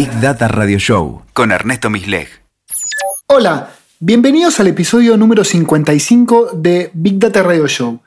Big 0.00 0.18
Data 0.18 0.48
Radio 0.48 0.78
Show 0.78 1.20
con 1.34 1.52
Ernesto 1.52 1.90
Misleg. 1.90 2.26
Hola, 3.26 3.68
bienvenidos 3.98 4.58
al 4.58 4.68
episodio 4.68 5.18
número 5.18 5.44
55 5.44 6.52
de 6.54 6.90
Big 6.94 7.18
Data 7.18 7.42
Radio 7.42 7.66
Show. 7.66 8.00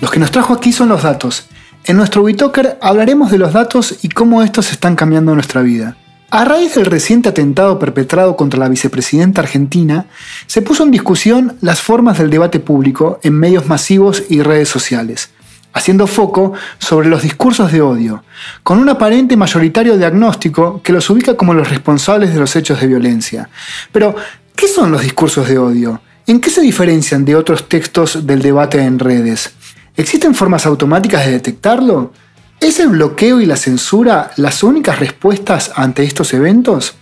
Los 0.00 0.10
que 0.10 0.18
nos 0.18 0.32
trajo 0.32 0.54
aquí 0.54 0.72
son 0.72 0.88
los 0.88 1.04
datos. 1.04 1.46
En 1.84 1.98
nuestro 1.98 2.22
WeTalker 2.22 2.78
hablaremos 2.82 3.30
de 3.30 3.38
los 3.38 3.52
datos 3.52 3.98
y 4.02 4.08
cómo 4.08 4.42
estos 4.42 4.72
están 4.72 4.96
cambiando 4.96 5.36
nuestra 5.36 5.62
vida. 5.62 5.96
A 6.30 6.44
raíz 6.44 6.74
del 6.74 6.86
reciente 6.86 7.28
atentado 7.28 7.78
perpetrado 7.78 8.36
contra 8.36 8.58
la 8.58 8.68
vicepresidenta 8.68 9.40
argentina, 9.40 10.06
se 10.48 10.62
puso 10.62 10.82
en 10.82 10.90
discusión 10.90 11.58
las 11.60 11.80
formas 11.80 12.18
del 12.18 12.30
debate 12.30 12.58
público 12.58 13.20
en 13.22 13.34
medios 13.34 13.68
masivos 13.68 14.24
y 14.28 14.42
redes 14.42 14.68
sociales, 14.68 15.30
haciendo 15.72 16.06
foco 16.06 16.52
sobre 16.78 17.08
los 17.08 17.22
discursos 17.22 17.72
de 17.72 17.80
odio, 17.80 18.24
con 18.62 18.78
un 18.78 18.88
aparente 18.88 19.36
mayoritario 19.36 19.96
diagnóstico 19.96 20.80
que 20.82 20.92
los 20.92 21.08
ubica 21.10 21.36
como 21.36 21.54
los 21.54 21.68
responsables 21.70 22.32
de 22.32 22.40
los 22.40 22.54
hechos 22.56 22.80
de 22.80 22.86
violencia. 22.86 23.48
Pero, 23.90 24.14
¿qué 24.54 24.68
son 24.68 24.92
los 24.92 25.02
discursos 25.02 25.48
de 25.48 25.58
odio? 25.58 26.00
¿En 26.26 26.40
qué 26.40 26.50
se 26.50 26.60
diferencian 26.60 27.24
de 27.24 27.36
otros 27.36 27.68
textos 27.68 28.26
del 28.26 28.42
debate 28.42 28.80
en 28.82 28.98
redes? 28.98 29.52
¿Existen 29.96 30.34
formas 30.34 30.66
automáticas 30.66 31.26
de 31.26 31.32
detectarlo? 31.32 32.12
¿Es 32.60 32.78
el 32.78 32.88
bloqueo 32.88 33.40
y 33.40 33.46
la 33.46 33.56
censura 33.56 34.30
las 34.36 34.62
únicas 34.62 35.00
respuestas 35.00 35.72
ante 35.74 36.04
estos 36.04 36.32
eventos? 36.32 36.94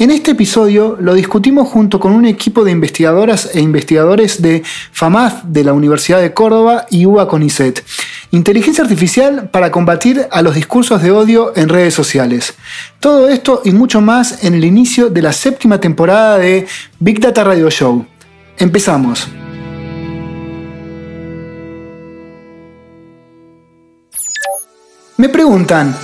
En 0.00 0.10
este 0.10 0.30
episodio 0.30 0.96
lo 0.98 1.12
discutimos 1.12 1.68
junto 1.68 2.00
con 2.00 2.12
un 2.12 2.24
equipo 2.24 2.64
de 2.64 2.70
investigadoras 2.70 3.50
e 3.52 3.60
investigadores 3.60 4.40
de 4.40 4.62
FAMAZ 4.92 5.42
de 5.44 5.62
la 5.62 5.74
Universidad 5.74 6.22
de 6.22 6.32
Córdoba 6.32 6.86
y 6.88 7.04
UBA 7.04 7.28
CONICET. 7.28 7.84
Inteligencia 8.30 8.82
artificial 8.82 9.50
para 9.50 9.70
combatir 9.70 10.26
a 10.30 10.40
los 10.40 10.54
discursos 10.54 11.02
de 11.02 11.10
odio 11.10 11.52
en 11.54 11.68
redes 11.68 11.92
sociales. 11.92 12.54
Todo 12.98 13.28
esto 13.28 13.60
y 13.62 13.72
mucho 13.72 14.00
más 14.00 14.42
en 14.42 14.54
el 14.54 14.64
inicio 14.64 15.10
de 15.10 15.20
la 15.20 15.34
séptima 15.34 15.78
temporada 15.78 16.38
de 16.38 16.66
Big 16.98 17.20
Data 17.20 17.44
Radio 17.44 17.68
Show. 17.68 18.06
Empezamos. 18.56 19.28
Me 25.18 25.28
preguntan, 25.28 25.94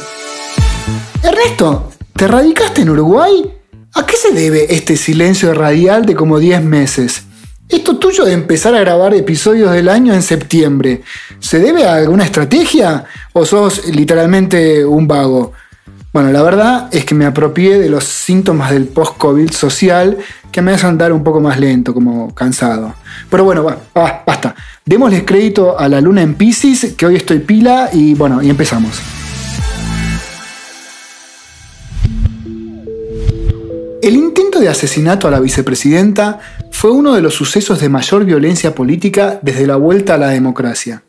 Ernesto, 1.22 1.92
¿te 2.12 2.28
radicaste 2.28 2.82
en 2.82 2.90
Uruguay? 2.90 3.55
¿A 3.96 4.04
qué 4.04 4.14
se 4.14 4.32
debe 4.32 4.74
este 4.74 4.94
silencio 4.94 5.54
radial 5.54 6.04
de 6.04 6.14
como 6.14 6.38
10 6.38 6.62
meses? 6.62 7.22
Esto 7.66 7.96
tuyo 7.96 8.26
de 8.26 8.34
empezar 8.34 8.74
a 8.74 8.80
grabar 8.80 9.14
episodios 9.14 9.72
del 9.72 9.88
año 9.88 10.12
en 10.12 10.22
septiembre, 10.22 11.00
¿se 11.40 11.60
debe 11.60 11.86
a 11.86 11.94
alguna 11.94 12.24
estrategia 12.24 13.06
o 13.32 13.46
sos 13.46 13.88
literalmente 13.88 14.84
un 14.84 15.08
vago? 15.08 15.54
Bueno, 16.12 16.30
la 16.30 16.42
verdad 16.42 16.88
es 16.92 17.06
que 17.06 17.14
me 17.14 17.24
apropié 17.24 17.78
de 17.78 17.88
los 17.88 18.04
síntomas 18.04 18.70
del 18.70 18.86
post-COVID 18.86 19.50
social 19.52 20.18
que 20.52 20.60
me 20.60 20.72
hacen 20.72 20.90
andar 20.90 21.10
un 21.10 21.24
poco 21.24 21.40
más 21.40 21.58
lento, 21.58 21.94
como 21.94 22.34
cansado. 22.34 22.94
Pero 23.30 23.44
bueno, 23.44 23.64
basta. 23.94 24.54
Démosles 24.84 25.22
crédito 25.24 25.78
a 25.78 25.88
la 25.88 26.02
luna 26.02 26.20
en 26.20 26.34
Pisces, 26.34 26.92
que 26.92 27.06
hoy 27.06 27.16
estoy 27.16 27.38
pila 27.38 27.88
y 27.94 28.12
bueno, 28.12 28.42
y 28.42 28.50
empezamos. 28.50 29.00
El 34.06 34.14
intento 34.14 34.60
de 34.60 34.68
asesinato 34.68 35.26
a 35.26 35.32
la 35.32 35.40
vicepresidenta 35.40 36.38
fue 36.70 36.92
uno 36.92 37.14
de 37.14 37.20
los 37.20 37.34
sucesos 37.34 37.80
de 37.80 37.88
mayor 37.88 38.24
violencia 38.24 38.72
política 38.72 39.40
desde 39.42 39.66
la 39.66 39.74
vuelta 39.74 40.14
a 40.14 40.16
la 40.16 40.28
democracia. 40.28 41.02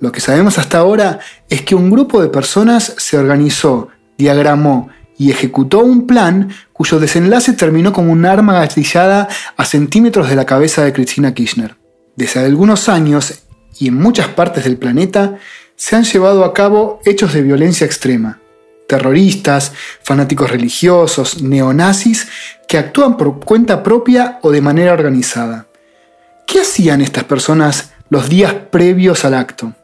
Lo 0.00 0.12
que 0.12 0.20
sabemos 0.20 0.58
hasta 0.58 0.76
ahora 0.76 1.18
es 1.48 1.62
que 1.62 1.74
un 1.74 1.90
grupo 1.90 2.20
de 2.20 2.28
personas 2.28 2.92
se 2.98 3.16
organizó, 3.16 3.88
diagramó 4.18 4.90
y 5.16 5.30
ejecutó 5.30 5.78
un 5.78 6.06
plan 6.06 6.50
cuyo 6.74 7.00
desenlace 7.00 7.54
terminó 7.54 7.94
como 7.94 8.12
un 8.12 8.26
arma 8.26 8.52
gatillada 8.52 9.28
a 9.56 9.64
centímetros 9.64 10.28
de 10.28 10.36
la 10.36 10.44
cabeza 10.44 10.84
de 10.84 10.92
Cristina 10.92 11.32
Kirchner. 11.32 11.76
Desde 12.16 12.40
algunos 12.40 12.90
años 12.90 13.44
y 13.78 13.88
en 13.88 13.94
muchas 13.94 14.28
partes 14.28 14.64
del 14.64 14.76
planeta 14.76 15.38
se 15.74 15.96
han 15.96 16.04
llevado 16.04 16.44
a 16.44 16.52
cabo 16.52 17.00
hechos 17.06 17.32
de 17.32 17.40
violencia 17.40 17.86
extrema. 17.86 18.40
Terroristas, 18.88 19.72
fanáticos 20.02 20.50
religiosos, 20.50 21.42
neonazis 21.42 22.28
que 22.68 22.78
actúan 22.78 23.16
por 23.16 23.40
cuenta 23.40 23.82
propia 23.82 24.38
o 24.42 24.50
de 24.50 24.60
manera 24.60 24.92
organizada. 24.92 25.66
¿Qué 26.46 26.60
hacían 26.60 27.00
estas 27.00 27.24
personas 27.24 27.92
los 28.08 28.28
días 28.28 28.54
previos 28.70 29.24
al 29.24 29.34
acto? 29.34 29.74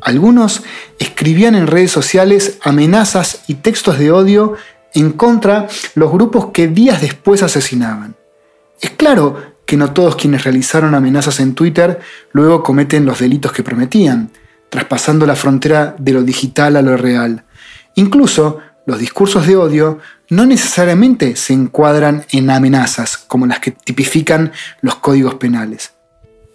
Algunos 0.00 0.62
escribían 0.98 1.54
en 1.54 1.66
redes 1.66 1.90
sociales 1.90 2.58
amenazas 2.62 3.42
y 3.46 3.54
textos 3.54 3.98
de 3.98 4.10
odio 4.10 4.54
en 4.94 5.12
contra 5.12 5.68
los 5.94 6.10
grupos 6.10 6.46
que 6.52 6.68
días 6.68 7.00
después 7.00 7.42
asesinaban. 7.42 8.16
Es 8.80 8.90
claro 8.90 9.36
que 9.66 9.76
no 9.76 9.92
todos 9.92 10.16
quienes 10.16 10.44
realizaron 10.44 10.94
amenazas 10.94 11.40
en 11.40 11.54
Twitter 11.54 12.00
luego 12.32 12.62
cometen 12.62 13.04
los 13.04 13.18
delitos 13.18 13.52
que 13.52 13.62
prometían, 13.62 14.30
traspasando 14.70 15.26
la 15.26 15.36
frontera 15.36 15.94
de 15.98 16.12
lo 16.12 16.22
digital 16.22 16.76
a 16.76 16.82
lo 16.82 16.96
real. 16.96 17.44
Incluso 17.98 18.58
los 18.86 19.00
discursos 19.00 19.44
de 19.48 19.56
odio 19.56 19.98
no 20.30 20.46
necesariamente 20.46 21.34
se 21.34 21.52
encuadran 21.52 22.24
en 22.30 22.48
amenazas 22.48 23.18
como 23.18 23.44
las 23.44 23.58
que 23.58 23.72
tipifican 23.72 24.52
los 24.82 24.94
códigos 24.94 25.34
penales. 25.34 25.94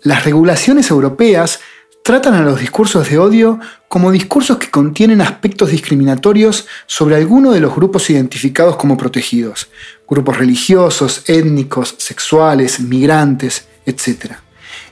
Las 0.04 0.24
regulaciones 0.24 0.90
europeas 0.90 1.60
tratan 2.02 2.36
a 2.36 2.44
los 2.44 2.62
discursos 2.62 3.10
de 3.10 3.18
odio 3.18 3.60
como 3.90 4.10
discursos 4.10 4.58
que 4.58 4.72
contienen 4.72 5.20
aspectos 5.20 5.72
discriminatorios 5.72 6.66
sobre 6.86 7.18
alguno 7.18 7.52
de 7.52 7.60
los 7.60 7.76
grupos 7.76 8.10
identificados 8.10 8.78
como 8.78 8.96
protegidos, 8.96 9.68
grupos 10.08 10.38
religiosos, 10.38 11.24
étnicos, 11.28 11.96
sexuales, 11.98 12.80
migrantes, 12.80 13.68
etc. 13.86 14.36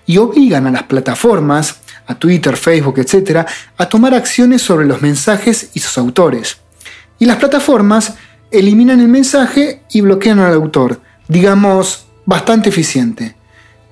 Y 0.05 0.17
obligan 0.17 0.67
a 0.67 0.71
las 0.71 0.83
plataformas, 0.83 1.79
a 2.07 2.15
Twitter, 2.15 2.57
Facebook, 2.57 2.99
etc., 2.99 3.45
a 3.77 3.89
tomar 3.89 4.13
acciones 4.13 4.61
sobre 4.61 4.85
los 4.85 5.01
mensajes 5.01 5.69
y 5.73 5.79
sus 5.79 5.97
autores. 5.97 6.57
Y 7.19 7.25
las 7.25 7.37
plataformas 7.37 8.13
eliminan 8.51 8.99
el 8.99 9.07
mensaje 9.07 9.83
y 9.91 10.01
bloquean 10.01 10.39
al 10.39 10.53
autor, 10.53 11.01
digamos, 11.27 12.05
bastante 12.25 12.69
eficiente. 12.69 13.35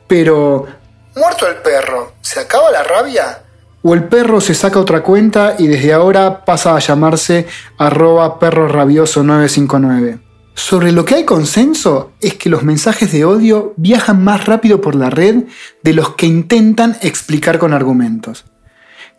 Pero 0.08 0.68
¿Muerto 1.16 1.48
el 1.48 1.58
perro? 1.58 2.14
¿Se 2.22 2.40
acaba 2.40 2.72
la 2.72 2.84
rabia? 2.84 3.44
O 3.82 3.94
el 3.94 4.06
perro 4.06 4.42
se 4.42 4.54
saca 4.54 4.80
otra 4.80 5.02
cuenta 5.02 5.56
y 5.58 5.68
desde 5.68 5.94
ahora 5.94 6.44
pasa 6.44 6.76
a 6.76 6.80
llamarse 6.80 7.48
arroba 7.78 8.40
perro 8.40 8.68
rabioso 8.68 9.24
959. 9.24 10.29
Sobre 10.60 10.92
lo 10.92 11.06
que 11.06 11.16
hay 11.16 11.24
consenso 11.24 12.12
es 12.20 12.34
que 12.34 12.50
los 12.50 12.64
mensajes 12.64 13.14
de 13.14 13.24
odio 13.24 13.74
viajan 13.78 14.22
más 14.22 14.46
rápido 14.46 14.82
por 14.82 14.94
la 14.94 15.10
red 15.10 15.46
de 15.84 15.94
los 15.94 16.16
que 16.16 16.26
intentan 16.26 16.98
explicar 17.02 17.58
con 17.60 17.74
argumentos. 17.74 18.44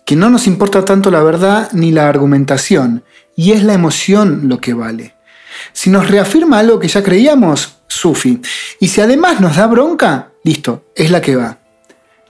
Que 0.04 0.16
no 0.16 0.28
nos 0.28 0.46
importa 0.46 0.84
tanto 0.84 1.10
la 1.10 1.22
verdad 1.22 1.70
ni 1.72 1.92
la 1.92 2.10
argumentación, 2.10 3.04
y 3.36 3.52
es 3.52 3.64
la 3.64 3.72
emoción 3.72 4.48
lo 4.48 4.60
que 4.60 4.74
vale. 4.74 5.14
Si 5.72 5.88
nos 5.88 6.10
reafirma 6.10 6.58
algo 6.58 6.78
que 6.78 6.88
ya 6.88 7.02
creíamos, 7.02 7.78
sufi. 7.88 8.42
Y 8.78 8.88
si 8.88 9.00
además 9.00 9.40
nos 9.40 9.56
da 9.56 9.66
bronca, 9.66 10.32
listo, 10.44 10.84
es 10.94 11.10
la 11.10 11.22
que 11.22 11.36
va. 11.36 11.58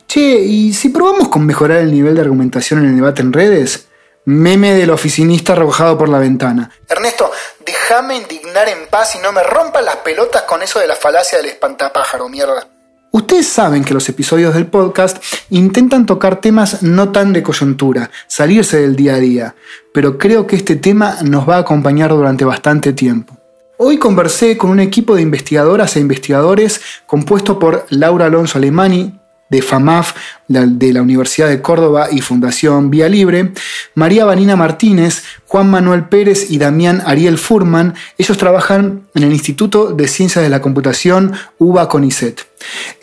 Che, 0.06 0.41
¿y 0.44 0.72
si 0.72 0.88
probamos 0.91 1.28
con 1.28 1.44
mejorar 1.44 1.78
el 1.78 1.92
nivel 1.92 2.15
de 2.15 2.21
argumentación 2.21 2.84
en 2.84 2.91
el 2.91 2.97
debate 2.97 3.22
en 3.22 3.32
redes? 3.32 3.88
Meme 4.31 4.75
del 4.75 4.91
oficinista 4.91 5.55
arrojado 5.55 5.99
por 5.99 6.09
la 6.09 6.21
ventana. 6.21 6.71
Ernesto, 6.89 7.33
déjame 7.67 8.17
indignar 8.17 8.69
en 8.69 8.87
paz 8.89 9.17
y 9.17 9.19
no 9.19 9.33
me 9.33 9.43
rompan 9.43 9.85
las 9.85 9.97
pelotas 9.97 10.43
con 10.43 10.63
eso 10.63 10.79
de 10.79 10.87
la 10.87 10.95
falacia 10.95 11.39
del 11.39 11.49
espantapájaro, 11.49 12.29
mierda. 12.29 12.65
Ustedes 13.11 13.49
saben 13.49 13.83
que 13.83 13.93
los 13.93 14.09
episodios 14.09 14.55
del 14.55 14.69
podcast 14.69 15.21
intentan 15.49 16.07
tocar 16.07 16.41
temas 16.41 16.85
no 16.85 17.11
tan 17.11 17.33
de 17.33 17.43
coyuntura, 17.43 18.13
salirse 18.29 18.81
del 18.81 18.95
día 18.95 19.15
a 19.15 19.19
día, 19.19 19.55
pero 19.93 20.16
creo 20.16 20.47
que 20.47 20.54
este 20.54 20.77
tema 20.77 21.16
nos 21.22 21.49
va 21.49 21.57
a 21.57 21.60
acompañar 21.60 22.10
durante 22.10 22.45
bastante 22.45 22.93
tiempo. 22.93 23.37
Hoy 23.78 23.99
conversé 23.99 24.57
con 24.57 24.71
un 24.71 24.78
equipo 24.78 25.16
de 25.16 25.22
investigadoras 25.22 25.97
e 25.97 26.01
investigadores 26.01 26.81
compuesto 27.07 27.59
por 27.59 27.84
Laura 27.89 28.27
Alonso 28.27 28.59
Alemani, 28.59 29.20
de 29.51 29.63
FAMAF, 29.63 30.15
de 30.49 30.93
la 30.93 31.03
Universidad 31.03 31.49
de 31.49 31.61
Córdoba 31.61 32.09
y 32.11 32.21
Fundación 32.23 32.91
Vía 32.91 33.09
Libre, 33.09 33.53
María 33.95 34.25
Vanina 34.25 34.57
Martínez, 34.57 35.23
Juan 35.47 35.71
Manuel 35.71 36.05
Pérez 36.05 36.51
y 36.51 36.59
Damián 36.59 37.03
Ariel 37.05 37.39
Furman. 37.39 37.95
Ellos 38.19 38.39
trabajan 38.39 39.03
en 39.15 39.23
el 39.25 39.33
Instituto 39.33 39.93
de 39.93 40.09
Ciencias 40.09 40.43
de 40.43 40.49
la 40.49 40.61
Computación 40.61 41.33
UBA 41.59 41.89
CONICET. 41.89 42.47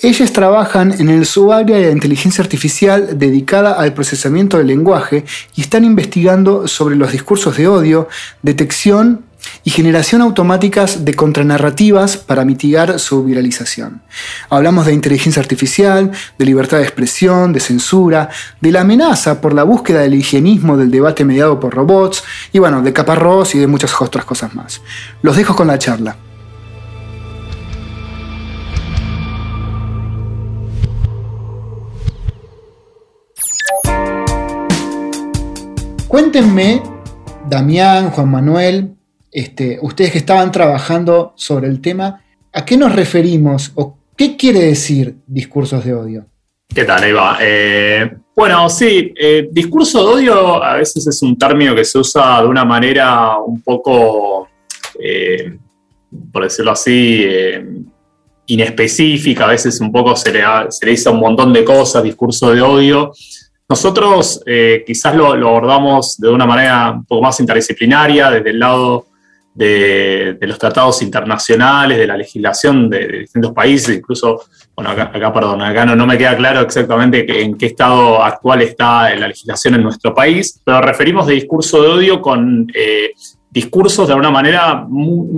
Ellas 0.02 0.34
trabajan 0.34 0.94
en 0.94 1.10
el 1.10 1.26
subárea 1.26 1.78
de 1.78 1.92
inteligencia 1.92 2.44
artificial 2.44 3.18
dedicada 3.18 3.74
al 3.74 3.94
procesamiento 3.94 4.58
del 4.58 4.68
lenguaje 4.68 5.26
y 5.56 5.62
están 5.62 5.84
investigando 5.84 6.68
sobre 6.68 6.96
los 6.96 7.12
discursos 7.12 7.58
de 7.58 7.68
odio, 7.68 8.08
detección 8.42 9.27
y 9.64 9.70
generación 9.70 10.22
automáticas 10.22 11.06
de 11.06 11.14
contranarrativas 11.14 12.18
para 12.18 12.46
mitigar 12.46 13.00
su 13.00 13.24
viralización. 13.24 14.02
Hablamos 14.50 14.86
de 14.86 14.94
inteligencia 14.94 15.42
artificial, 15.42 16.12
de 16.38 16.46
libertad 16.46 16.78
de 16.78 16.84
expresión, 16.84 17.54
de 17.54 17.60
censura, 17.60 18.30
de 18.62 18.72
la 18.72 18.82
amenaza 18.82 19.42
por 19.42 19.54
la 19.54 19.64
búsqueda 19.64 20.02
del 20.02 20.16
higienismo 20.16 20.78
del 20.78 20.92
debate 20.92 21.26
mediado 21.26 21.60
por 21.60 21.74
robots 21.74 22.24
y 22.52 22.60
bueno, 22.60 22.82
de 22.82 22.94
caparrós 22.94 23.56
y 23.56 23.60
de 23.60 23.68
muchas 23.68 23.94
otras 24.02 24.26
cosas 24.26 24.56
más. 24.56 24.82
Los 25.22 25.36
dejo 25.36 25.56
con 25.56 25.68
la 25.68 25.78
charla. 25.78 26.16
Cuéntenme, 36.08 36.82
Damián, 37.50 38.12
Juan 38.12 38.32
Manuel, 38.32 38.97
este, 39.38 39.78
ustedes 39.84 40.12
que 40.14 40.18
estaban 40.18 40.52
trabajando 40.52 41.34
sobre 41.36 41.68
el 41.68 41.80
tema, 41.80 42.24
¿a 42.52 42.66
qué 42.66 42.76
nos 42.76 42.96
referimos 42.96 43.72
o 43.76 43.96
qué 44.16 44.36
quiere 44.36 44.62
decir 44.62 45.18
discursos 45.28 45.86
de 45.86 45.94
odio? 45.94 46.26
¿Qué 46.74 46.84
tal, 46.84 47.04
Eva? 47.04 47.38
Eh, 47.40 48.18
bueno, 48.36 48.68
sí, 48.68 49.14
eh, 49.16 49.48
discurso 49.52 50.00
de 50.00 50.14
odio 50.16 50.64
a 50.64 50.78
veces 50.78 51.06
es 51.06 51.22
un 51.22 51.38
término 51.38 51.76
que 51.76 51.86
se 51.86 52.00
usa 52.00 52.42
de 52.42 52.48
una 52.48 52.66
manera 52.66 53.38
un 53.38 53.62
poco, 53.62 54.50
eh, 55.00 55.56
por 56.32 56.42
decirlo 56.42 56.72
así, 56.72 57.24
inespecífica, 58.48 59.46
a 59.46 59.50
veces 59.50 59.80
un 59.82 59.92
poco 59.92 60.16
se 60.16 60.34
le, 60.34 60.44
un 61.12 61.20
montón 61.20 61.54
de 61.54 61.64
cosas, 61.64 62.02
discurso 62.02 62.52
de 62.52 62.64
odio, 62.64 63.14
nosotros 63.70 64.42
quizás 64.84 65.16
lo, 65.16 65.28
abordamos 65.28 66.18
de 66.18 66.30
una 66.30 66.48
manera 66.48 66.90
un 66.90 67.06
poco 67.06 67.22
más 67.22 67.40
interdisciplinaria, 67.40 68.32
desde 68.32 68.50
el 68.50 68.60
lado 68.60 69.06
de, 69.58 70.38
los 70.42 70.60
tratados 70.60 71.02
internacionales, 71.02 71.98
de 71.98 72.06
la 72.06 72.16
legislación 72.16 72.90
de, 72.90 73.08
distintos 73.20 73.54
países, 73.54 73.98
incluso, 73.98 74.44
bueno, 74.76 74.92
acá, 74.92 75.34
perdón, 75.34 75.62
acá 75.64 75.86
no, 75.86 76.06
me 76.06 76.18
queda 76.18 76.38
claro 76.38 76.62
exactamente 76.62 77.42
en 77.42 77.58
qué 77.58 77.66
estado 77.68 78.24
actual 78.24 78.62
está 78.62 79.14
la 79.16 79.28
legislación 79.28 79.76
en 79.76 79.84
nuestro 79.84 80.14
país, 80.14 80.62
pero 80.64 80.80
referimos 80.82 81.26
de 81.26 81.34
discurso 81.34 81.82
de 81.82 81.88
odio 81.88 82.22
con 82.22 82.68
eh, 82.74 83.14
discursos 83.50 84.08
de 84.08 84.14
alguna 84.14 84.30
manera, 84.30 84.88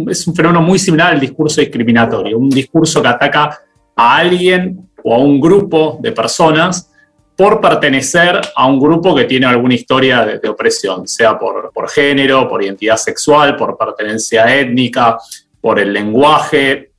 es 0.09 0.27
un 0.27 0.35
fenómeno 0.35 0.61
muy 0.61 0.79
similar 0.79 1.13
al 1.13 1.19
discurso 1.19 1.61
discriminatorio, 1.61 2.37
un 2.37 2.49
discurso 2.49 3.01
que 3.01 3.07
ataca 3.07 3.57
a 3.95 4.17
alguien 4.17 4.89
o 5.01 5.15
a 5.15 5.17
un 5.19 5.39
grupo 5.39 5.97
de 6.01 6.11
personas 6.11 6.91
por 7.39 7.61
pertenecer 7.61 8.41
a 8.53 8.67
un 8.67 8.77
grupo 8.77 9.15
que 9.15 9.23
tiene 9.23 9.45
alguna 9.45 9.73
historia 9.73 10.25
de, 10.25 10.49
opresión, 10.49 11.07
sea 11.07 11.39
por, 11.39 11.71
género, 11.89 12.49
por 12.49 12.61
identidad 12.61 12.97
sexual, 12.97 13.55
por 13.55 13.77
pertenencia 13.77 14.53
étnica, 14.53 15.17
por 15.61 15.79
el 15.79 15.93
lenguaje 15.93 16.91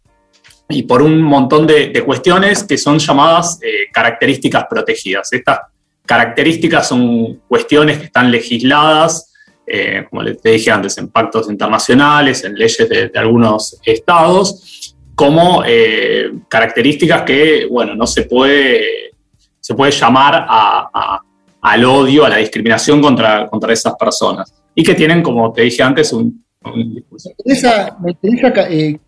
y 0.66 0.84
por 0.84 1.02
un 1.02 1.20
montón 1.20 1.66
de, 1.66 1.92
cuestiones 2.06 2.64
que 2.64 2.78
son 2.78 2.98
llamadas 2.98 3.58
eh, 3.60 3.88
características 3.92 4.64
protegidas. 4.64 5.30
Estas 5.30 5.58
características 6.06 6.88
son 6.88 7.42
cuestiones 7.46 7.98
que 7.98 8.06
están 8.06 8.30
legisladas, 8.30 9.34
eh, 9.66 10.06
como 10.08 10.22
les 10.22 10.42
dije 10.42 10.70
antes, 10.70 10.96
en 10.96 11.08
pactos 11.08 11.50
internacionales, 11.50 12.44
en 12.44 12.54
leyes 12.54 12.88
de, 12.88 13.10
algunos 13.14 13.78
estados, 13.84 14.96
como 15.14 15.64
eh, 15.66 16.30
características 16.48 17.24
que, 17.24 17.66
bueno, 17.70 17.94
no 17.94 18.06
se 18.06 18.22
puede 18.22 19.09
se 19.70 19.76
puede 19.76 19.92
llamar 19.92 20.46
al 21.62 21.84
odio, 21.84 22.24
a 22.24 22.28
la 22.28 22.38
discriminación 22.38 23.00
contra, 23.00 23.46
contra 23.46 23.72
esas 23.72 23.94
personas. 23.94 24.52
Y 24.74 24.82
que 24.82 24.96
tienen, 24.96 25.22
como 25.22 25.52
te 25.52 25.62
dije 25.62 25.80
antes, 25.80 26.12
un, 26.12 26.44
discurso. 26.92 27.30
Me 28.00 28.10
interesa, 28.10 28.68
eh, 28.68 28.98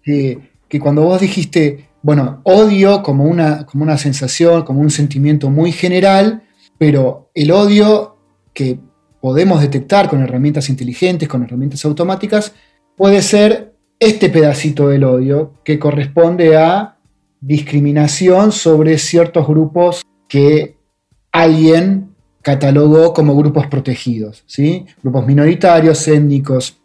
que, 0.69 0.79
cuando 0.79 1.03
vos 1.03 1.21
dijiste, 1.21 1.89
bueno, 2.01 2.43
odio 2.45 3.03
como 3.03 3.25
una, 3.25 3.67
como 3.67 3.83
una 3.83 3.99
sensación, 3.99 4.63
como 4.63 4.81
un 4.81 4.91
sentimiento 4.91 5.51
muy 5.51 5.73
general, 5.73 6.45
pero 6.79 7.31
el 7.35 7.51
odio 7.51 8.19
que 8.55 8.79
podemos 9.21 9.61
detectar 9.61 10.09
con 10.09 10.23
herramientas 10.23 10.69
inteligentes, 10.69 11.29
con 11.29 11.43
herramientas 11.43 11.85
automáticas, 11.85 12.55
puede 12.97 13.21
ser 13.21 13.75
este 13.99 14.31
pedacito 14.31 14.91
del 14.91 15.03
odio 15.03 15.55
que 15.65 15.81
corresponde 15.81 16.57
a 16.57 16.99
discriminación 17.41 18.53
sobre 18.53 18.97
ciertos 18.99 19.49
grupos 19.49 20.05
que 20.33 20.79
alguien 21.31 22.15
catalogó 22.41 23.13
como 23.13 23.37
grupos 23.37 23.67
protegidos, 23.67 24.45
¿sí? 24.47 24.87
grupos 25.03 25.27
minoritarios, 25.27 26.09
étnicos, 26.09 26.81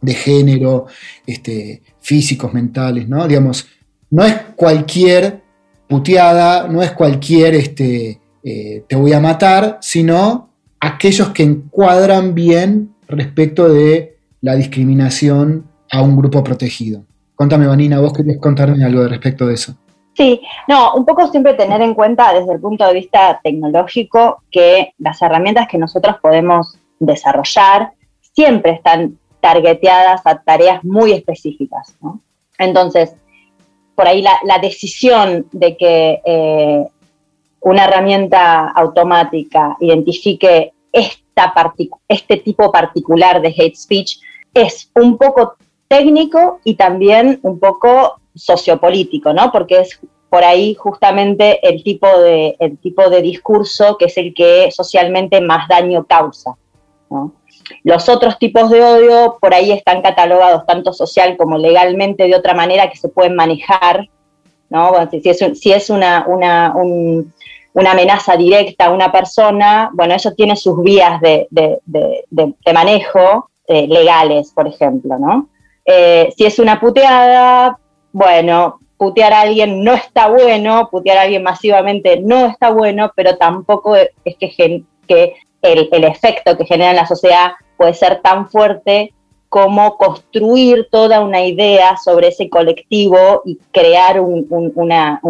de 0.00 0.14
género, 0.14 0.86
este, 1.26 1.82
físicos, 2.00 2.54
mentales, 2.54 3.08
¿no? 3.08 3.26
Digamos, 3.26 3.66
no 4.10 4.24
es 4.24 4.36
cualquier 4.54 5.42
puteada, 5.88 6.68
no 6.68 6.84
es 6.84 6.92
cualquier 6.92 7.56
este, 7.56 8.20
eh, 8.44 8.84
te 8.86 8.94
voy 8.94 9.12
a 9.12 9.18
matar, 9.18 9.78
sino 9.80 10.50
aquellos 10.78 11.30
que 11.30 11.42
encuadran 11.42 12.32
bien 12.32 12.94
respecto 13.08 13.68
de 13.68 14.18
la 14.40 14.54
discriminación 14.54 15.64
a 15.90 16.00
un 16.00 16.16
grupo 16.16 16.44
protegido. 16.44 17.04
Contame, 17.34 17.66
Vanina, 17.66 17.98
vos 17.98 18.12
querés 18.12 18.38
contarme 18.38 18.84
algo 18.84 19.08
respecto 19.08 19.48
de 19.48 19.54
eso. 19.54 19.74
Sí, 20.16 20.40
no, 20.68 20.94
un 20.94 21.04
poco 21.04 21.26
siempre 21.28 21.54
tener 21.54 21.80
en 21.82 21.94
cuenta 21.94 22.32
desde 22.32 22.52
el 22.52 22.60
punto 22.60 22.86
de 22.86 22.94
vista 22.94 23.40
tecnológico 23.42 24.42
que 24.50 24.94
las 24.98 25.20
herramientas 25.20 25.66
que 25.68 25.78
nosotros 25.78 26.16
podemos 26.22 26.78
desarrollar 27.00 27.92
siempre 28.20 28.72
están 28.72 29.18
targeteadas 29.40 30.22
a 30.24 30.40
tareas 30.40 30.84
muy 30.84 31.12
específicas. 31.12 31.96
¿no? 32.00 32.20
Entonces, 32.58 33.14
por 33.94 34.06
ahí 34.06 34.22
la, 34.22 34.58
decisión 34.58 35.46
de 35.52 35.76
que 35.76 36.20
eh, 36.24 36.86
una 37.60 37.84
herramienta 37.84 38.68
automática 38.68 39.76
identifique 39.80 40.72
esta 40.92 41.52
este 42.08 42.36
tipo 42.36 42.70
particular 42.70 43.42
de 43.42 43.48
hate 43.48 43.74
speech 43.74 44.18
es 44.52 44.90
un 44.94 45.18
poco 45.18 45.56
técnico 45.88 46.60
y 46.64 46.74
también 46.74 47.40
un 47.42 47.58
poco 47.58 48.20
sociopolítico, 48.34 49.32
¿no? 49.32 49.50
Porque 49.52 49.80
es 49.80 50.00
por 50.34 50.42
ahí 50.42 50.74
justamente 50.74 51.60
el 51.62 51.84
tipo 51.84 52.08
de, 52.18 52.56
el 52.58 52.76
tipo 52.78 53.08
de 53.08 53.22
discurso 53.22 53.96
que 53.96 54.06
es 54.06 54.16
el 54.18 54.34
que 54.34 54.68
socialmente 54.72 55.40
más 55.40 55.68
daño 55.68 56.04
causa. 56.04 56.56
Los 57.84 58.08
otros 58.08 58.38
tipos 58.40 58.68
de 58.70 58.82
odio 58.82 59.38
por 59.40 59.54
ahí 59.54 59.70
están 59.70 60.02
catalogados 60.02 60.66
tanto 60.66 60.92
social 60.92 61.36
como 61.36 61.56
legalmente 61.56 62.24
de 62.24 62.34
otra 62.34 62.52
manera 62.52 62.90
que 62.90 62.96
se 62.96 63.08
pueden 63.08 63.36
manejar. 63.36 64.08
¿no? 64.70 64.92
si, 65.08 65.28
es, 65.28 65.38
si 65.60 65.72
es 65.72 65.88
una, 65.88 66.24
una, 66.26 66.74
una, 67.72 67.92
amenaza 67.92 68.36
directa 68.36 68.86
a 68.86 68.92
una 68.92 69.12
persona, 69.12 69.90
bueno, 69.92 70.14
eso 70.14 70.32
tiene 70.32 70.56
sus 70.56 70.82
vías 70.82 71.20
de, 71.20 71.46
de, 71.50 71.78
de, 71.86 72.72
manejo 72.72 73.50
eh, 73.68 73.86
legales, 73.86 74.50
por 74.52 74.66
ejemplo. 74.66 75.16
¿no? 75.16 75.48
Eh, 75.84 76.32
si 76.36 76.44
es 76.44 76.58
una 76.58 76.80
puteada, 76.80 77.78
bueno, 78.14 78.78
putear 78.96 79.32
a 79.32 79.40
alguien 79.40 79.82
no 79.82 79.92
está 79.92 80.28
bueno, 80.28 80.88
putear 80.90 81.18
a 81.18 81.22
alguien 81.22 81.42
masivamente 81.42 82.20
no 82.20 82.46
está 82.46 82.70
bueno, 82.70 83.12
pero 83.16 83.36
tampoco 83.36 83.96
es 83.96 84.36
que, 84.38 84.84
que 85.08 85.34
el, 85.62 86.04
efecto 86.04 86.56
que 86.56 86.64
genera 86.64 86.90
en 86.90 86.96
la 86.96 87.06
sociedad 87.06 87.52
puede 87.76 87.92
ser 87.92 88.22
tan 88.22 88.48
fuerte 88.48 89.12
como 89.48 89.96
construir 89.96 90.86
toda 90.92 91.20
una 91.22 91.44
idea 91.44 91.96
sobre 91.96 92.28
ese 92.28 92.48
colectivo 92.48 93.42
y 93.44 93.58
crear 93.72 94.20
una, 94.20 95.20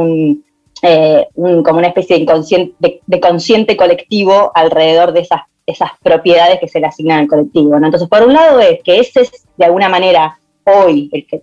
eh, 0.83 1.27
como 1.35 1.79
una 1.79 1.89
especie 1.89 2.19
de, 2.19 3.21
consciente 3.21 3.77
colectivo 3.79 4.53
alrededor 4.55 5.13
de 5.13 5.21
esas, 5.21 5.41
esas 5.65 5.91
propiedades 6.03 6.61
que 6.61 6.69
se 6.69 6.81
le 6.81 6.87
asignan 6.87 7.21
al 7.21 7.29
colectivo. 7.29 7.77
Entonces, 7.77 8.09
por 8.09 8.23
un 8.23 8.35
lado 8.35 8.61
es 8.61 8.83
que 8.83 9.01
ese 9.01 9.23
es 9.23 9.47
de 9.57 9.65
alguna 9.65 9.89
manera 9.89 10.39
hoy 10.65 11.09
el, 11.13 11.27
que, 11.27 11.43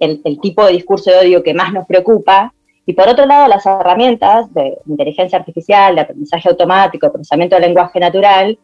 el, 0.00 0.40
tipo 0.40 0.64
de 0.64 0.72
discurso 0.72 1.10
de 1.10 1.18
odio 1.18 1.42
que 1.42 1.54
más 1.54 1.72
nos 1.72 1.86
preocupa, 1.86 2.52
y 2.86 2.92
por 2.94 3.08
otro 3.08 3.26
lado, 3.26 3.46
las 3.46 3.64
herramientas 3.66 4.52
de 4.52 4.78
inteligencia 4.86 5.38
artificial, 5.38 5.94
de 5.94 6.00
aprendizaje 6.00 6.48
automático, 6.48 7.06
de 7.06 7.12
procesamiento 7.12 7.54
del 7.54 7.66
lenguaje 7.66 8.00
natural, 8.00 8.58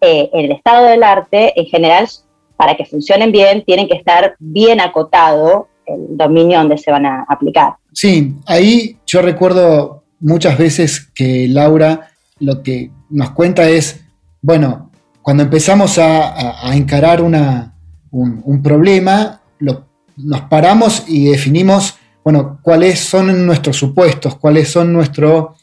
eh, 0.00 0.30
el 0.32 0.52
estado 0.52 0.86
del 0.86 1.02
arte, 1.02 1.52
en 1.60 1.66
general, 1.66 2.08
para 2.56 2.76
que 2.76 2.86
funcionen 2.86 3.32
bien, 3.32 3.64
tienen 3.64 3.88
que 3.88 3.96
estar 3.96 4.34
bien 4.38 4.80
acotado 4.80 5.68
el 5.84 6.16
dominio 6.16 6.58
donde 6.58 6.78
se 6.78 6.90
van 6.90 7.06
a 7.06 7.24
aplicar. 7.28 7.74
Sí, 7.92 8.34
ahí 8.46 8.98
yo 9.06 9.22
recuerdo 9.22 10.04
muchas 10.20 10.58
veces 10.58 11.10
que 11.14 11.46
Laura 11.48 12.08
lo 12.38 12.62
que 12.62 12.90
nos 13.10 13.30
cuenta 13.30 13.68
es, 13.68 14.04
bueno, 14.42 14.90
cuando 15.22 15.42
empezamos 15.42 15.98
a, 15.98 16.74
encarar 16.74 17.22
una, 17.22 17.74
un, 18.10 18.42
un, 18.44 18.62
problema, 18.62 19.40
lo 19.58 19.85
nos 20.16 20.42
paramos 20.42 21.04
y 21.06 21.26
definimos, 21.26 21.96
bueno, 22.24 22.58
cuáles 22.62 23.00
son 23.00 23.46
nuestros 23.46 23.76
supuestos, 23.76 24.36
cuáles 24.36 24.70
son 24.70 24.92
nuestro, 24.92 25.56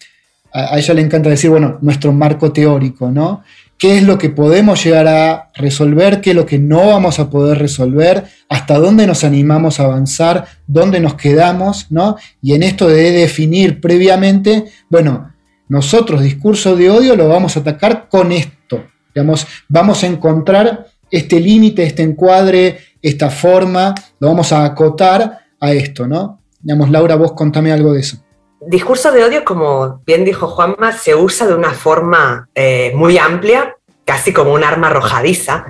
a, 0.51 0.77
ella 0.77 0.93
le 0.93 1.01
encanta 1.01 1.29
decir, 1.29 1.49
bueno, 1.49 1.77
nuestro 1.81 2.11
marco 2.13 2.51
teórico, 2.51 3.11
¿no? 3.11 3.43
qué 3.83 3.97
es 3.97 4.03
lo 4.03 4.17
que 4.17 4.29
podemos 4.29 4.81
llegar 4.81 5.09
a 5.09 5.51
resolver, 5.55 6.21
qué 6.21 6.29
es 6.29 6.35
lo 6.37 6.45
que 6.45 6.57
no 6.57 6.87
vamos 6.87 7.19
a 7.19 7.29
poder 7.29 7.59
resolver, 7.59 8.23
hasta 8.47 8.79
dónde 8.79 9.05
nos 9.05 9.25
animamos 9.25 9.77
a 9.77 9.83
avanzar, 9.83 10.45
dónde 10.67 11.01
nos 11.01 11.15
quedamos, 11.15 11.91
¿no? 11.91 12.15
Y 12.41 12.53
en 12.53 12.63
esto 12.63 12.87
de 12.87 13.11
definir 13.11 13.81
previamente, 13.81 14.65
bueno, 14.89 15.33
nosotros 15.67 16.23
discurso 16.23 16.77
de 16.77 16.89
odio 16.89 17.17
lo 17.17 17.27
vamos 17.27 17.57
a 17.57 17.59
atacar 17.59 18.07
con 18.07 18.31
esto, 18.31 18.85
digamos, 19.13 19.45
vamos 19.67 20.01
a 20.03 20.07
encontrar 20.07 20.87
este 21.11 21.41
límite, 21.41 21.83
este 21.83 22.03
encuadre, 22.03 22.79
esta 23.03 23.29
forma, 23.29 23.93
lo 24.19 24.29
vamos 24.29 24.51
a 24.53 24.63
acotar 24.65 25.41
a 25.59 25.71
esto, 25.73 26.07
¿no? 26.07 26.39
Digamos, 26.61 26.89
Laura, 26.89 27.15
vos 27.15 27.33
contame 27.33 27.71
algo 27.71 27.93
de 27.93 27.99
eso. 27.99 28.17
Discurso 28.61 29.11
de 29.11 29.25
odio, 29.25 29.43
como 29.43 30.01
bien 30.05 30.23
dijo 30.23 30.47
Juanma, 30.47 30.93
se 30.93 31.13
usa 31.13 31.45
de 31.45 31.53
una 31.53 31.71
forma 31.71 32.47
eh, 32.55 32.93
muy 32.95 33.17
amplia, 33.17 33.75
casi 34.05 34.31
como 34.31 34.53
un 34.53 34.63
arma 34.63 34.87
arrojadiza. 34.87 35.65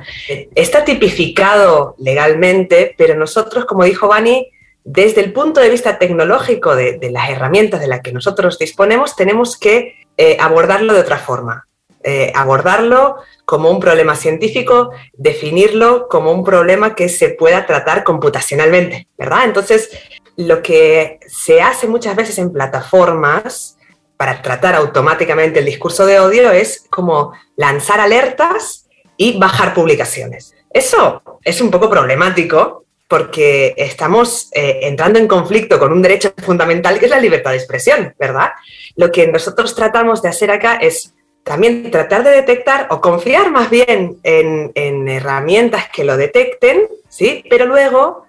Está 0.54 0.86
tipificado 0.86 1.96
legalmente, 1.98 2.94
pero 2.96 3.16
nosotros, 3.16 3.66
como 3.66 3.84
dijo 3.84 4.08
Bani, 4.08 4.48
desde 4.84 5.22
el 5.22 5.34
punto 5.34 5.60
de 5.60 5.70
vista 5.70 5.98
tecnológico 5.98 6.75
de, 6.75 7.00
las 7.12 7.30
herramientas 7.30 7.80
de 7.80 7.88
las 7.88 8.02
que 8.02 8.12
nosotros 8.12 8.60
disponemos, 8.60 9.16
tenemos 9.16 9.58
que 9.58 9.96
eh, 10.18 10.38
abordarlo 10.40 10.94
de 10.94 11.00
otra 11.00 11.18
forma. 11.18 11.68
Eh, 12.06 12.34
abordarlo 12.36 13.16
como 13.46 13.72
un 13.72 13.80
problema 13.80 14.16
científico, 14.16 14.92
definirlo 15.14 16.10
como 16.10 16.34
un 16.34 16.44
problema 16.44 16.96
que 16.96 17.08
se 17.08 17.30
pueda 17.30 17.66
tratar 17.66 18.04
computacionalmente, 18.04 19.08
¿verdad? 19.18 19.46
Entonces, 19.46 19.90
lo 20.36 20.62
que 20.62 21.20
se 21.28 21.62
hace 21.62 21.88
muchas 21.88 22.16
veces 22.16 22.38
en 22.40 22.52
plataformas 22.52 23.78
para 24.18 24.42
tratar 24.42 24.76
automáticamente 24.76 25.60
el 25.60 25.66
discurso 25.66 26.06
de 26.06 26.20
odio 26.20 26.52
es 26.52 26.86
como 26.90 27.34
lanzar 27.56 28.02
alertas 28.02 28.88
y 29.16 29.38
bajar 29.40 29.74
publicaciones. 29.74 30.54
Eso 30.70 31.22
es 31.44 31.62
un 31.62 31.72
poco 31.72 31.90
problemático 31.90 32.84
porque 33.08 33.76
estamos 33.78 34.50
eh, 34.54 34.80
entrando 34.84 35.20
en 35.20 35.28
conflicto 35.28 35.78
con 35.80 35.94
un 35.94 36.02
derecho 36.02 36.34
fundamental 36.44 37.00
que 37.00 37.06
es 37.06 37.12
la 37.12 37.20
libertad 37.20 37.52
de 37.52 37.58
expresión, 37.58 38.16
¿verdad? 38.20 38.52
Lo 38.96 39.12
que 39.12 39.28
nosotros 39.28 39.76
tratamos 39.76 40.22
de 40.22 40.30
hacer 40.30 40.52
acá 40.52 40.76
es 40.76 41.14
también 41.44 41.92
tratar 41.92 42.24
de 42.24 42.32
detectar 42.32 42.88
o 42.90 43.02
confiar 43.02 43.52
más 43.52 43.70
bien 43.70 44.18
en, 44.24 44.72
en 44.76 45.10
herramientas 45.10 45.90
que 45.94 46.04
lo 46.04 46.18
detecten, 46.18 46.88
¿sí? 47.10 47.44
Pero 47.50 47.66
luego 47.66 48.26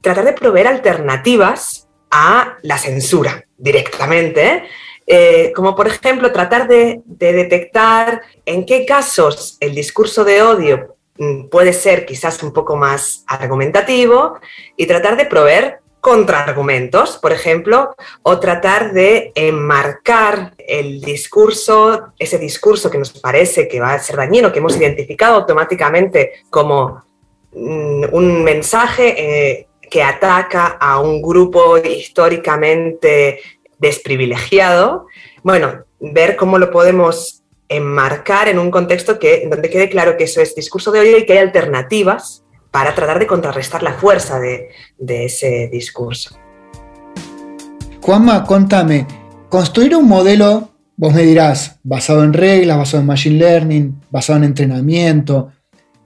tratar 0.00 0.24
de 0.24 0.32
proveer 0.32 0.68
alternativas 0.68 1.88
a 2.10 2.56
la 2.62 2.78
censura 2.78 3.44
directamente, 3.56 4.64
eh, 5.06 5.52
como 5.54 5.74
por 5.74 5.88
ejemplo 5.88 6.32
tratar 6.32 6.68
de, 6.68 7.00
detectar 7.06 8.22
en 8.44 8.66
qué 8.66 8.84
casos 8.84 9.56
el 9.60 9.74
discurso 9.74 10.24
de 10.24 10.42
odio 10.42 10.96
mm, 11.16 11.48
puede 11.48 11.72
ser 11.72 12.06
quizás 12.06 12.42
un 12.42 12.52
poco 12.52 12.76
más 12.76 13.24
argumentativo 13.26 14.38
y 14.76 14.86
tratar 14.86 15.16
de 15.16 15.26
proveer 15.26 15.80
contraargumentos, 16.08 17.18
por 17.18 17.32
ejemplo, 17.32 17.94
o 18.22 18.40
tratar 18.40 18.94
de 18.94 19.30
enmarcar 19.34 20.54
el 20.56 21.02
discurso, 21.02 22.14
ese 22.18 22.38
discurso 22.38 22.90
que 22.90 22.96
nos 22.96 23.10
parece 23.10 23.68
que 23.68 23.78
va 23.78 23.92
a 23.92 23.98
ser 23.98 24.16
dañino, 24.16 24.50
que 24.50 24.58
hemos 24.58 24.74
identificado 24.78 25.34
automáticamente 25.34 26.44
como 26.48 27.04
mm, 27.52 28.04
un 28.10 28.42
mensaje 28.42 29.06
eh, 29.18 29.66
que 29.90 30.02
ataca 30.02 30.78
a 30.80 30.98
un 30.98 31.20
grupo 31.20 31.76
históricamente 31.76 33.40
desprivilegiado, 33.78 35.08
bueno, 35.42 35.84
ver 36.00 36.36
cómo 36.36 36.56
lo 36.56 36.70
podemos 36.70 37.42
enmarcar 37.68 38.48
en 38.48 38.58
un 38.58 38.70
contexto 38.70 39.18
que, 39.18 39.46
donde 39.46 39.68
quede 39.68 39.90
claro 39.90 40.16
que 40.16 40.24
eso 40.24 40.40
es 40.40 40.54
discurso 40.54 40.90
de 40.90 41.00
odio 41.00 41.18
y 41.18 41.26
que 41.26 41.34
hay 41.34 41.40
alternativas 41.40 42.44
para 42.70 42.94
tratar 42.94 43.18
de 43.18 43.26
contrarrestar 43.26 43.82
la 43.82 43.94
fuerza 43.94 44.38
de, 44.40 44.70
ese 44.98 45.68
discurso. 45.72 46.36
Juanma, 48.00 48.44
contame, 48.44 49.06
construir 49.48 49.96
un 49.96 50.06
modelo, 50.06 50.70
vos 50.96 51.12
me 51.12 51.22
dirás, 51.22 51.78
basado 51.82 52.24
en 52.24 52.32
reglas, 52.32 52.78
basado 52.78 53.00
en 53.00 53.06
machine 53.06 53.38
learning, 53.38 54.00
basado 54.10 54.38
en 54.38 54.44
entrenamiento, 54.44 55.52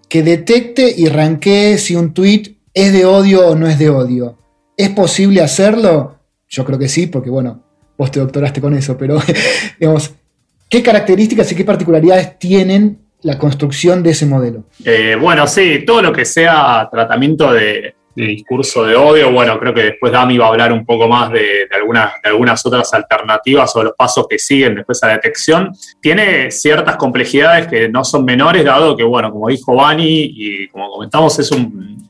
que 0.09 0.23
detecte 0.23 0.93
y 0.97 1.09
ranquee 1.09 1.79
si 1.79 1.97
un 1.97 2.13
tweet 2.13 2.57
¿Es 2.75 2.93
de 2.93 3.05
odio 3.05 3.49
o 3.49 3.55
no 3.55 3.69
es 3.69 3.79
de 3.79 3.91
odio? 3.91 4.39
¿Es 4.77 4.89
posible 4.91 5.43
hacerlo? 5.43 6.19
Yo 6.49 6.65
creo 6.65 6.79
que 6.79 6.89
sí, 6.89 7.07
porque 7.07 7.29
bueno, 7.29 7.63
vos 7.99 8.11
te 8.11 8.19
doctoraste 8.19 8.63
con 8.63 8.75
eso, 8.75 8.97
pero 8.97 9.21
digamos, 9.79 10.13
¿qué 10.71 10.83
características 10.83 11.53
y 11.53 11.55
qué 11.55 11.65
particularidades 11.65 12.39
tienen 12.39 13.02
la 13.23 13.39
construcción 13.39 14.03
de 14.03 14.11
ese 14.11 14.27
modelo? 14.27 14.65
Eh, 14.85 15.17
bueno, 15.21 15.47
sí, 15.47 15.85
todo 15.87 16.03
lo 16.03 16.13
que 16.13 16.25
sea 16.25 16.89
tratamiento 16.91 17.53
de, 17.53 17.95
discurso 18.15 18.85
de 18.85 18.95
odio. 18.95 19.33
Bueno, 19.33 19.59
creo 19.59 19.73
que 19.73 19.85
después 19.85 20.13
Dami 20.13 20.37
va 20.37 20.47
a 20.47 20.49
hablar 20.49 20.73
un 20.73 20.85
poco 20.85 21.09
más 21.09 21.33
de, 21.33 21.67
algunas, 21.73 22.13
de 22.23 22.29
algunas 22.29 22.65
otras 22.67 22.93
alternativas 22.93 23.75
o 23.75 23.83
los 23.83 23.95
pasos 23.95 24.27
que 24.29 24.39
siguen 24.39 24.75
después 24.75 25.03
a 25.03 25.09
la 25.09 25.13
detección. 25.15 25.73
Tiene 26.01 26.51
ciertas 26.51 26.97
complejidades 26.97 27.69
que 27.69 27.89
no 27.89 28.05
son 28.05 28.25
menores, 28.25 28.65
dado 28.65 28.97
que, 28.97 29.05
bueno, 29.05 29.33
como 29.33 29.49
dijo 29.49 29.75
Bani 29.75 30.31
y 30.35 30.69
como 30.69 30.91
comentamos, 30.91 31.39
es 31.39 31.51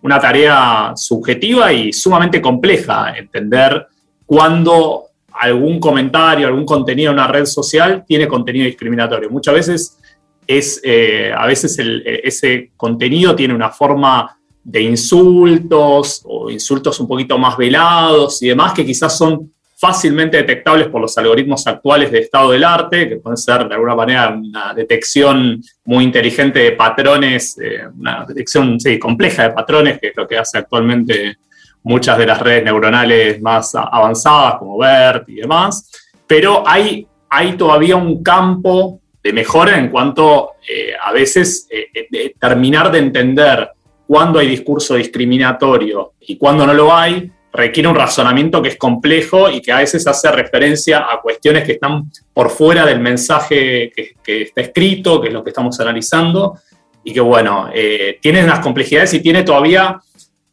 una 0.02 0.18
tarea 0.18 0.92
subjetiva 0.96 1.72
y 1.72 1.92
sumamente 1.92 2.40
compleja 2.40 3.16
entender 3.16 3.86
cuándo 4.26 5.04
algún 5.32 5.80
comentario, 5.80 6.46
algún 6.46 6.66
contenido 6.66 7.10
en 7.10 7.18
una 7.18 7.26
red 7.26 7.46
social 7.46 8.04
tiene 8.06 8.28
contenido 8.28 8.66
discriminatorio. 8.66 9.30
Muchas 9.30 9.54
veces 9.54 9.98
es, 10.46 10.80
eh, 10.84 11.32
a 11.36 11.46
veces 11.46 11.78
ese 11.78 12.70
contenido 12.76 13.34
tiene 13.34 13.54
una 13.54 13.70
forma 13.70 14.38
de 14.64 14.82
insultos 14.82 16.22
o 16.24 16.50
insultos 16.50 16.98
un 17.00 17.08
poquito 17.08 17.36
más 17.38 17.56
velados 17.56 18.42
y 18.42 18.48
demás 18.48 18.72
que 18.72 18.86
quizás 18.86 19.16
son 19.16 19.52
fácilmente 19.82 20.36
detectables 20.36 20.86
por 20.86 21.00
los 21.00 21.18
algoritmos 21.18 21.66
actuales 21.66 22.12
de 22.12 22.20
estado 22.20 22.52
del 22.52 22.62
arte, 22.62 23.08
que 23.08 23.16
pueden 23.16 23.36
ser 23.36 23.66
de 23.66 23.74
alguna 23.74 23.96
manera 23.96 24.28
una 24.28 24.72
detección 24.72 25.60
muy 25.84 26.04
inteligente 26.04 26.60
de 26.60 26.72
patrones, 26.72 27.58
eh, 27.58 27.80
una 27.98 28.24
detección 28.24 28.78
compleja 29.00 29.42
de 29.42 29.50
patrones, 29.50 29.98
que 29.98 30.08
es 30.08 30.16
lo 30.16 30.28
que 30.28 30.38
hace 30.38 30.58
actualmente 30.58 31.36
muchas 31.82 32.16
de 32.16 32.26
las 32.26 32.40
redes 32.40 32.62
neuronales 32.62 33.42
más 33.42 33.74
avanzadas, 33.74 34.60
como 34.60 34.78
BERT 34.78 35.28
y 35.30 35.34
demás. 35.34 35.90
Pero 36.28 36.62
hay, 36.64 37.04
hay 37.28 37.56
todavía 37.56 37.96
un 37.96 38.22
campo 38.22 39.00
de 39.22 39.32
mejora 39.32 39.78
en 39.78 39.88
cuanto 39.88 40.52
eh, 40.68 40.92
a 41.00 41.12
veces 41.12 41.68
eh, 41.70 42.34
terminar 42.38 42.90
de 42.90 42.98
entender 42.98 43.70
cuándo 44.06 44.38
hay 44.38 44.48
discurso 44.48 44.96
discriminatorio 44.96 46.14
y 46.20 46.36
cuándo 46.36 46.66
no 46.66 46.74
lo 46.74 46.94
hay, 46.94 47.30
requiere 47.52 47.88
un 47.88 47.94
razonamiento 47.94 48.62
que 48.62 48.70
es 48.70 48.76
complejo 48.76 49.50
y 49.50 49.60
que 49.60 49.72
a 49.72 49.78
veces 49.78 50.06
hace 50.06 50.30
referencia 50.32 51.06
a 51.10 51.20
cuestiones 51.20 51.64
que 51.64 51.72
están 51.72 52.10
por 52.32 52.50
fuera 52.50 52.86
del 52.86 53.00
mensaje 53.00 53.92
que, 53.94 54.42
está 54.42 54.62
escrito, 54.62 55.20
que 55.20 55.28
es 55.28 55.34
lo 55.34 55.44
que 55.44 55.50
estamos 55.50 55.78
analizando, 55.80 56.58
y 57.04 57.12
que 57.12 57.20
bueno, 57.20 57.68
eh, 57.72 58.18
tiene 58.20 58.42
unas 58.42 58.60
complejidades 58.60 59.12
y 59.14 59.20
tiene 59.20 59.42
todavía 59.42 60.00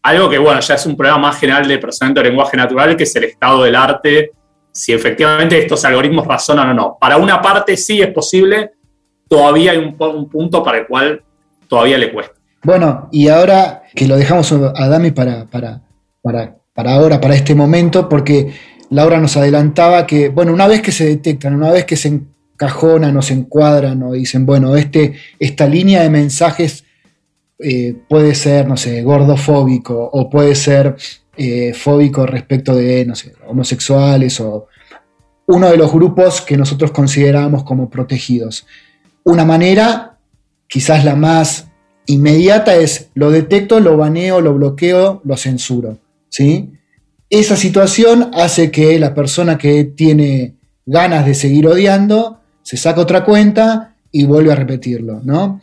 algo 0.01 0.29
que 0.29 0.37
bueno, 0.37 0.59
ya 0.59 0.75
es 0.75 0.85
un 0.85 0.97
problema 0.97 1.19
más 1.19 1.39
general 1.39 1.67
de 1.67 1.77
procesamiento 1.77 2.21
de 2.21 2.29
lenguaje 2.29 2.57
natural, 2.57 2.95
que 2.97 3.03
es 3.03 3.15
el 3.15 3.25
estado 3.25 3.63
del 3.63 3.75
arte, 3.75 4.31
si 4.79 4.93
efectivamente 4.93 5.57
estos 5.57 5.83
algoritmos 5.83 6.25
razonan 6.25 6.69
o 6.69 6.73
no. 6.73 6.97
Para 6.99 7.17
una 7.17 7.41
parte 7.41 7.75
sí 7.75 8.01
es 8.01 8.07
posible, 8.13 8.71
todavía 9.27 9.71
hay 9.71 9.77
un, 9.77 9.95
un 9.99 10.29
punto 10.29 10.63
para 10.63 10.79
el 10.79 10.87
cual 10.87 11.21
todavía 11.67 11.97
le 11.97 12.13
cuesta. 12.13 12.33
Bueno, 12.63 13.09
y 13.11 13.27
ahora 13.27 13.83
que 13.93 14.07
lo 14.07 14.15
dejamos 14.15 14.51
a 14.51 14.87
Dami 14.87 15.11
para 15.11 15.47
ahora, 16.87 17.19
para 17.19 17.35
este 17.35 17.55
momento, 17.55 18.07
porque 18.07 18.53
Laura 18.89 19.19
nos 19.19 19.35
adelantaba 19.35 20.07
que, 20.07 20.29
bueno, 20.29 20.53
una 20.53 20.67
vez 20.67 20.81
que 20.81 20.91
se 20.91 21.05
detectan, 21.05 21.55
una 21.55 21.71
vez 21.71 21.85
que 21.85 21.97
se 21.97 22.07
encajonan 22.07 23.15
o 23.17 23.21
se 23.21 23.33
encuadran 23.33 24.01
o 24.03 24.13
dicen, 24.13 24.45
bueno, 24.45 24.75
este, 24.75 25.13
esta 25.39 25.67
línea 25.67 26.01
de 26.03 26.09
mensajes 26.09 26.85
eh, 27.59 27.95
puede 28.07 28.33
ser, 28.35 28.67
no 28.67 28.77
sé, 28.77 29.01
gordofóbico 29.03 30.09
o 30.13 30.29
puede 30.29 30.55
ser 30.55 30.95
eh, 31.41 31.73
fóbico 31.73 32.25
respecto 32.25 32.75
de, 32.75 33.05
no 33.05 33.15
sé, 33.15 33.33
homosexuales 33.47 34.41
o 34.41 34.67
uno 35.47 35.71
de 35.71 35.77
los 35.77 35.89
grupos 35.89 36.41
que 36.41 36.57
nosotros 36.57 36.91
consideramos 36.91 37.63
como 37.63 37.89
protegidos. 37.89 38.67
Una 39.23 39.45
manera, 39.45 40.17
quizás 40.67 41.05
la 41.05 41.15
más 41.15 41.67
inmediata 42.07 42.75
es 42.75 43.07
lo 43.13 43.31
detecto, 43.31 43.79
lo 43.79 43.95
baneo, 43.95 44.41
lo 44.41 44.53
bloqueo, 44.53 45.21
lo 45.23 45.37
censuro. 45.37 45.97
¿sí? 46.27 46.73
Esa 47.29 47.55
situación 47.55 48.31
hace 48.33 48.69
que 48.69 48.99
la 48.99 49.13
persona 49.13 49.57
que 49.57 49.85
tiene 49.85 50.55
ganas 50.85 51.25
de 51.25 51.35
seguir 51.35 51.67
odiando 51.67 52.41
se 52.63 52.75
saca 52.75 52.99
otra 52.99 53.23
cuenta 53.23 53.95
y 54.11 54.25
vuelve 54.25 54.51
a 54.51 54.57
repetirlo. 54.57 55.21
¿no? 55.23 55.61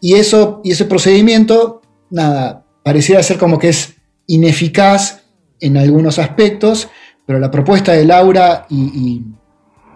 Y, 0.00 0.14
eso, 0.14 0.60
y 0.62 0.70
ese 0.70 0.84
procedimiento, 0.84 1.82
nada, 2.10 2.64
pareciera 2.84 3.24
ser 3.24 3.38
como 3.38 3.58
que 3.58 3.70
es 3.70 3.96
ineficaz 4.30 5.22
en 5.60 5.76
algunos 5.76 6.18
aspectos, 6.18 6.88
pero 7.26 7.38
la 7.38 7.50
propuesta 7.50 7.92
de 7.92 8.04
Laura 8.04 8.66
y, 8.70 8.76
y 8.76 9.24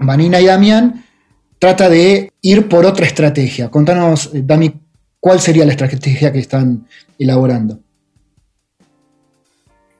Vanina 0.00 0.40
y 0.40 0.46
Damián 0.46 1.04
trata 1.58 1.88
de 1.88 2.30
ir 2.42 2.68
por 2.68 2.84
otra 2.84 3.06
estrategia. 3.06 3.70
Contanos, 3.70 4.34
eh, 4.34 4.42
Dani, 4.44 4.74
cuál 5.20 5.40
sería 5.40 5.64
la 5.64 5.72
estrategia 5.72 6.32
que 6.32 6.40
están 6.40 6.86
elaborando. 7.18 7.78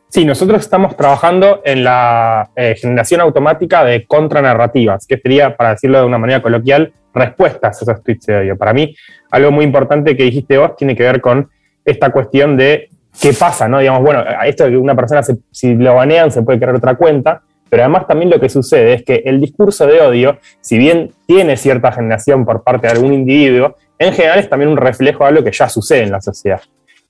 Sí, 0.08 0.24
nosotros 0.24 0.60
estamos 0.60 0.96
trabajando 0.96 1.62
en 1.64 1.82
la 1.82 2.50
eh, 2.54 2.76
generación 2.80 3.20
automática 3.20 3.84
de 3.84 4.04
contranarrativas, 4.04 5.06
que 5.06 5.18
sería, 5.18 5.56
para 5.56 5.70
decirlo 5.70 5.98
de 5.98 6.06
una 6.06 6.18
manera 6.18 6.42
coloquial, 6.42 6.92
respuestas 7.12 7.80
a 7.80 7.84
esos 7.84 8.04
tweets 8.04 8.26
de 8.26 8.36
odio. 8.36 8.58
Para 8.58 8.72
mí, 8.72 8.94
algo 9.30 9.50
muy 9.50 9.64
importante 9.64 10.16
que 10.16 10.24
dijiste 10.24 10.58
vos 10.58 10.76
tiene 10.76 10.94
que 10.94 11.02
ver 11.04 11.20
con 11.20 11.50
esta 11.84 12.10
cuestión 12.10 12.56
de 12.56 12.90
qué 13.20 13.32
pasa, 13.32 13.68
¿no? 13.68 13.78
Digamos, 13.78 14.02
bueno, 14.02 14.24
esto 14.44 14.64
de 14.64 14.70
que 14.70 14.76
una 14.76 14.94
persona, 14.94 15.22
si 15.50 15.74
lo 15.74 15.94
banean, 15.94 16.30
se 16.30 16.42
puede 16.42 16.58
crear 16.58 16.74
otra 16.74 16.94
cuenta, 16.94 17.42
pero 17.68 17.82
además 17.82 18.06
también 18.06 18.30
lo 18.30 18.38
que 18.38 18.48
sucede 18.48 18.94
es 18.94 19.04
que 19.04 19.22
el 19.24 19.40
discurso 19.40 19.86
de 19.86 20.00
odio, 20.00 20.38
si 20.60 20.78
bien 20.78 21.12
tiene 21.26 21.56
cierta 21.56 21.90
generación 21.92 22.44
por 22.44 22.62
parte 22.62 22.86
de 22.86 22.92
algún 22.92 23.12
individuo, 23.12 23.76
en 23.98 24.12
general 24.12 24.38
es 24.38 24.48
también 24.48 24.70
un 24.70 24.76
reflejo 24.76 25.24
de 25.24 25.30
algo 25.30 25.44
que 25.44 25.52
ya 25.52 25.68
sucede 25.68 26.02
en 26.02 26.12
la 26.12 26.20
sociedad. 26.20 26.60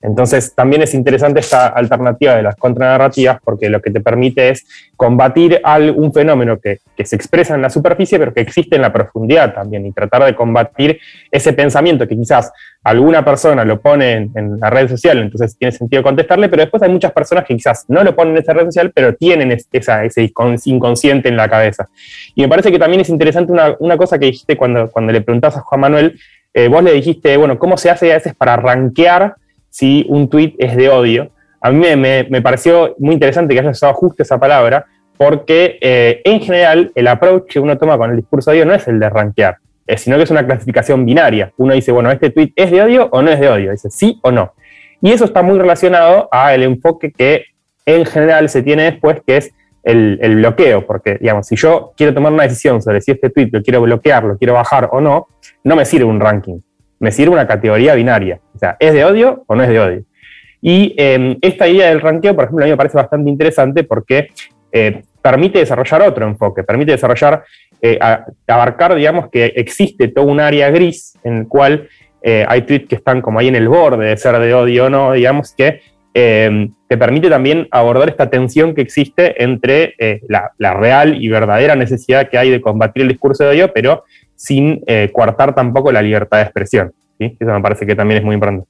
Entonces, 0.05 0.53
también 0.53 0.83
es 0.83 0.93
interesante 0.93 1.39
esta 1.39 1.67
alternativa 1.67 2.35
de 2.35 2.43
las 2.43 2.55
contranarrativas 2.55 3.39
porque 3.43 3.69
lo 3.69 3.81
que 3.81 3.89
te 3.89 4.01
permite 4.01 4.49
es 4.49 4.65
combatir 4.95 5.59
un 5.95 6.13
fenómeno 6.13 6.59
que, 6.59 6.79
se 7.03 7.15
expresa 7.15 7.55
en 7.55 7.61
la 7.61 7.69
superficie, 7.69 8.19
pero 8.19 8.33
que 8.33 8.41
existe 8.41 8.75
en 8.75 8.83
la 8.83 8.93
profundidad 8.93 9.53
también, 9.53 9.85
y 9.85 9.91
tratar 9.91 10.23
de 10.23 10.35
combatir 10.35 10.99
ese 11.31 11.53
pensamiento 11.53 12.07
que 12.07 12.15
quizás 12.15 12.51
alguna 12.83 13.25
persona 13.25 13.65
lo 13.65 13.81
pone 13.81 14.29
en, 14.33 14.59
la 14.59 14.69
red 14.69 14.89
social, 14.89 15.17
entonces 15.17 15.57
tiene 15.57 15.71
sentido 15.71 16.03
contestarle, 16.03 16.49
pero 16.49 16.61
después 16.61 16.83
hay 16.83 16.89
muchas 16.89 17.11
personas 17.11 17.45
que 17.45 17.55
quizás 17.55 17.85
no 17.87 18.03
lo 18.03 18.15
ponen 18.15 18.35
en 18.35 18.43
esa 18.43 18.53
red 18.53 18.65
social, 18.65 18.91
pero 18.93 19.15
tienen 19.15 19.51
ese 19.51 20.31
inconsciente 20.65 21.29
en 21.29 21.37
la 21.37 21.49
cabeza. 21.49 21.89
Y 22.35 22.43
me 22.43 22.47
parece 22.47 22.71
que 22.71 22.79
también 22.79 23.01
es 23.01 23.09
interesante 23.09 23.51
una, 23.79 23.97
cosa 23.97 24.19
que 24.19 24.27
dijiste 24.27 24.55
cuando, 24.55 24.91
cuando 24.91 25.11
le 25.11 25.21
preguntas 25.21 25.57
a 25.57 25.61
Juan 25.61 25.81
Manuel, 25.81 26.19
eh, 26.53 26.67
vos 26.67 26.83
le 26.83 26.93
dijiste, 26.93 27.35
bueno, 27.37 27.57
¿cómo 27.57 27.75
se 27.75 27.89
hace 27.89 28.11
a 28.11 28.15
veces 28.15 28.35
para 28.35 28.55
rankear 28.55 29.35
si 29.75 30.05
un 30.07 30.29
tweet 30.29 30.55
es 30.57 30.73
de 30.77 30.87
odio. 30.87 31.31
A 31.59 31.69
mí 31.69 31.85
me, 31.97 32.41
pareció 32.41 32.95
muy 32.97 33.13
interesante 33.15 33.53
que 33.53 33.59
hayas 33.59 33.75
usado 33.75 33.93
justo 33.93 34.23
esa 34.23 34.39
palabra, 34.39 34.85
porque 35.17 35.77
eh, 35.81 36.21
en 36.23 36.39
general 36.39 36.93
el 36.95 37.07
approach 37.09 37.47
que 37.47 37.59
uno 37.59 37.77
toma 37.77 37.97
con 37.97 38.11
el 38.11 38.15
discurso 38.15 38.51
de 38.51 38.57
odio 38.57 38.67
no 38.67 38.73
es 38.73 38.87
el 38.87 39.01
de 39.01 39.09
rankear, 39.09 39.57
eh, 39.85 39.97
sino 39.97 40.15
que 40.15 40.23
es 40.23 40.31
una 40.31 40.45
clasificación 40.45 41.05
binaria. 41.05 41.51
Uno 41.57 41.73
dice, 41.73 41.91
bueno, 41.91 42.09
este 42.09 42.29
tweet 42.29 42.53
es 42.55 42.71
de 42.71 42.83
odio 42.83 43.09
o 43.11 43.21
no 43.21 43.29
es 43.31 43.37
de 43.37 43.49
odio, 43.49 43.71
dice 43.71 43.89
sí 43.89 44.17
o 44.23 44.31
no. 44.31 44.53
Y 45.01 45.11
eso 45.11 45.25
está 45.25 45.41
muy 45.41 45.59
relacionado 45.59 46.29
al 46.31 46.63
enfoque 46.63 47.11
que 47.11 47.43
en 47.85 48.05
general 48.05 48.47
se 48.47 48.63
tiene 48.63 48.83
después, 48.83 49.21
que 49.27 49.37
es 49.37 49.53
el, 49.83 50.19
el, 50.21 50.37
bloqueo, 50.37 50.85
porque, 50.85 51.17
digamos, 51.19 51.47
si 51.47 51.57
yo 51.57 51.91
quiero 51.97 52.13
tomar 52.13 52.31
una 52.31 52.43
decisión 52.43 52.81
sobre 52.81 53.01
si 53.01 53.11
este 53.11 53.29
tweet 53.29 53.49
lo 53.51 53.61
quiero 53.61 53.81
bloquear, 53.81 54.23
lo 54.23 54.37
quiero 54.37 54.53
bajar 54.53 54.87
o 54.93 55.01
no, 55.01 55.27
no 55.65 55.75
me 55.75 55.83
sirve 55.83 56.05
un 56.05 56.21
ranking 56.21 56.59
me 56.99 57.11
sirve 57.11 57.33
una 57.33 57.47
categoría 57.47 57.95
binaria. 57.95 58.39
O 58.53 58.57
sea, 58.57 58.77
¿es 58.79 58.93
de 58.93 59.05
odio 59.05 59.43
o 59.47 59.55
no 59.55 59.63
es 59.63 59.69
de 59.69 59.79
odio? 59.79 60.03
Y 60.61 60.95
em, 60.97 61.37
esta 61.41 61.67
idea 61.67 61.89
del 61.89 62.01
ranqueo, 62.01 62.35
por 62.35 62.45
ejemplo, 62.45 62.63
a 62.63 62.67
mí 62.67 62.71
me 62.71 62.77
parece 62.77 62.97
bastante 62.97 63.29
interesante 63.29 63.83
porque 63.83 64.29
eh, 64.71 65.03
permite 65.21 65.59
desarrollar 65.59 66.01
otro 66.01 66.25
enfoque, 66.25 66.63
permite 66.63 66.93
desarrollar, 66.93 67.43
eh, 67.81 67.99
abarcar, 68.47 68.95
digamos, 68.95 69.29
que 69.29 69.53
existe 69.55 70.07
todo 70.07 70.25
un 70.25 70.39
área 70.39 70.69
gris 70.71 71.17
en 71.23 71.37
el 71.37 71.47
cual 71.47 71.87
eh, 72.21 72.45
hay 72.47 72.63
tweets 72.63 72.87
que 72.87 72.95
están 72.95 73.21
como 73.21 73.37
ahí 73.37 73.47
en 73.47 73.55
el 73.55 73.67
borde 73.67 74.07
de 74.07 74.17
ser 74.17 74.39
de 74.39 74.53
odio 74.53 74.85
o 74.85 74.89
no, 74.89 75.13
digamos, 75.13 75.53
que 75.55 75.81
em, 76.13 76.73
te 76.87 76.97
permite 76.97 77.29
también 77.29 77.67
abordar 77.69 78.09
esta 78.09 78.29
tensión 78.29 78.73
que 78.73 78.81
existe 78.81 79.43
entre 79.43 79.95
la, 80.27 80.51
la, 80.57 80.73
real 80.73 81.21
y 81.21 81.27
verdadera 81.27 81.75
necesidad 81.75 82.29
que 82.29 82.37
hay 82.37 82.49
de 82.49 82.61
combatir 82.61 83.03
el 83.03 83.09
discurso 83.09 83.43
de 83.43 83.51
odio, 83.51 83.71
pero 83.73 84.03
sin 84.35 84.81
eh, 84.87 85.11
coartar 85.13 85.55
tampoco 85.55 85.91
la 85.91 86.01
libertad 86.01 86.37
de 86.37 86.43
expresión. 86.43 86.93
Eso 87.17 87.51
me 87.51 87.61
parece 87.61 87.85
que 87.85 87.95
también 87.95 88.19
es 88.19 88.25
muy 88.25 88.35
importante. 88.35 88.67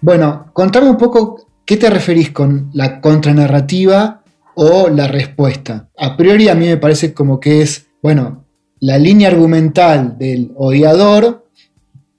Bueno, 0.00 0.50
contame 0.52 0.88
un 0.88 0.96
poco 0.96 1.48
qué 1.64 1.76
te 1.76 1.90
referís 1.90 2.30
con 2.30 2.70
la 2.72 3.00
contranarrativa 3.00 4.22
o 4.54 4.88
la 4.88 5.08
respuesta. 5.08 5.88
A 5.98 6.16
priori 6.16 6.48
a 6.48 6.54
mí 6.54 6.66
me 6.66 6.76
parece 6.76 7.12
como 7.12 7.40
que 7.40 7.62
es, 7.62 7.88
bueno, 8.02 8.44
la 8.80 8.98
línea 8.98 9.28
argumental 9.28 10.16
del 10.16 10.52
odiador 10.56 11.46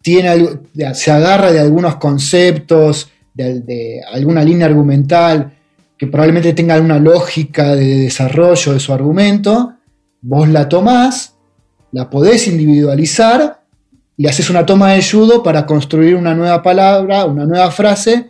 tiene, 0.01 0.59
se 0.93 1.11
agarra 1.11 1.51
de 1.51 1.59
algunos 1.59 1.95
conceptos, 1.95 3.09
de, 3.33 3.61
de 3.61 4.01
alguna 4.11 4.43
línea 4.43 4.67
argumental 4.67 5.53
que 5.97 6.07
probablemente 6.07 6.53
tenga 6.53 6.75
alguna 6.75 6.99
lógica 6.99 7.75
de 7.75 7.99
desarrollo 7.99 8.73
de 8.73 8.79
su 8.79 8.93
argumento, 8.93 9.73
vos 10.21 10.47
la 10.47 10.69
tomás 10.69 11.35
la 11.91 12.09
podés 12.09 12.47
individualizar 12.47 13.61
y 14.17 14.27
haces 14.27 14.49
una 14.49 14.65
toma 14.65 14.93
de 14.93 15.01
judo 15.01 15.43
para 15.43 15.65
construir 15.65 16.15
una 16.15 16.35
nueva 16.35 16.61
palabra, 16.61 17.25
una 17.25 17.45
nueva 17.45 17.71
frase 17.71 18.29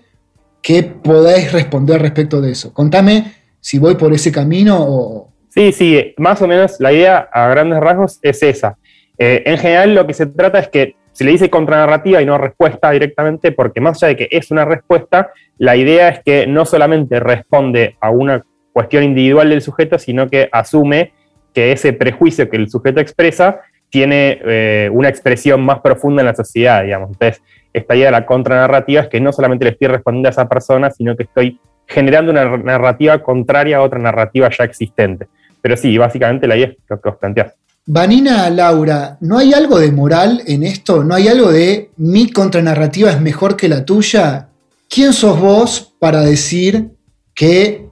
que 0.62 0.84
podáis 0.84 1.52
responder 1.52 2.02
respecto 2.02 2.42
de 2.42 2.52
eso. 2.52 2.74
Contame 2.74 3.34
si 3.60 3.80
voy 3.80 3.96
por 3.96 4.14
ese 4.14 4.32
camino 4.32 4.78
o... 4.80 5.34
Sí, 5.50 5.72
sí, 5.72 6.14
más 6.18 6.42
o 6.42 6.48
menos 6.48 6.80
la 6.80 6.94
idea 6.94 7.28
a 7.32 7.48
grandes 7.50 7.80
rasgos 7.80 8.20
es 8.22 8.44
esa. 8.44 8.78
Eh, 9.18 9.44
en 9.46 9.58
general 9.58 9.96
lo 9.96 10.06
que 10.06 10.14
se 10.14 10.28
trata 10.28 10.60
es 10.60 10.70
que 10.70 10.96
se 11.12 11.24
le 11.26 11.32
dice 11.32 11.50
contranarrativa 11.50 12.22
y 12.22 12.26
no 12.26 12.38
respuesta 12.38 12.92
directamente, 12.92 13.52
porque 13.52 13.82
más 13.82 13.98
allá 13.98 14.10
de 14.10 14.16
que 14.16 14.28
es 14.32 14.52
una 14.52 14.64
respuesta, 14.64 15.32
la 15.58 15.76
idea 15.76 16.10
es 16.10 16.22
que 16.24 16.48
no 16.48 16.66
solamente 16.66 17.20
responde 17.20 17.98
a 18.00 18.10
una 18.12 18.46
cuestión 18.72 19.04
individual 19.04 19.50
del 19.50 19.62
sujeto, 19.62 20.00
sino 20.00 20.30
que 20.30 20.48
asume 20.52 21.14
que 21.54 21.72
ese 21.72 21.94
prejuicio 21.94 22.50
que 22.50 22.58
el 22.58 22.70
sujeto 22.70 23.00
expresa 23.00 23.62
tiene 23.90 24.40
eh, 24.46 24.90
una 24.92 25.10
expresión 25.10 25.62
más 25.62 25.80
profunda 25.80 26.22
en 26.22 26.28
la 26.28 26.36
sociedad, 26.36 26.84
digamos. 26.84 27.10
Entonces, 27.10 27.42
esta 27.74 27.96
idea 27.96 28.08
de 28.08 28.12
la 28.12 28.26
contranarrativa 28.26 29.02
es 29.02 29.08
que 29.08 29.20
no 29.20 29.32
solamente 29.32 29.66
le 29.66 29.72
estoy 29.72 29.88
respondiendo 29.88 30.30
a 30.30 30.32
esa 30.32 30.48
persona, 30.48 30.90
sino 30.92 31.16
que 31.16 31.24
estoy 31.24 31.60
generando 31.88 32.32
una 32.32 32.58
narrativa 32.58 33.22
contraria 33.22 33.78
a 33.78 33.82
otra 33.82 34.00
narrativa 34.00 34.50
ya 34.56 34.64
existente. 34.64 35.28
Pero 35.62 35.76
sí, 35.76 35.98
básicamente 35.98 36.48
la 36.48 36.56
idea 36.56 36.68
es 36.68 36.78
lo 36.88 37.02
que 37.02 37.10
os 37.10 37.18
planteás. 37.18 37.54
Vanina, 37.86 38.50
Laura, 38.52 39.18
¿no 39.22 39.40
hay 39.40 39.54
algo 39.54 39.80
de 39.80 39.92
moral 39.92 40.44
en 40.46 40.64
esto? 40.64 41.04
¿No 41.04 41.16
hay 41.16 41.28
algo 41.28 41.52
de 41.52 41.90
mi 41.98 42.32
contranarrativa 42.32 43.10
es 43.10 43.20
mejor 43.20 43.58
que 43.58 43.68
la 43.68 43.84
tuya? 43.84 44.50
¿Quién 44.88 45.12
sos 45.12 45.40
vos 45.40 45.96
para 46.00 46.22
decir 46.22 46.92
que 47.34 47.88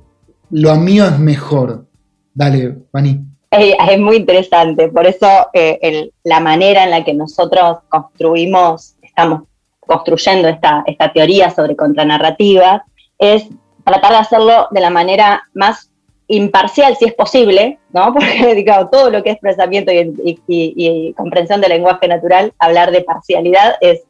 lo 0.51 0.75
mío 0.75 1.05
es 1.07 1.17
mejor? 1.17 1.87
Dale, 2.33 2.77
Vani. 2.93 3.25
Es, 3.49 3.99
muy 3.99 4.17
interesante, 4.17 4.89
por 4.89 5.07
eso 5.07 5.27
eh, 5.53 6.09
la 6.23 6.39
manera 6.41 6.83
en 6.83 6.91
la 6.91 7.03
que 7.05 7.13
nosotros 7.13 7.77
construimos, 7.87 8.95
estamos 9.01 9.43
construyendo 9.79 10.49
esta, 10.49 10.83
teoría 11.13 11.49
sobre 11.49 11.75
contranarrativa, 11.75 12.83
es 13.17 13.47
tratar 13.85 14.11
de 14.11 14.17
hacerlo 14.17 14.67
de 14.71 14.81
la 14.81 14.89
manera 14.89 15.43
más 15.53 15.89
imparcial, 16.27 16.97
si 16.97 17.05
es 17.05 17.13
posible, 17.13 17.79
¿no? 17.93 18.13
Porque 18.13 18.53
digamos, 18.53 18.91
todo 18.91 19.09
lo 19.09 19.23
que 19.23 19.31
es 19.31 19.39
pensamiento 19.39 19.91
y, 19.93 21.13
comprensión 21.15 21.61
del 21.61 21.69
lenguaje 21.69 22.07
natural, 22.07 22.53
hablar 22.59 22.91
de 22.91 23.01
parcialidad 23.01 23.75
es, 23.79 24.01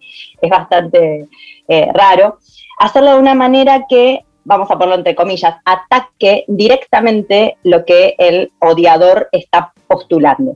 es 0.41 0.50
bastante 0.50 1.28
eh, 1.67 1.91
raro. 1.93 2.39
Hacerlo 2.80 3.12
de 3.13 3.19
una 3.19 3.36
manera 3.36 3.86
que 3.88 4.26
vamos 4.47 4.71
a 4.71 4.75
ponerlo 4.75 4.95
entre 4.95 5.13
comillas, 5.13 5.55
ataque 5.65 6.45
directamente 6.47 7.57
lo 7.63 7.83
que 7.83 8.15
el 8.17 8.51
odiador 8.60 9.27
está 9.33 9.73
postulando. 9.88 10.55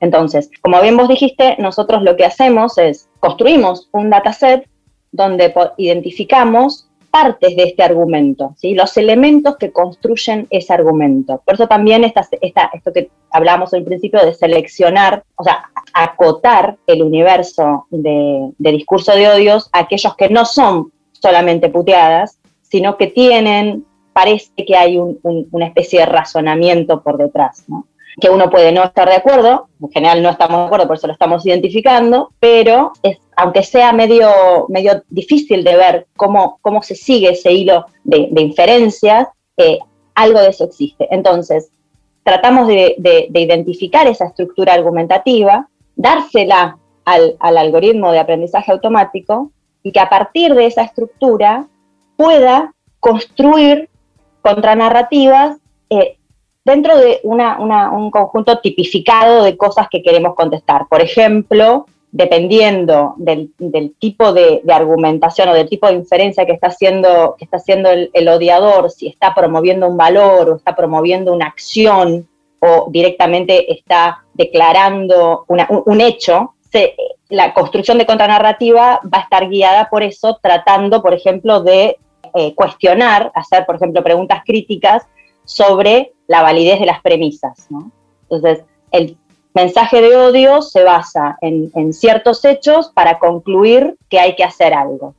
Entonces, 0.00 0.50
como 0.60 0.80
bien 0.82 0.96
vos 0.96 1.08
dijiste, 1.08 1.56
nosotros 1.58 2.02
lo 2.02 2.16
que 2.16 2.24
hacemos 2.24 2.76
es 2.76 3.08
construimos 3.20 3.88
un 3.92 4.10
dataset 4.10 4.68
donde 5.12 5.54
identificamos 5.76 6.88
partes 7.10 7.54
de 7.54 7.62
este 7.62 7.84
argumento, 7.84 8.54
¿sí? 8.56 8.74
los 8.74 8.96
elementos 8.96 9.56
que 9.56 9.70
construyen 9.70 10.48
ese 10.50 10.72
argumento. 10.72 11.40
Por 11.44 11.54
eso 11.54 11.68
también 11.68 12.02
esta, 12.02 12.28
esto 12.72 12.92
que 12.92 13.10
hablábamos 13.30 13.72
al 13.72 13.84
principio 13.84 14.24
de 14.24 14.34
seleccionar, 14.34 15.22
o 15.36 15.44
sea, 15.44 15.70
acotar 15.92 16.76
el 16.88 17.02
universo 17.02 17.86
de, 17.90 18.50
de 18.58 18.72
discurso 18.72 19.14
de 19.14 19.28
odios 19.28 19.70
a 19.72 19.80
aquellos 19.80 20.16
que 20.16 20.28
no 20.28 20.44
son 20.44 20.92
solamente 21.12 21.68
puteadas, 21.68 22.38
sino 22.68 22.96
que 22.96 23.06
tienen, 23.06 23.84
parece 24.12 24.52
que 24.66 24.76
hay 24.76 24.98
una 24.98 25.66
especie 25.66 26.00
de 26.00 26.06
razonamiento 26.06 27.02
por 27.02 27.18
detrás, 27.18 27.64
que 28.20 28.30
uno 28.30 28.48
puede 28.50 28.72
no 28.72 28.84
estar 28.84 29.08
de 29.08 29.16
acuerdo, 29.16 29.68
en 29.80 29.90
general 29.90 30.22
no 30.22 30.30
estamos 30.30 30.58
de 30.58 30.66
acuerdo, 30.66 30.86
por 30.86 30.96
eso 30.96 31.06
lo 31.06 31.12
estamos 31.12 31.44
identificando, 31.46 32.32
pero 32.38 32.92
es, 33.02 33.18
aunque 33.36 33.62
sea 33.62 33.92
medio, 33.92 34.66
medio 34.68 35.02
difícil 35.08 35.64
de 35.64 35.76
ver 35.76 36.06
cómo, 36.16 36.58
cómo 36.62 36.82
se 36.82 36.94
sigue 36.94 37.30
ese 37.30 37.52
hilo 37.52 37.86
de, 38.04 38.28
inferencias, 38.40 39.28
eh, 39.56 39.78
algo 40.14 40.40
de 40.40 40.48
eso 40.48 40.64
existe. 40.64 41.08
Entonces, 41.10 41.70
tratamos 42.22 42.68
de, 42.68 42.96
identificar 43.34 44.06
esa 44.06 44.26
estructura 44.26 44.74
argumentativa, 44.74 45.68
dársela 45.96 46.78
al 47.04 47.36
algoritmo 47.58 48.12
de 48.12 48.20
aprendizaje 48.20 48.72
automático 48.72 49.50
y 49.82 49.92
que 49.92 50.00
a 50.00 50.08
partir 50.08 50.54
de 50.54 50.66
esa 50.66 50.82
estructura 50.82 51.68
pueda 52.16 52.72
construir 53.00 53.88
contranarrativas 54.42 55.58
eh, 55.90 56.16
dentro 56.64 56.96
de 56.96 57.20
un 57.22 58.10
conjunto 58.10 58.58
tipificado 58.60 59.44
de 59.44 59.56
cosas 59.56 59.88
que 59.90 60.02
queremos 60.02 60.34
contestar. 60.34 60.86
Por 60.88 61.02
ejemplo, 61.02 61.86
dependiendo 62.14 63.14
del, 63.16 63.50
tipo 63.98 64.32
de, 64.32 64.62
argumentación 64.68 65.48
o 65.48 65.52
del 65.54 65.68
tipo 65.68 65.88
de 65.88 65.94
inferencia 65.94 66.46
que 66.46 66.52
está 66.52 66.68
haciendo, 66.68 67.34
que 67.36 67.44
está 67.44 67.56
haciendo 67.56 67.90
el, 67.90 68.28
odiador, 68.28 68.88
si 68.90 69.08
está 69.08 69.34
promoviendo 69.34 69.88
un 69.88 69.96
valor 69.96 70.48
o 70.48 70.56
está 70.56 70.76
promoviendo 70.76 71.32
una 71.32 71.46
acción 71.46 72.28
o 72.60 72.86
directamente 72.88 73.72
está 73.72 74.22
declarando 74.32 75.44
un, 75.48 76.00
hecho, 76.00 76.54
la 77.30 77.52
construcción 77.52 77.98
de 77.98 78.06
contranarrativa 78.06 79.00
va 79.12 79.18
a 79.18 79.22
estar 79.22 79.48
guiada 79.48 79.90
por 79.90 80.04
eso, 80.04 80.38
tratando, 80.40 81.02
por 81.02 81.14
ejemplo, 81.14 81.64
de 81.64 81.98
eh, 82.34 82.54
cuestionar, 82.54 83.30
hacer, 83.34 83.64
por 83.64 83.76
ejemplo, 83.76 84.02
preguntas 84.02 84.42
críticas 84.44 85.06
sobre 85.44 86.12
la 86.26 86.42
validez 86.42 86.80
de 86.80 86.86
las 86.86 87.00
premisas. 87.00 87.68
Entonces, 88.22 88.64
el 88.90 89.16
mensaje 89.54 90.02
de 90.02 90.16
odio 90.16 90.62
se 90.62 90.82
basa 90.82 91.38
en, 91.40 91.92
ciertos 91.92 92.44
hechos 92.44 92.90
para 92.92 93.18
concluir 93.18 93.96
que 94.08 94.18
hay 94.18 94.34
que 94.34 94.44
hacer 94.44 94.74
algo. 94.74 95.14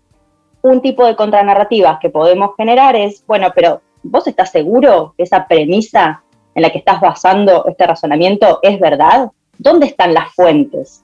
Un 0.61 0.81
tipo 0.81 1.05
de 1.05 1.15
contranarrativa 1.15 1.99
que 2.01 2.09
podemos 2.09 2.51
generar 2.57 2.95
es, 2.95 3.25
bueno, 3.25 3.51
pero 3.55 3.81
¿vos 4.03 4.27
estás 4.27 4.51
seguro 4.51 5.13
que 5.15 5.23
esa 5.23 5.47
premisa 5.47 6.23
en 6.53 6.63
la 6.63 6.69
que 6.69 6.79
estás 6.79 6.99
basando 6.99 7.65
este 7.67 7.87
razonamiento 7.87 8.59
es 8.61 8.79
verdad? 8.79 9.31
¿Dónde 9.57 9.85
están 9.87 10.13
las 10.13 10.33
fuentes? 10.33 11.03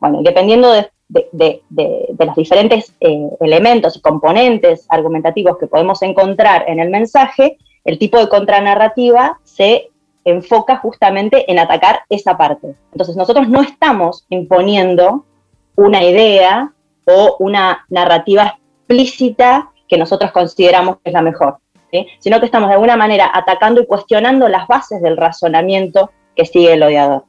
Bueno, 0.00 0.20
dependiendo 0.22 0.72
de, 0.72 0.90
los 1.08 2.36
diferentes 2.36 2.94
eh, 3.00 3.28
elementos 3.40 3.96
y 3.96 4.00
componentes 4.00 4.86
argumentativos 4.88 5.56
que 5.58 5.66
podemos 5.66 6.02
encontrar 6.02 6.64
en 6.68 6.80
el 6.80 6.90
mensaje, 6.90 7.58
el 7.84 7.98
tipo 7.98 8.18
de 8.18 8.28
contranarrativa 8.28 9.38
se 9.44 9.90
enfoca 10.24 10.76
justamente 10.78 11.50
en 11.50 11.58
atacar 11.58 12.00
esa 12.08 12.36
parte. 12.36 12.74
Entonces 12.92 13.16
nosotros 13.16 13.48
no 13.48 13.62
estamos 13.62 14.26
imponiendo 14.28 15.24
una 15.76 16.02
idea 16.02 16.72
o 17.04 17.36
una 17.38 17.86
narrativa 17.88 18.58
explícita 18.80 19.70
que 19.88 19.96
nosotros 19.96 20.32
consideramos 20.32 20.96
que 20.96 21.10
es 21.10 21.12
la 21.12 21.22
mejor, 21.22 21.58
sino 22.18 22.40
que 22.40 22.46
estamos 22.46 22.68
de 22.68 22.74
alguna 22.74 22.96
manera 22.96 23.30
atacando 23.32 23.80
y 23.80 23.86
cuestionando 23.86 24.48
las 24.48 24.66
bases 24.66 25.00
del 25.00 25.16
razonamiento 25.16 26.10
que 26.34 26.44
sigue 26.44 26.72
el 26.72 26.82
odiador. 26.82 27.24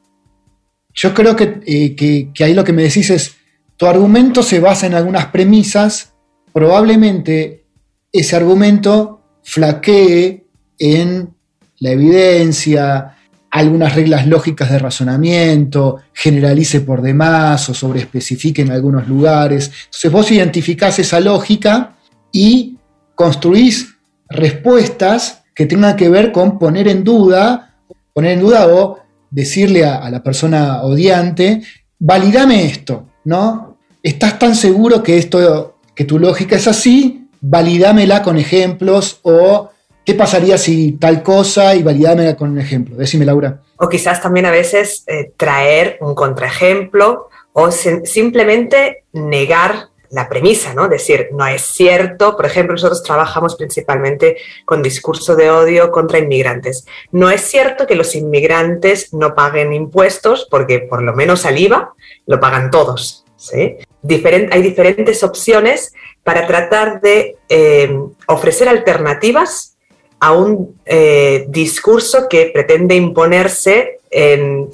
Yo 0.92 1.14
creo 1.14 1.36
que, 1.36 1.60
eh, 1.64 1.94
que 1.94 2.44
ahí 2.44 2.54
lo 2.54 2.64
que 2.64 2.72
me 2.72 2.82
decís 2.82 3.10
es, 3.10 3.38
tu 3.78 3.86
argumento 3.86 4.42
se 4.42 4.60
basa 4.60 4.86
en 4.86 4.94
algunas 4.94 5.26
premisas, 5.26 6.12
probablemente 6.52 7.64
ese 8.12 8.36
argumento 8.36 9.22
flaquee 9.42 10.46
en 10.78 11.30
la 11.78 11.90
evidencia, 11.90 13.14
algunas 13.50 13.94
reglas 13.94 14.26
lógicas 14.26 14.70
de 14.70 14.78
razonamiento, 14.78 15.98
generalice 16.12 16.80
por 16.80 17.00
demás 17.00 17.68
o 17.68 17.74
sobreespecifique 17.74 18.62
en 18.62 18.72
algunos 18.72 19.08
lugares. 19.08 19.70
Entonces 19.86 20.12
vos 20.12 20.30
identificás 20.30 20.98
esa 20.98 21.20
lógica 21.20 21.96
y 22.32 22.76
construís 23.14 23.94
respuestas 24.28 25.44
que 25.54 25.66
tengan 25.66 25.96
que 25.96 26.08
ver 26.08 26.30
con 26.30 26.58
poner 26.58 26.88
en 26.88 27.04
duda, 27.04 27.76
poner 28.12 28.32
en 28.32 28.40
duda 28.40 28.68
o 28.68 28.98
decirle 29.30 29.84
a, 29.84 30.08
la 30.10 30.22
persona 30.22 30.82
odiante, 30.82 31.62
validame 31.98 32.66
esto, 32.66 33.06
¿no? 33.24 33.67
¿Estás 34.02 34.38
tan 34.38 34.54
seguro 34.54 35.02
que 35.02 35.18
esto, 35.18 35.76
que 35.94 36.04
tu 36.04 36.18
lógica 36.18 36.56
es 36.56 36.66
así? 36.66 37.28
Validámela 37.40 38.22
con 38.22 38.36
ejemplos 38.38 39.20
o 39.22 39.70
¿Qué 40.08 40.14
pasaría 40.14 40.56
si 40.56 40.92
tal 40.92 41.22
cosa 41.22 41.74
y 41.74 41.82
validármela 41.82 42.34
con 42.34 42.48
un 42.48 42.58
ejemplo? 42.58 42.96
Decime, 42.96 43.26
Laura. 43.26 43.60
O 43.76 43.90
quizás 43.90 44.22
también 44.22 44.46
a 44.46 44.50
veces 44.50 45.04
eh, 45.06 45.32
traer 45.36 45.98
un 46.00 46.14
contraejemplo 46.14 47.28
o 47.52 47.70
simplemente 47.70 49.04
negar 49.12 49.90
la 50.08 50.30
premisa, 50.30 50.72
¿no? 50.72 50.88
Decir, 50.88 51.28
no 51.32 51.46
es 51.46 51.60
cierto, 51.60 52.38
por 52.38 52.46
ejemplo, 52.46 52.72
nosotros 52.72 53.02
trabajamos 53.02 53.56
principalmente 53.56 54.38
con 54.64 54.82
discurso 54.82 55.36
de 55.36 55.50
odio 55.50 55.90
contra 55.90 56.18
inmigrantes. 56.18 56.86
No 57.12 57.28
es 57.28 57.42
cierto 57.42 57.86
que 57.86 57.94
los 57.94 58.14
inmigrantes 58.14 59.12
no 59.12 59.34
paguen 59.34 59.74
impuestos 59.74 60.48
porque 60.50 60.78
por 60.78 61.02
lo 61.02 61.12
menos 61.12 61.44
al 61.44 61.58
IVA 61.58 61.92
lo 62.24 62.40
pagan 62.40 62.70
todos, 62.70 63.26
¿sí? 63.36 63.76
Hay 64.02 64.62
diferentes 64.62 65.22
opciones 65.22 65.92
para 66.22 66.46
tratar 66.46 67.00
de 67.00 67.36
eh, 67.48 67.98
ofrecer 68.26 68.68
alternativas 68.68 69.76
a 70.20 70.32
un 70.32 70.80
eh, 70.84 71.46
discurso 71.48 72.28
que 72.28 72.50
pretende 72.52 72.94
imponerse 72.94 73.94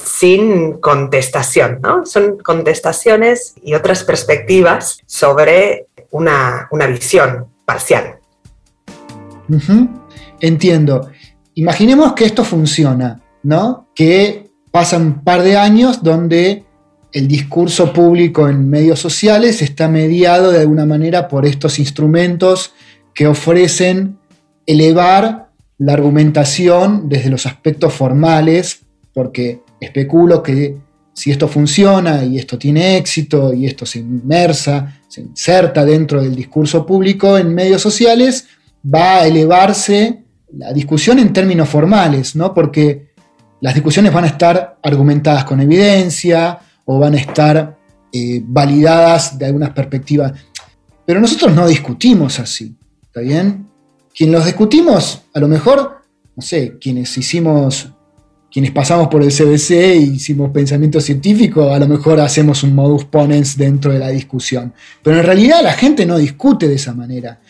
sin 0.05 0.75
contestación. 0.75 1.81
¿no? 1.83 2.07
Son 2.07 2.39
contestaciones 2.39 3.55
y 3.63 3.75
otras 3.75 4.05
perspectivas 4.05 4.99
sobre 5.07 5.87
una, 6.11 6.69
visión 6.89 7.47
parcial. 7.65 8.19
Entiendo. 10.41 11.11
Imaginemos 11.55 12.13
que 12.15 12.25
esto 12.25 12.45
funciona, 12.45 13.21
¿no? 13.43 13.89
Que 13.95 14.51
pasan 14.71 15.03
un 15.03 15.25
par 15.25 15.43
de 15.43 15.57
años 15.57 16.03
donde 16.03 16.65
el 17.15 17.29
discurso 17.29 17.93
público 17.93 18.49
en 18.49 18.69
medios 18.69 18.99
sociales 18.99 19.63
está 19.63 19.89
mediado 19.89 20.51
de 20.51 20.59
alguna 20.59 20.85
manera 20.85 21.29
por 21.29 21.47
estos 21.47 21.79
instrumentos 21.79 22.73
que 23.15 23.29
ofrecen 23.29 24.19
elevar 24.67 25.49
la 25.79 25.93
argumentación 25.93 27.09
desde 27.09 27.31
los 27.31 27.47
aspectos 27.47 27.95
formales, 27.95 28.81
porque 29.13 29.63
especulo 29.81 30.43
que 30.43 30.77
si 31.13 31.31
esto 31.31 31.47
funciona 31.47 32.25
y 32.25 32.37
esto 32.37 32.59
tiene 32.59 32.97
éxito 32.97 33.55
y 33.55 33.67
esto 33.67 33.87
se 33.87 34.01
inmersa, 34.01 35.01
se 35.07 35.21
inserta 35.21 35.85
dentro 35.85 36.21
del 36.21 36.35
discurso 36.35 36.85
público 36.85 37.39
en 37.39 37.55
medios 37.55 37.81
sociales, 37.81 38.49
va 38.93 39.21
a 39.21 39.27
elevarse 39.29 40.25
la 40.53 40.73
discusión 40.73 41.21
en 41.21 41.33
términos 41.33 41.69
formales, 41.69 42.35
¿no? 42.35 42.53
Porque 42.53 43.13
las 43.61 43.73
discusiones 43.73 44.13
van 44.13 44.25
a 44.25 44.29
estar 44.29 44.79
argumentadas 44.83 45.45
con 45.45 45.61
evidencia 45.61 46.59
o 46.85 46.99
van 46.99 47.15
a 47.15 47.19
estar 47.19 47.79
eh, 48.13 48.43
validadas 48.45 49.39
de 49.39 49.47
algunas 49.47 49.71
perspectivas. 49.71 50.33
Pero 51.07 51.21
nosotros 51.21 51.55
no 51.55 51.67
discutimos 51.67 52.39
así, 52.39 52.75
¿está 53.03 53.21
bien? 53.21 53.75
quien 54.15 54.31
los 54.31 54.47
discutimos, 54.47 55.23
a 55.35 55.41
lo 55.41 55.49
mejor, 55.49 56.03
no 56.37 56.43
sé, 56.43 56.79
quienes 56.81 57.17
hicimos, 57.19 57.89
quienes 58.51 58.71
pasamos 58.71 59.09
por 59.09 59.23
el 59.23 59.33
CBC 59.33 59.71
e 59.73 59.97
hicimos 59.97 60.53
pensamiento 60.53 61.01
científico, 61.01 61.71
a 61.71 61.79
lo 61.81 61.89
mejor 61.89 62.21
hacemos 62.21 62.63
un 62.63 62.75
modus 62.75 63.05
ponens 63.05 63.57
dentro 63.57 63.93
de 63.93 63.99
la 63.99 64.11
discusión. 64.11 64.73
Pero 65.03 65.19
en 65.19 65.25
realidad 65.25 65.63
la 65.63 65.73
gente 65.73 66.07
no 66.07 66.17
discute 66.17 66.69
de 66.69 66.77
esa 66.77 66.95
manera. 66.95 67.41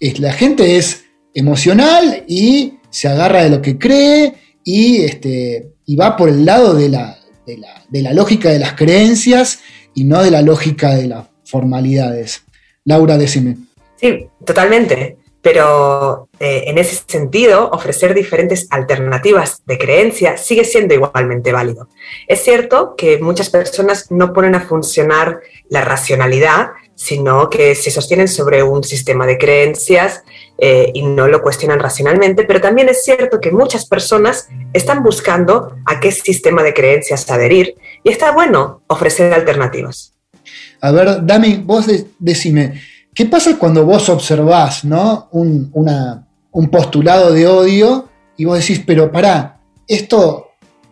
la 0.00 0.32
gente 0.32 0.76
es 0.76 1.04
emocional 1.34 2.24
y 2.26 2.78
se 2.88 3.08
agarra 3.08 3.42
de 3.42 3.50
lo 3.50 3.60
que 3.60 3.76
cree 3.76 4.34
y, 4.64 5.02
este, 5.02 5.74
y 5.84 5.96
va 5.96 6.16
por 6.16 6.30
el 6.30 6.46
lado 6.46 6.74
de 6.74 6.88
la, 6.88 7.15
de 7.46 8.02
la 8.02 8.12
lógica 8.12 8.50
de 8.50 8.58
las 8.58 8.74
creencias 8.74 9.60
y 9.94 10.04
no 10.04 10.22
de 10.22 10.30
la 10.30 10.42
lógica 10.42 10.94
de 10.94 11.06
las 11.06 11.26
formalidades. 11.44 12.42
Laura, 12.84 13.16
decime. 13.16 13.56
Sí, 13.96 14.26
totalmente 14.44 15.16
pero 15.46 16.25
eh, 16.38 16.64
en 16.66 16.76
ese 16.76 17.02
sentido, 17.06 17.70
ofrecer 17.70 18.12
diferentes 18.12 18.66
alternativas 18.70 19.62
de 19.64 19.78
creencia 19.78 20.36
sigue 20.36 20.64
siendo 20.64 20.92
igualmente 20.94 21.50
válido. 21.50 21.88
Es 22.28 22.42
cierto 22.42 22.94
que 22.94 23.18
muchas 23.18 23.48
personas 23.48 24.10
no 24.10 24.34
ponen 24.34 24.54
a 24.54 24.60
funcionar 24.60 25.40
la 25.70 25.82
racionalidad, 25.82 26.72
sino 26.94 27.48
que 27.48 27.74
se 27.74 27.90
sostienen 27.90 28.28
sobre 28.28 28.62
un 28.62 28.84
sistema 28.84 29.26
de 29.26 29.38
creencias 29.38 30.24
eh, 30.58 30.90
y 30.94 31.02
no 31.02 31.26
lo 31.26 31.40
cuestionan 31.40 31.80
racionalmente, 31.80 32.44
pero 32.44 32.60
también 32.60 32.88
es 32.90 33.02
cierto 33.02 33.40
que 33.40 33.50
muchas 33.50 33.86
personas 33.86 34.48
están 34.74 35.02
buscando 35.02 35.76
a 35.86 36.00
qué 36.00 36.12
sistema 36.12 36.62
de 36.62 36.74
creencias 36.74 37.30
adherir 37.30 37.76
y 38.04 38.10
está 38.10 38.32
bueno 38.32 38.82
ofrecer 38.88 39.32
alternativas. 39.32 40.12
A 40.82 40.90
ver, 40.92 41.24
Dami, 41.24 41.62
vos 41.64 41.86
decime, 42.18 42.80
¿Qué 43.16 43.24
pasa 43.24 43.58
cuando 43.58 43.86
vos 43.86 44.10
observás 44.10 44.84
¿no? 44.84 45.28
un, 45.32 45.72
postulado 46.68 47.32
de 47.32 47.46
odio 47.46 48.08
y 48.36 48.44
vos 48.44 48.58
decís, 48.58 48.82
pero 48.86 49.12
pará, 49.12 49.60
esto 49.86 50.46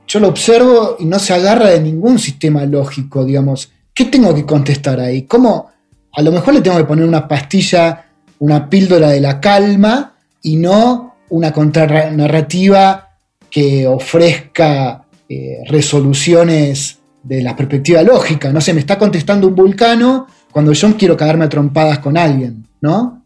yo 0.07 0.21
lo 0.21 0.29
observo 0.29 0.97
y 0.99 1.07
no 1.07 1.19
se 1.19 1.33
agarra 1.33 1.71
de 1.71 1.81
ningún 1.81 2.19
sistema 2.19 2.65
lógico, 2.67 3.25
digamos. 3.25 3.73
¿Qué 3.95 4.05
tengo 4.05 4.35
que 4.35 4.45
contestar 4.45 5.01
ahí? 5.01 5.23
¿Cómo? 5.23 5.71
A 6.13 6.23
lo 6.23 6.31
mejor 6.31 6.55
le 6.55 6.61
tengo 6.61 6.77
que 6.77 6.85
poner 6.85 7.07
una 7.07 7.27
pastilla, 7.27 8.07
una 8.39 8.69
píldora 8.69 9.11
de 9.11 9.21
la 9.21 9.41
calma 9.41 10.15
y 10.43 10.57
no 10.57 11.17
una 11.31 11.53
contranarrativa 11.53 13.09
que 13.51 13.87
ofrezca 13.87 15.05
eh, 15.29 15.59
resoluciones 15.69 16.99
de 17.23 17.43
la 17.43 17.57
perspectiva 17.57 18.03
lógica. 18.03 18.53
No 18.53 18.61
sé, 18.61 18.75
me 18.75 18.81
está 18.81 18.99
contestando 18.99 19.49
un 19.49 19.55
vulcano 19.55 20.27
cuando 20.53 20.73
yo 20.73 20.97
quiero 20.97 21.17
cagarme 21.17 21.47
a 21.47 21.49
trompadas 21.49 21.99
con 21.99 22.17
alguien, 22.17 22.67
¿no? 22.81 23.24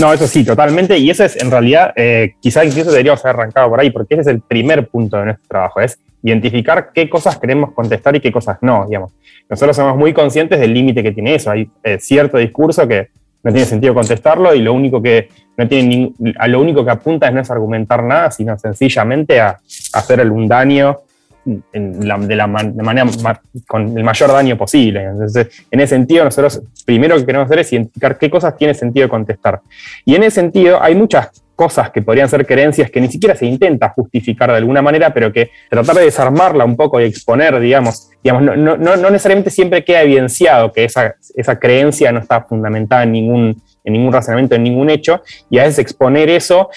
No, 0.00 0.12
eso 0.12 0.26
sí, 0.26 0.44
totalmente. 0.44 0.98
Y 0.98 1.10
eso 1.10 1.24
es, 1.24 1.40
en 1.40 1.50
realidad, 1.50 1.92
eh, 1.96 2.34
quizá 2.40 2.64
incluso 2.64 2.90
deberíamos 2.90 3.24
haber 3.24 3.36
arrancado 3.36 3.68
por 3.70 3.80
ahí, 3.80 3.90
porque 3.90 4.14
ese 4.14 4.22
es 4.22 4.26
el 4.28 4.40
primer 4.40 4.88
punto 4.88 5.16
de 5.18 5.26
nuestro 5.26 5.48
trabajo, 5.48 5.80
es 5.80 5.98
identificar 6.22 6.90
qué 6.94 7.08
cosas 7.08 7.38
queremos 7.38 7.72
contestar 7.72 8.14
y 8.16 8.20
qué 8.20 8.30
cosas 8.30 8.58
no, 8.60 8.86
digamos. 8.86 9.12
Nosotros 9.48 9.74
somos 9.74 9.96
muy 9.96 10.12
conscientes 10.12 10.60
del 10.60 10.74
límite 10.74 11.02
que 11.02 11.12
tiene 11.12 11.34
eso. 11.34 11.50
Hay 11.50 11.68
eh, 11.82 11.98
cierto 11.98 12.38
discurso 12.38 12.86
que 12.86 13.08
no 13.42 13.52
tiene 13.52 13.66
sentido 13.66 13.94
contestarlo 13.94 14.54
y 14.54 14.60
lo 14.60 14.72
único 14.72 15.02
que 15.02 15.28
no 15.56 15.66
tiene 15.66 16.12
a 16.38 16.46
lo 16.46 16.60
único 16.60 16.84
que 16.84 16.90
apunta 16.90 17.28
es 17.28 17.34
no 17.34 17.40
es 17.40 17.50
argumentar 17.50 18.02
nada, 18.02 18.30
sino 18.30 18.58
sencillamente 18.58 19.40
a, 19.40 19.58
hacer 19.92 20.30
un 20.30 20.46
daño 20.46 20.98
de, 21.44 22.36
la, 22.36 22.46
manera 22.46 23.06
con 23.66 23.96
el 23.96 24.04
mayor 24.04 24.32
daño 24.32 24.56
posible. 24.56 25.04
Entonces, 25.04 25.64
en 25.70 25.80
ese 25.80 25.96
sentido, 25.96 26.24
nosotros 26.24 26.62
primero 26.84 27.16
que 27.16 27.26
queremos 27.26 27.46
hacer 27.46 27.60
es 27.60 27.72
identificar 27.72 28.18
qué 28.18 28.30
cosas 28.30 28.56
tiene 28.56 28.74
sentido 28.74 29.08
contestar. 29.08 29.60
Y 30.04 30.14
en 30.14 30.22
ese 30.24 30.36
sentido, 30.36 30.82
hay 30.82 30.94
muchas 30.94 31.30
cosas 31.60 31.90
que 31.90 32.00
podrían 32.00 32.26
ser 32.26 32.46
creencias 32.46 32.90
que 32.90 33.02
ni 33.02 33.08
siquiera 33.08 33.36
se 33.36 33.44
intenta 33.44 33.90
justificar 33.90 34.50
de 34.50 34.56
alguna 34.56 34.80
manera, 34.80 35.12
pero 35.12 35.30
que 35.30 35.50
tratar 35.68 35.96
de 35.96 36.04
desarmarla 36.04 36.64
un 36.64 36.74
poco 36.74 36.98
y 36.98 37.04
exponer, 37.04 37.60
digamos, 37.60 38.08
digamos 38.24 38.56
no, 38.56 38.78
no, 38.78 38.96
necesariamente 38.96 39.50
siempre 39.50 39.84
queda 39.84 40.00
evidenciado 40.00 40.72
que 40.72 40.84
esa, 40.84 41.16
esa 41.34 41.58
creencia 41.58 42.12
no 42.12 42.20
está 42.20 42.40
fundamentada 42.44 43.02
en 43.02 43.12
ningún, 43.12 43.62
en 43.84 43.92
ningún 43.92 44.10
razonamiento, 44.10 44.54
en 44.54 44.62
ningún 44.62 44.88
hecho, 44.88 45.22
y 45.50 45.58
a 45.58 45.64
veces 45.64 45.80
exponer 45.80 46.30
eso 46.30 46.70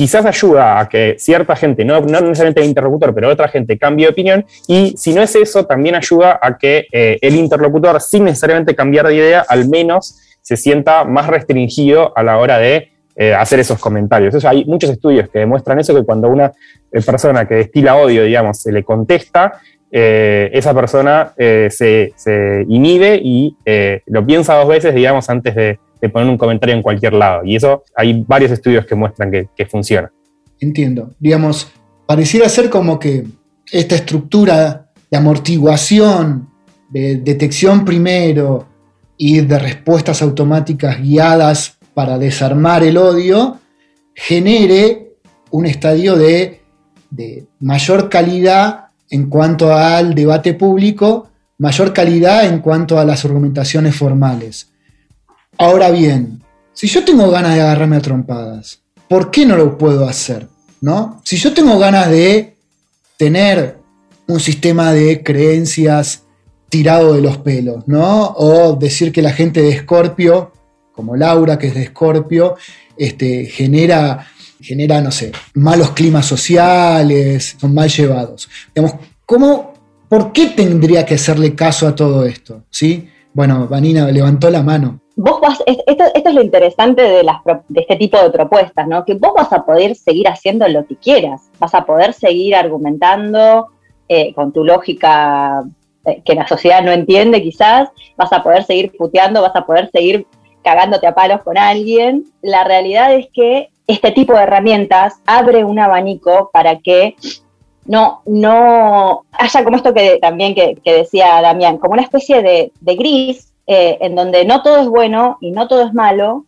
quizás 0.00 0.24
ayuda 0.24 0.80
a 0.80 0.88
que 0.88 1.16
cierta 1.18 1.54
gente, 1.54 1.84
no, 1.84 2.00
necesariamente 2.00 2.62
el 2.62 2.68
interlocutor, 2.68 3.14
pero 3.14 3.28
otra 3.28 3.48
gente 3.48 3.76
cambie 3.76 4.06
de 4.06 4.12
opinión, 4.12 4.46
y 4.66 4.94
si 4.96 5.12
no 5.12 5.20
es 5.20 5.36
eso, 5.36 5.66
también 5.66 5.94
ayuda 5.94 6.40
a 6.40 6.56
que 6.56 6.86
eh, 6.90 7.18
el 7.20 7.36
interlocutor, 7.36 8.00
sin 8.00 8.24
necesariamente 8.24 8.74
cambiar 8.74 9.08
de 9.08 9.16
idea, 9.16 9.44
al 9.46 9.68
menos 9.68 10.18
se 10.40 10.56
sienta 10.56 11.04
más 11.04 11.26
restringido 11.26 12.16
a 12.16 12.22
la 12.22 12.38
hora 12.38 12.56
de 12.56 12.92
eh, 13.14 13.34
hacer 13.34 13.60
esos 13.60 13.78
comentarios. 13.78 14.42
Hay 14.46 14.64
muchos 14.64 14.88
estudios 14.88 15.28
que 15.28 15.40
demuestran 15.40 15.78
eso, 15.80 15.94
que 15.94 16.02
cuando 16.02 16.30
una 16.30 16.46
eh, 16.90 17.02
persona 17.02 17.46
que 17.46 17.56
destila 17.56 17.96
odio, 17.96 18.24
digamos, 18.24 18.58
se 18.58 18.72
le 18.72 18.82
contesta, 18.82 19.60
esa 19.92 20.72
persona 20.72 21.34
se, 21.36 22.12
se, 22.14 22.64
inhibe 22.68 23.20
y 23.22 23.54
lo 24.06 24.24
piensa 24.24 24.54
dos 24.54 24.68
veces, 24.68 24.94
digamos, 24.94 25.28
antes 25.28 25.54
de, 25.54 25.78
de 26.00 26.08
poner 26.08 26.28
un 26.28 26.38
comentario 26.38 26.74
en 26.74 26.82
cualquier 26.82 27.12
lado. 27.12 27.44
Y 27.44 27.56
eso 27.56 27.84
hay 27.94 28.24
varios 28.26 28.50
estudios 28.50 28.86
que 28.86 28.94
muestran 28.94 29.30
que, 29.30 29.66
funciona. 29.66 30.10
Entiendo. 30.58 31.10
Digamos, 31.18 31.70
pareciera 32.06 32.48
ser 32.48 32.70
como 32.70 32.98
que 32.98 33.24
esta 33.70 33.94
estructura 33.94 34.90
de 35.10 35.16
amortiguación, 35.16 36.48
de 36.88 37.16
detección 37.16 37.84
primero 37.84 38.66
y 39.16 39.40
de 39.40 39.58
respuestas 39.58 40.22
automáticas 40.22 41.00
guiadas 41.00 41.78
para 41.94 42.18
desarmar 42.18 42.82
el 42.82 42.96
odio, 42.96 43.58
genere 44.14 45.14
un 45.50 45.66
estadio 45.66 46.16
de, 46.16 46.62
de, 47.10 47.46
mayor 47.58 48.08
calidad 48.08 48.86
en 49.10 49.28
cuanto 49.28 49.72
al 49.72 50.14
debate 50.14 50.54
público, 50.54 51.28
mayor 51.58 51.92
calidad 51.92 52.46
en 52.46 52.60
cuanto 52.60 52.98
a 52.98 53.04
las 53.04 53.24
argumentaciones 53.24 53.94
formales. 53.96 54.70
Ahora 55.60 55.90
bien, 55.90 56.42
si 56.72 56.86
yo 56.86 57.04
tengo 57.04 57.30
ganas 57.30 57.54
de 57.54 57.60
agarrarme 57.60 57.96
a 57.96 58.00
trompadas, 58.00 58.80
¿por 59.06 59.30
qué 59.30 59.44
no 59.44 59.58
lo 59.58 59.76
puedo 59.76 60.08
hacer? 60.08 60.48
¿No? 60.80 61.20
Si 61.22 61.36
yo 61.36 61.52
tengo 61.52 61.78
ganas 61.78 62.08
de 62.08 62.56
tener 63.18 63.76
un 64.26 64.40
sistema 64.40 64.90
de 64.94 65.22
creencias 65.22 66.22
tirado 66.70 67.12
de 67.12 67.20
los 67.20 67.36
pelos, 67.36 67.86
¿no? 67.86 68.32
O 68.38 68.74
decir 68.76 69.12
que 69.12 69.20
la 69.20 69.34
gente 69.34 69.60
de 69.60 69.68
Escorpio, 69.68 70.50
como 70.92 71.14
Laura, 71.14 71.58
que 71.58 71.66
es 71.66 71.74
de 71.74 71.82
Escorpio, 71.82 72.56
este, 72.96 73.44
genera, 73.44 74.28
genera, 74.62 75.02
no 75.02 75.10
sé, 75.10 75.30
malos 75.52 75.90
climas 75.90 76.24
sociales, 76.24 77.56
son 77.60 77.74
mal 77.74 77.90
llevados. 77.90 78.48
Digamos, 78.74 78.98
¿cómo, 79.26 79.74
¿Por 80.08 80.32
qué 80.32 80.46
tendría 80.46 81.04
que 81.04 81.16
hacerle 81.16 81.54
caso 81.54 81.86
a 81.86 81.94
todo 81.94 82.24
esto? 82.24 82.64
¿Sí? 82.70 83.10
Bueno, 83.34 83.68
Vanina 83.68 84.10
levantó 84.10 84.50
la 84.50 84.62
mano 84.62 85.02
vos 85.22 85.38
vas, 85.38 85.62
esto, 85.66 86.04
es 86.14 86.34
lo 86.34 86.40
interesante 86.40 87.02
de, 87.02 87.22
las, 87.22 87.42
de 87.68 87.80
este 87.80 87.96
tipo 87.96 88.16
de 88.16 88.30
propuestas, 88.30 88.88
¿no? 88.88 89.04
Que 89.04 89.14
vos 89.14 89.32
vas 89.34 89.52
a 89.52 89.66
poder 89.66 89.94
seguir 89.94 90.26
haciendo 90.28 90.66
lo 90.66 90.86
que 90.86 90.96
quieras, 90.96 91.50
vas 91.58 91.74
a 91.74 91.84
poder 91.84 92.14
seguir 92.14 92.56
argumentando 92.56 93.68
eh, 94.08 94.32
con 94.32 94.50
tu 94.50 94.64
lógica 94.64 95.62
eh, 96.06 96.22
que 96.24 96.34
la 96.34 96.48
sociedad 96.48 96.82
no 96.82 96.90
entiende 96.90 97.42
quizás, 97.42 97.90
vas 98.16 98.32
a 98.32 98.42
poder 98.42 98.64
seguir 98.64 98.96
puteando, 98.96 99.42
vas 99.42 99.54
a 99.54 99.66
poder 99.66 99.90
seguir 99.90 100.26
cagándote 100.64 101.06
a 101.06 101.14
palos 101.14 101.42
con 101.42 101.58
alguien. 101.58 102.24
La 102.40 102.64
realidad 102.64 103.12
es 103.12 103.28
que 103.34 103.68
este 103.86 104.12
tipo 104.12 104.32
de 104.32 104.44
herramientas 104.44 105.20
abre 105.26 105.64
un 105.64 105.78
abanico 105.78 106.48
para 106.50 106.78
que 106.78 107.14
no, 107.84 108.22
no 108.24 109.26
haya 109.32 109.64
como 109.64 109.76
esto 109.76 109.92
que 109.92 110.18
también 110.18 110.54
que, 110.54 110.80
decía 110.82 111.42
Damián, 111.42 111.76
como 111.76 111.92
una 111.92 112.02
especie 112.02 112.40
de, 112.40 112.72
de 112.80 112.94
gris 112.94 113.49
eh, 113.72 113.98
en 114.00 114.16
donde 114.16 114.44
no 114.44 114.64
todo 114.64 114.78
es 114.78 114.88
bueno 114.88 115.38
y 115.40 115.52
no 115.52 115.68
todo 115.68 115.82
es 115.82 115.94
malo, 115.94 116.44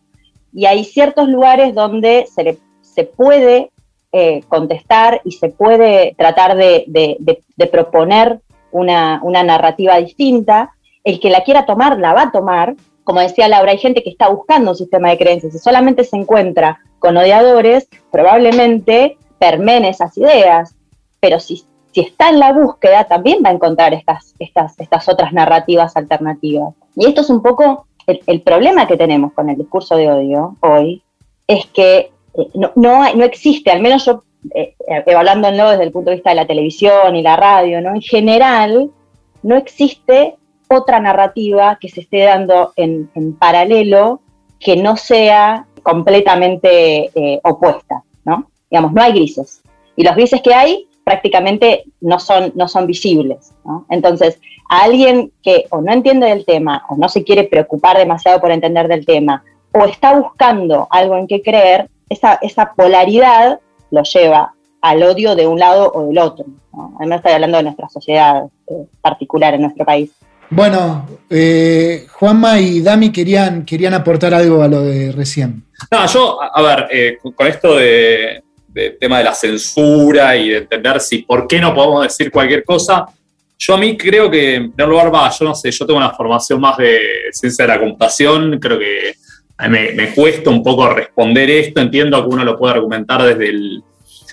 y 0.51 0.65
hay 0.65 0.83
ciertos 0.83 1.29
lugares 1.29 1.73
donde 1.73 2.27
se, 2.27 3.03
puede 3.05 3.71
eh, 4.11 4.43
contestar 4.49 5.21
y 5.23 5.31
se 5.31 5.47
puede 5.47 6.15
tratar 6.17 6.57
de, 6.57 7.39
proponer 7.71 8.41
una, 8.71 9.21
narrativa 9.23 9.95
distinta. 9.99 10.71
El 11.05 11.21
que 11.21 11.29
la 11.29 11.45
quiera 11.45 11.65
tomar, 11.65 11.97
la 11.97 12.11
va 12.11 12.23
a 12.23 12.31
tomar. 12.33 12.75
Como 13.05 13.21
decía 13.21 13.47
Laura, 13.47 13.71
hay 13.71 13.77
gente 13.77 14.03
que 14.03 14.09
está 14.09 14.27
buscando 14.27 14.71
un 14.71 14.77
sistema 14.77 15.09
de 15.09 15.17
creencias 15.17 15.55
y 15.55 15.59
solamente 15.59 16.03
se 16.03 16.17
encuentra 16.17 16.81
con 16.99 17.15
odiadores, 17.15 17.87
probablemente 18.11 19.17
permen 19.39 19.85
esas 19.85 20.17
ideas. 20.17 20.75
Pero 21.21 21.39
si, 21.39 21.63
está 21.95 22.27
en 22.27 22.39
la 22.39 22.51
búsqueda, 22.51 23.05
también 23.05 23.41
va 23.45 23.49
a 23.49 23.53
encontrar 23.53 23.93
estas 23.93 25.07
otras 25.07 25.31
narrativas 25.31 25.95
alternativas. 25.95 26.73
Y 26.95 27.07
esto 27.07 27.21
es 27.21 27.29
un 27.29 27.41
poco 27.41 27.87
el, 28.07 28.41
problema 28.41 28.87
que 28.87 28.97
tenemos 28.97 29.33
con 29.33 29.49
el 29.49 29.57
discurso 29.57 29.95
de 29.95 30.11
odio 30.11 30.57
hoy, 30.59 31.01
es 31.47 31.65
que 31.67 32.11
eh, 32.37 32.49
no, 32.53 32.71
no, 32.75 33.23
existe, 33.23 33.71
al 33.71 33.81
menos 33.81 34.05
yo, 34.05 34.23
eh, 34.53 34.75
evaluándolo 34.87 35.69
desde 35.71 35.83
el 35.83 35.91
punto 35.91 36.09
de 36.09 36.17
vista 36.17 36.31
de 36.31 36.35
la 36.35 36.47
televisión 36.47 37.15
y 37.15 37.21
la 37.21 37.35
radio, 37.35 37.81
¿no? 37.81 37.95
en 37.95 38.01
general 38.01 38.91
no 39.41 39.55
existe 39.55 40.35
otra 40.69 40.99
narrativa 40.99 41.77
que 41.79 41.89
se 41.89 42.01
esté 42.01 42.23
dando 42.23 42.73
en, 42.75 43.09
paralelo 43.37 44.21
que 44.59 44.75
no 44.75 44.97
sea 44.97 45.67
completamente 45.83 47.11
eh, 47.13 47.39
opuesta, 47.43 48.03
¿no? 48.23 48.49
Digamos, 48.71 48.93
no 48.93 49.01
hay 49.01 49.11
grises. 49.11 49.61
Y 49.95 50.03
los 50.03 50.15
grises 50.15 50.41
que 50.41 50.53
hay 50.53 50.87
prácticamente 51.03 51.83
no 52.01 52.19
son, 52.19 52.51
no 52.55 52.67
son 52.67 52.87
visibles. 52.87 53.53
¿no? 53.65 53.85
Entonces, 53.89 54.39
a 54.69 54.83
alguien 54.83 55.31
que 55.41 55.65
o 55.69 55.81
no 55.81 55.91
entiende 55.91 56.27
del 56.27 56.45
tema, 56.45 56.83
o 56.89 56.95
no 56.95 57.09
se 57.09 57.23
quiere 57.23 57.43
preocupar 57.43 57.97
demasiado 57.97 58.39
por 58.39 58.51
entender 58.51 58.87
del 58.87 59.05
tema, 59.05 59.43
o 59.71 59.85
está 59.85 60.17
buscando 60.17 60.87
algo 60.89 61.17
en 61.17 61.27
qué 61.27 61.41
creer, 61.41 61.89
esa, 62.09 62.39
esa 62.41 62.73
polaridad 62.73 63.59
lo 63.91 64.03
lleva 64.03 64.53
al 64.81 65.01
odio 65.03 65.35
de 65.35 65.47
un 65.47 65.59
lado 65.59 65.91
o 65.93 66.07
del 66.07 66.19
otro. 66.19 66.45
¿no? 66.73 66.95
Además 66.99 67.17
estoy 67.17 67.33
hablando 67.33 67.57
de 67.57 67.63
nuestra 67.63 67.89
sociedad 67.89 68.43
eh, 68.67 68.85
particular 69.01 69.53
en 69.53 69.61
nuestro 69.61 69.85
país. 69.85 70.11
Bueno, 70.49 71.07
eh, 71.29 72.05
Juanma 72.11 72.59
y 72.59 72.81
Dami 72.81 73.11
querían, 73.11 73.65
querían 73.65 73.93
aportar 73.95 74.33
algo 74.33 74.61
a 74.61 74.67
lo 74.67 74.81
de 74.81 75.11
recién. 75.11 75.63
No, 75.89 76.05
yo, 76.05 76.39
a 76.41 76.61
ver, 76.61 76.87
eh, 76.91 77.17
con 77.35 77.47
esto 77.47 77.75
de, 77.75 78.42
de, 78.73 78.91
tema 78.91 79.19
de 79.19 79.25
la 79.25 79.33
censura 79.33 80.35
y 80.35 80.49
de 80.49 80.57
entender 80.57 80.99
si 80.99 81.19
por 81.19 81.47
qué 81.47 81.59
no 81.59 81.73
podemos 81.73 82.03
decir 82.03 82.31
cualquier 82.31 82.63
cosa, 82.63 83.05
yo 83.57 83.75
a 83.75 83.77
mí 83.77 83.95
creo 83.95 84.29
que, 84.29 84.55
en 84.55 84.71
primer 84.73 84.89
lugar, 84.89 85.13
va, 85.13 85.29
yo 85.29 85.45
no 85.45 85.55
sé, 85.55 85.71
yo 85.71 85.85
tengo 85.85 85.97
una 85.97 86.11
formación 86.11 86.59
más 86.59 86.77
de 86.77 86.99
ciencia 87.31 87.65
de 87.65 87.73
la 87.73 87.79
computación, 87.79 88.59
creo 88.59 88.77
que 88.77 89.15
me, 89.69 90.13
cuesta 90.13 90.49
un 90.49 90.63
poco 90.63 90.89
responder 90.89 91.49
esto, 91.49 91.79
entiendo 91.79 92.21
que 92.21 92.33
uno 92.33 92.43
lo 92.43 92.57
puede 92.57 92.73
argumentar 92.73 93.23
desde 93.23 93.49
el, 93.49 93.83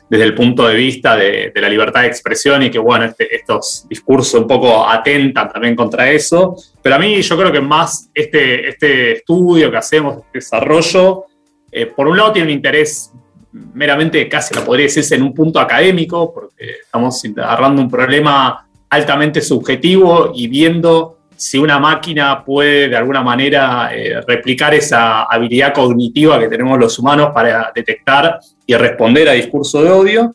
desde 0.09 0.25
el 0.25 0.35
punto 0.35 0.67
de 0.67 0.75
vista 0.75 1.17
de, 1.17 1.53
la 1.55 1.69
libertad 1.69 2.01
de 2.01 2.09
expresión 2.09 2.63
y 2.63 2.71
que, 2.71 2.79
bueno, 2.79 3.05
este, 3.05 3.35
estos 3.35 3.87
discursos 3.89 4.41
un 4.41 4.49
poco 4.49 4.89
atentan 4.89 5.49
también 5.53 5.77
contra 5.77 6.11
eso, 6.11 6.57
pero 6.83 6.97
a 6.97 6.99
mí 6.99 7.23
yo 7.23 7.39
creo 7.39 7.53
que 7.53 7.61
más 7.61 8.11
este, 8.15 8.69
este 8.69 9.13
estudio 9.13 9.71
que 9.71 9.77
hacemos, 9.77 10.17
este 10.17 10.39
desarrollo, 10.39 11.27
eh, 11.71 11.87
por 11.87 12.09
un 12.09 12.17
lado 12.17 12.33
tiene 12.33 12.49
un 12.49 12.55
interés 12.55 13.13
meramente, 13.53 14.29
casi 14.29 14.55
lo 14.55 14.65
podría 14.65 14.87
decirse, 14.87 15.15
en 15.15 15.23
un 15.23 15.35
punto 15.35 15.59
académico, 15.59 16.33
porque 16.33 16.77
estamos 16.85 17.23
agarrando 17.37 17.83
un 17.83 17.91
problema 17.91 18.67
altamente 18.91 19.41
subjetivo 19.41 20.33
y 20.35 20.49
viendo 20.49 21.19
si 21.41 21.57
una 21.57 21.79
máquina 21.79 22.45
puede 22.45 22.89
de 22.89 22.97
alguna 22.97 23.23
manera 23.23 23.91
eh, 23.95 24.21
replicar 24.27 24.75
esa 24.75 25.23
habilidad 25.23 25.73
cognitiva 25.73 26.39
que 26.39 26.49
tenemos 26.49 26.79
los 26.79 26.99
humanos 26.99 27.31
para 27.33 27.73
detectar 27.75 28.39
y 28.67 28.75
responder 28.75 29.27
a 29.27 29.33
discurso 29.33 29.83
de 29.83 29.91
odio. 29.91 30.35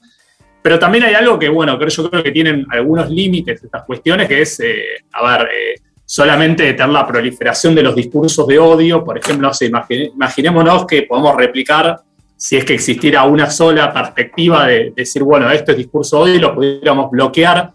Pero 0.64 0.80
también 0.80 1.04
hay 1.04 1.14
algo 1.14 1.38
que, 1.38 1.48
bueno, 1.48 1.78
yo 1.88 2.10
creo 2.10 2.24
que 2.24 2.32
tienen 2.32 2.66
algunos 2.72 3.08
límites 3.12 3.64
estas 3.64 3.84
cuestiones, 3.84 4.28
que 4.28 4.42
es, 4.42 4.60
eh, 4.62 5.06
a 5.12 5.38
ver, 5.38 5.48
eh, 5.48 5.82
solamente 6.04 6.74
tener 6.74 6.90
la 6.90 7.06
proliferación 7.06 7.76
de 7.76 7.84
los 7.84 7.96
discursos 7.96 8.48
de 8.48 8.58
odio. 8.58 9.04
Por 9.04 9.20
ejemplo, 9.20 9.52
imaginémonos 10.16 10.88
que 10.88 11.04
podemos 11.04 11.36
replicar, 11.36 12.02
si 12.38 12.58
es 12.58 12.66
que 12.66 12.74
existiera 12.74 13.24
una 13.24 13.50
sola 13.50 13.94
perspectiva 13.94 14.68
de, 14.68 14.94
decir, 14.96 15.24
bueno, 15.24 15.50
esto 15.50 15.72
es 15.72 15.78
discurso 15.78 16.18
de 16.18 16.24
odio 16.24 16.36
y 16.36 16.40
lo 16.40 16.56
pudiéramos 16.56 17.12
bloquear, 17.12 17.72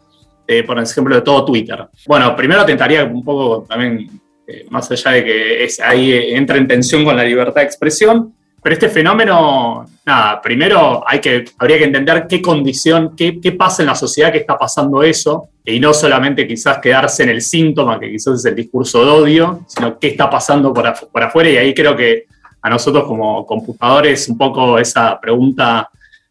eh, 0.47 0.63
por 0.63 0.79
ejemplo, 0.79 1.15
de 1.15 1.23
todo 1.23 1.45
Twitter. 1.45 1.87
Bueno, 2.07 2.35
primero 2.37 2.65
tentaría 2.65 3.05
un 3.05 3.25
poco 3.25 3.65
también, 3.69 4.09
eh, 4.47 4.67
más 4.71 4.91
allá 4.91 5.13
de 5.13 5.25
que 5.25 5.65
es, 5.65 5.81
ahí 5.81 6.13
entra 6.35 6.57
en 6.57 6.67
tensión 6.67 7.05
con 7.05 7.17
la 7.17 7.25
libertad 7.25 7.61
de 7.61 7.67
expresión, 7.67 8.35
pero 8.63 8.75
este 8.75 8.91
fenómeno, 8.91 9.87
nada, 10.05 10.43
primero 10.43 11.03
hay 11.07 11.19
que, 11.19 11.47
habría 11.59 11.79
que 11.79 11.85
entender 11.85 12.27
qué 12.29 12.43
condición, 12.43 13.15
qué, 13.17 13.41
qué, 13.41 13.53
pasa 13.53 13.83
en 13.83 13.87
la 13.87 13.95
sociedad 13.95 14.31
que 14.31 14.39
está 14.39 14.59
pasando 14.59 15.03
eso, 15.03 15.49
y 15.65 15.81
no 15.81 15.95
solamente 15.95 16.47
quizás 16.47 16.79
quedarse 16.79 17.23
en 17.23 17.31
el 17.31 17.41
síntoma, 17.41 17.99
que 17.99 18.11
quizás 18.11 18.41
es 18.41 18.45
el 18.45 18.55
discurso 18.55 19.05
de 19.05 19.11
odio, 19.11 19.65
sino 19.67 19.99
qué 19.99 20.09
está 20.09 20.29
pasando 20.29 20.75
por, 20.75 20.87
afuera, 20.87 21.51
y 21.51 21.57
ahí 21.57 21.73
creo 21.73 21.97
que 21.97 22.27
a 22.63 22.71
nosotros 22.71 23.05
como 23.05 23.47
computadores 23.47 24.29
un 24.29 24.37
poco 24.37 24.79
esa 24.79 25.19
pregunta 25.21 25.89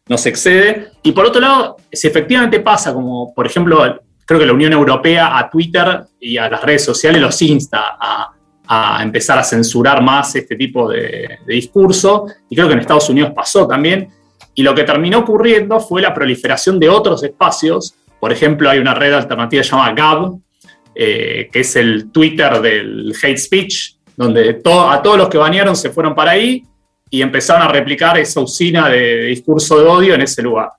nos 0.08 0.26
excede. 0.26 0.90
Y 1.02 1.12
por 1.12 1.26
otro 1.26 1.40
lado, 1.40 1.76
si 1.92 2.08
efectivamente 2.08 2.60
pasa, 2.60 2.92
como 2.92 3.32
por 3.34 3.46
ejemplo, 3.46 4.00
creo 4.24 4.40
que 4.40 4.46
la 4.46 4.52
Unión 4.52 4.72
Europea 4.72 5.38
a 5.38 5.48
Twitter 5.50 6.02
y 6.20 6.36
a 6.36 6.48
las 6.48 6.62
redes 6.62 6.84
sociales 6.84 7.20
los 7.20 7.40
insta 7.42 7.96
a 8.72 9.02
empezar 9.02 9.36
a 9.36 9.42
censurar 9.42 10.00
más 10.00 10.36
este 10.36 10.54
tipo 10.54 10.88
de, 10.88 11.40
discurso, 11.44 12.26
y 12.48 12.54
creo 12.54 12.68
que 12.68 12.74
en 12.74 12.78
Estados 12.78 13.10
Unidos 13.10 13.32
pasó 13.34 13.66
también, 13.66 14.08
y 14.54 14.62
lo 14.62 14.72
que 14.76 14.84
terminó 14.84 15.18
ocurriendo 15.18 15.80
fue 15.80 16.00
la 16.00 16.14
proliferación 16.14 16.78
de 16.78 16.88
otros 16.88 17.24
espacios, 17.24 17.96
por 18.20 18.30
ejemplo, 18.30 18.70
hay 18.70 18.78
una 18.78 18.94
red 18.94 19.12
alternativa 19.12 19.62
llamada 19.62 19.92
Gab, 19.92 20.38
eh, 20.94 21.48
que 21.52 21.60
es 21.60 21.74
el 21.74 22.12
Twitter 22.12 22.60
del 22.60 23.12
hate 23.20 23.38
speech, 23.38 23.96
donde 24.20 24.60
a 24.62 25.00
todos 25.00 25.16
los 25.16 25.30
que 25.30 25.38
banearon 25.38 25.74
se 25.74 25.88
fueron 25.88 26.14
para 26.14 26.32
ahí 26.32 26.62
y 27.08 27.22
empezaron 27.22 27.62
a 27.62 27.68
replicar 27.68 28.18
esa 28.18 28.40
usina 28.40 28.86
de 28.86 29.24
discurso 29.24 29.78
de 29.78 29.86
odio 29.86 30.14
en 30.14 30.20
ese 30.20 30.42
lugar. 30.42 30.72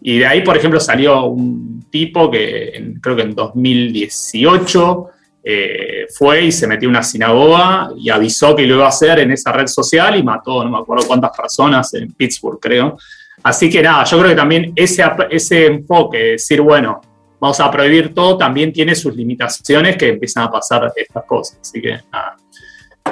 Y 0.00 0.18
de 0.18 0.26
ahí, 0.26 0.42
por 0.42 0.56
ejemplo, 0.56 0.78
salió 0.78 1.24
un 1.24 1.86
tipo 1.90 2.30
que 2.30 2.94
creo 3.02 3.16
que 3.16 3.22
en 3.22 3.34
2018 3.34 5.06
eh, 5.42 6.06
fue 6.16 6.44
y 6.44 6.52
se 6.52 6.68
metió 6.68 6.86
en 6.86 6.90
una 6.90 7.02
sinagoga 7.02 7.90
y 7.98 8.10
avisó 8.10 8.54
que 8.54 8.64
lo 8.64 8.76
iba 8.76 8.84
a 8.84 8.90
hacer 8.90 9.18
en 9.18 9.32
esa 9.32 9.50
red 9.50 9.66
social 9.66 10.16
y 10.16 10.22
mató 10.22 10.62
no 10.62 10.70
me 10.70 10.78
acuerdo 10.78 11.04
cuántas 11.08 11.36
personas 11.36 11.92
en 11.94 12.12
Pittsburgh, 12.12 12.60
creo. 12.60 12.96
Así 13.42 13.68
que 13.68 13.82
nada, 13.82 14.04
yo 14.04 14.18
creo 14.18 14.30
que 14.30 14.36
también 14.36 14.72
ese, 14.76 15.02
ese 15.30 15.66
enfoque, 15.66 16.18
decir, 16.18 16.60
bueno, 16.60 17.00
vamos 17.40 17.58
a 17.58 17.68
prohibir 17.72 18.14
todo, 18.14 18.38
también 18.38 18.72
tiene 18.72 18.94
sus 18.94 19.16
limitaciones 19.16 19.96
que 19.96 20.10
empiezan 20.10 20.44
a 20.44 20.50
pasar 20.52 20.92
estas 20.94 21.24
cosas. 21.24 21.58
Así 21.60 21.82
que 21.82 21.98
nada, 22.12 22.36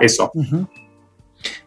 eso. 0.02 0.30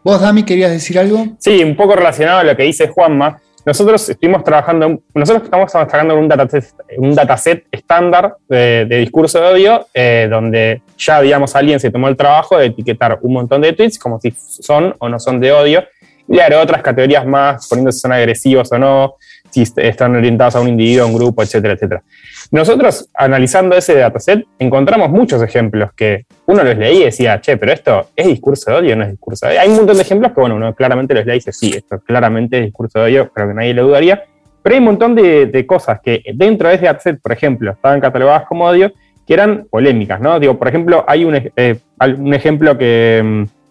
¿Vos, 0.04 0.22
Dami, 0.22 0.44
querías 0.44 0.72
decir 0.72 1.00
algo? 1.00 1.28
Sí, 1.40 1.64
un 1.64 1.76
poco 1.76 1.96
relacionado 1.96 2.40
a 2.40 2.44
lo 2.44 2.56
que 2.56 2.64
dice 2.64 2.88
Juanma. 2.88 3.40
Nosotros 3.66 4.08
estuvimos 4.10 4.44
trabajando, 4.44 5.02
nosotros 5.16 5.46
estamos 5.46 5.72
trabajando 5.72 6.14
en 6.14 6.20
un 6.20 6.28
dataset, 6.28 6.66
un 6.98 7.16
dataset 7.16 7.66
estándar 7.72 8.36
de, 8.48 8.86
discurso 8.86 9.42
de 9.42 9.48
odio, 9.48 9.88
eh, 9.92 10.28
donde 10.30 10.84
ya, 11.00 11.20
digamos, 11.22 11.56
alguien 11.56 11.80
se 11.80 11.90
tomó 11.90 12.08
el 12.08 12.16
trabajo 12.16 12.60
de 12.60 12.68
etiquetar 12.68 13.18
un 13.24 13.34
montón 13.34 13.62
de 13.62 13.74
tweets 13.74 13.98
como 13.98 14.20
si 14.20 14.32
son 14.38 14.94
o 15.00 15.10
no 15.10 15.20
son 15.20 15.40
de 15.40 15.52
odio, 15.52 15.84
y 16.28 16.40
haré 16.40 16.56
otras 16.56 16.84
categorías 16.84 17.26
más, 17.26 17.68
poniendo 17.68 17.92
si 17.92 18.00
son 18.00 18.12
agresivos 18.12 18.72
o 18.72 18.78
no, 18.78 19.16
si 19.50 19.64
están 19.78 20.16
orientados 20.16 20.56
a 20.56 20.60
un 20.60 20.68
individuo, 20.68 21.04
a 21.04 21.08
un 21.08 21.16
grupo, 21.16 21.42
etcétera, 21.42 21.74
etcétera. 21.74 22.04
Nosotros, 22.52 23.10
analizando 23.14 23.76
ese 23.76 23.96
dataset, 23.96 24.46
encontramos 24.60 25.10
muchos 25.10 25.42
ejemplos 25.42 25.92
que 25.94 26.26
uno 26.46 26.64
los 26.64 26.78
leía 26.78 27.02
y 27.02 27.06
decía, 27.06 27.42
che, 27.42 27.58
pero 27.58 27.72
esto 27.72 28.10
es 28.16 28.28
discurso 28.28 28.72
de 28.72 28.78
odio 28.78 28.96
no 28.96 29.04
es 29.04 29.12
discurso 29.12 29.46
de 29.46 29.54
odio. 29.54 29.62
Hay 29.62 29.70
un 29.70 29.78
montón 29.78 29.96
de 29.96 30.02
ejemplos 30.02 30.32
que, 30.32 30.42
bueno, 30.42 30.56
uno 30.56 30.74
claramente 30.76 31.14
los 31.14 31.26
leía 31.26 31.36
y 31.36 31.40
dice, 31.40 31.52
sí, 31.52 31.74
esto 31.76 32.00
claramente 32.00 32.60
es 32.60 32.66
discurso 32.66 33.00
de 33.00 33.06
odio, 33.06 33.32
pero 33.34 33.48
que 33.48 33.54
nadie 33.54 33.74
le 33.74 33.82
dudaría. 33.82 34.24
Pero 34.62 34.76
hay 34.76 34.80
un 34.80 34.86
montón 34.86 35.16
de, 35.16 35.66
cosas 35.68 36.00
que 36.04 36.24
dentro 36.34 36.70
de 36.70 36.76
ese 36.76 36.86
dataset, 36.86 37.22
por 37.22 37.32
ejemplo, 37.32 37.72
estaban 37.72 38.00
catalogadas 38.00 38.46
como 38.48 38.66
odio, 38.66 38.92
que 39.26 39.34
eran 39.34 39.68
polémicas, 39.70 40.22
¿no? 40.22 40.40
Digo, 40.40 40.58
por 40.58 40.68
ejemplo, 40.68 41.04
hay 41.08 41.26
un, 41.26 41.36
eh, 41.56 41.80
un 42.00 42.34
ejemplo 42.34 42.78
que, 42.78 43.24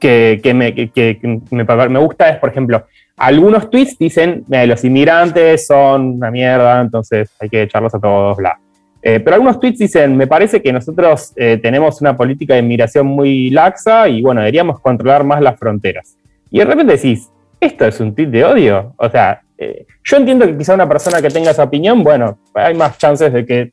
me, 0.02 0.74
que, 0.74 1.18
me, 1.50 1.64
me, 1.64 1.98
gusta, 1.98 2.28
es, 2.28 2.38
por 2.38 2.50
ejemplo, 2.50 2.86
algunos 3.16 3.70
tweets 3.70 3.96
dicen, 3.98 4.44
los 4.48 4.84
inmigrantes 4.84 5.66
son 5.66 6.16
una 6.16 6.30
mierda, 6.30 6.80
entonces 6.80 7.30
hay 7.40 7.48
que 7.48 7.62
echarlos 7.62 7.94
a 7.94 8.00
todos, 8.00 8.36
bla. 8.36 8.58
Eh, 9.06 9.20
pero 9.20 9.34
algunos 9.34 9.60
tweets 9.60 9.78
dicen, 9.80 10.16
me 10.16 10.26
parece 10.26 10.62
que 10.62 10.72
nosotros 10.72 11.34
eh, 11.36 11.58
tenemos 11.62 12.00
una 12.00 12.16
política 12.16 12.54
de 12.54 12.60
inmigración 12.60 13.06
muy 13.06 13.50
laxa 13.50 14.08
y 14.08 14.22
bueno, 14.22 14.40
deberíamos 14.40 14.80
controlar 14.80 15.24
más 15.24 15.42
las 15.42 15.58
fronteras. 15.58 16.16
Y 16.50 16.60
de 16.60 16.64
repente 16.64 16.94
decís, 16.94 17.28
¿esto 17.60 17.84
es 17.84 18.00
un 18.00 18.14
tweet 18.14 18.28
de 18.28 18.46
odio? 18.46 18.94
O 18.96 19.10
sea, 19.10 19.42
eh, 19.58 19.84
yo 20.02 20.16
entiendo 20.16 20.46
que 20.46 20.56
quizá 20.56 20.72
una 20.72 20.88
persona 20.88 21.20
que 21.20 21.28
tenga 21.28 21.50
esa 21.50 21.64
opinión, 21.64 22.02
bueno, 22.02 22.38
hay 22.54 22.72
más 22.72 22.96
chances 22.96 23.30
de 23.30 23.44
que 23.44 23.70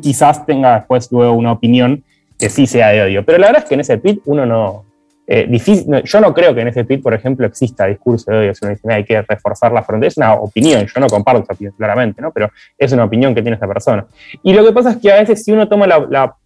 quizás 0.00 0.44
tenga 0.44 0.78
después 0.78 1.12
luego 1.12 1.34
una 1.34 1.52
opinión 1.52 2.02
que 2.36 2.50
sí 2.50 2.66
sea 2.66 2.88
de 2.88 3.02
odio. 3.02 3.24
Pero 3.24 3.38
la 3.38 3.46
verdad 3.46 3.62
es 3.62 3.68
que 3.68 3.74
en 3.74 3.80
ese 3.80 3.98
tweet 3.98 4.18
uno 4.24 4.44
no, 4.44 4.84
eh, 5.26 6.02
yo 6.04 6.20
no 6.20 6.34
creo 6.34 6.54
que 6.54 6.62
en 6.62 6.68
ese 6.68 6.84
tweet, 6.84 7.00
por 7.00 7.14
ejemplo, 7.14 7.46
exista 7.46 7.86
discurso 7.86 8.30
de 8.30 8.38
odio. 8.38 8.54
Si 8.54 8.64
uno 8.64 8.74
dice, 8.74 8.92
hay 8.92 9.04
que 9.04 9.22
reforzar 9.22 9.72
la 9.72 9.82
frontera, 9.82 10.08
es 10.08 10.16
una 10.16 10.34
opinión, 10.34 10.86
yo 10.86 11.00
no 11.00 11.06
comparto 11.06 11.42
esa 11.42 11.52
opinión 11.52 11.74
claramente, 11.76 12.20
¿no? 12.20 12.32
pero 12.32 12.50
es 12.76 12.92
una 12.92 13.04
opinión 13.04 13.34
que 13.34 13.42
tiene 13.42 13.54
esta 13.54 13.68
persona. 13.68 14.04
Y 14.42 14.52
lo 14.52 14.64
que 14.64 14.72
pasa 14.72 14.90
es 14.92 14.96
que 14.96 15.12
a 15.12 15.16
veces 15.16 15.44
si 15.44 15.52
uno 15.52 15.68
toma 15.68 15.86
la, 15.86 16.36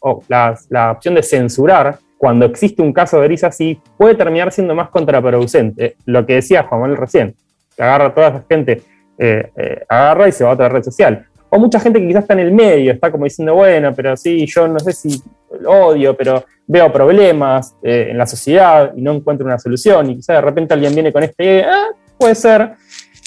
opción 0.90 1.14
de 1.14 1.22
censurar, 1.22 1.98
cuando 2.18 2.46
existe 2.46 2.82
un 2.82 2.92
caso 2.92 3.20
de 3.20 3.26
gris 3.26 3.44
así, 3.44 3.80
puede 3.96 4.14
terminar 4.14 4.52
siendo 4.52 4.74
más 4.74 4.88
contraproducente. 4.88 5.96
Lo 6.06 6.24
que 6.24 6.34
decía 6.34 6.62
Juan 6.62 6.82
Manuel 6.82 6.98
recién, 6.98 7.34
que 7.76 7.82
agarra 7.82 8.06
a 8.06 8.14
toda 8.14 8.28
esa 8.28 8.44
gente, 8.48 8.82
eh, 9.18 9.50
eh, 9.56 9.84
agarra 9.88 10.28
y 10.28 10.32
se 10.32 10.44
va 10.44 10.50
a 10.50 10.54
otra 10.54 10.68
red 10.68 10.82
social. 10.82 11.26
O 11.48 11.58
mucha 11.58 11.78
gente 11.78 12.00
que 12.00 12.08
quizás 12.08 12.22
está 12.22 12.34
en 12.34 12.40
el 12.40 12.52
medio, 12.52 12.92
está 12.92 13.10
como 13.10 13.24
diciendo, 13.24 13.54
bueno, 13.54 13.92
pero 13.94 14.16
sí, 14.16 14.46
yo 14.46 14.66
no 14.66 14.78
sé 14.80 14.92
si 14.92 15.22
odio, 15.64 16.16
pero 16.16 16.44
veo 16.66 16.92
problemas 16.92 17.76
eh, 17.82 18.08
en 18.10 18.18
la 18.18 18.26
sociedad 18.26 18.92
y 18.96 19.02
no 19.02 19.12
encuentro 19.12 19.46
una 19.46 19.58
solución, 19.58 20.10
y 20.10 20.16
quizás 20.16 20.36
de 20.36 20.40
repente 20.40 20.74
alguien 20.74 20.94
viene 20.94 21.12
con 21.12 21.22
este, 21.22 21.64
ah, 21.64 21.88
puede 22.18 22.34
ser. 22.34 22.72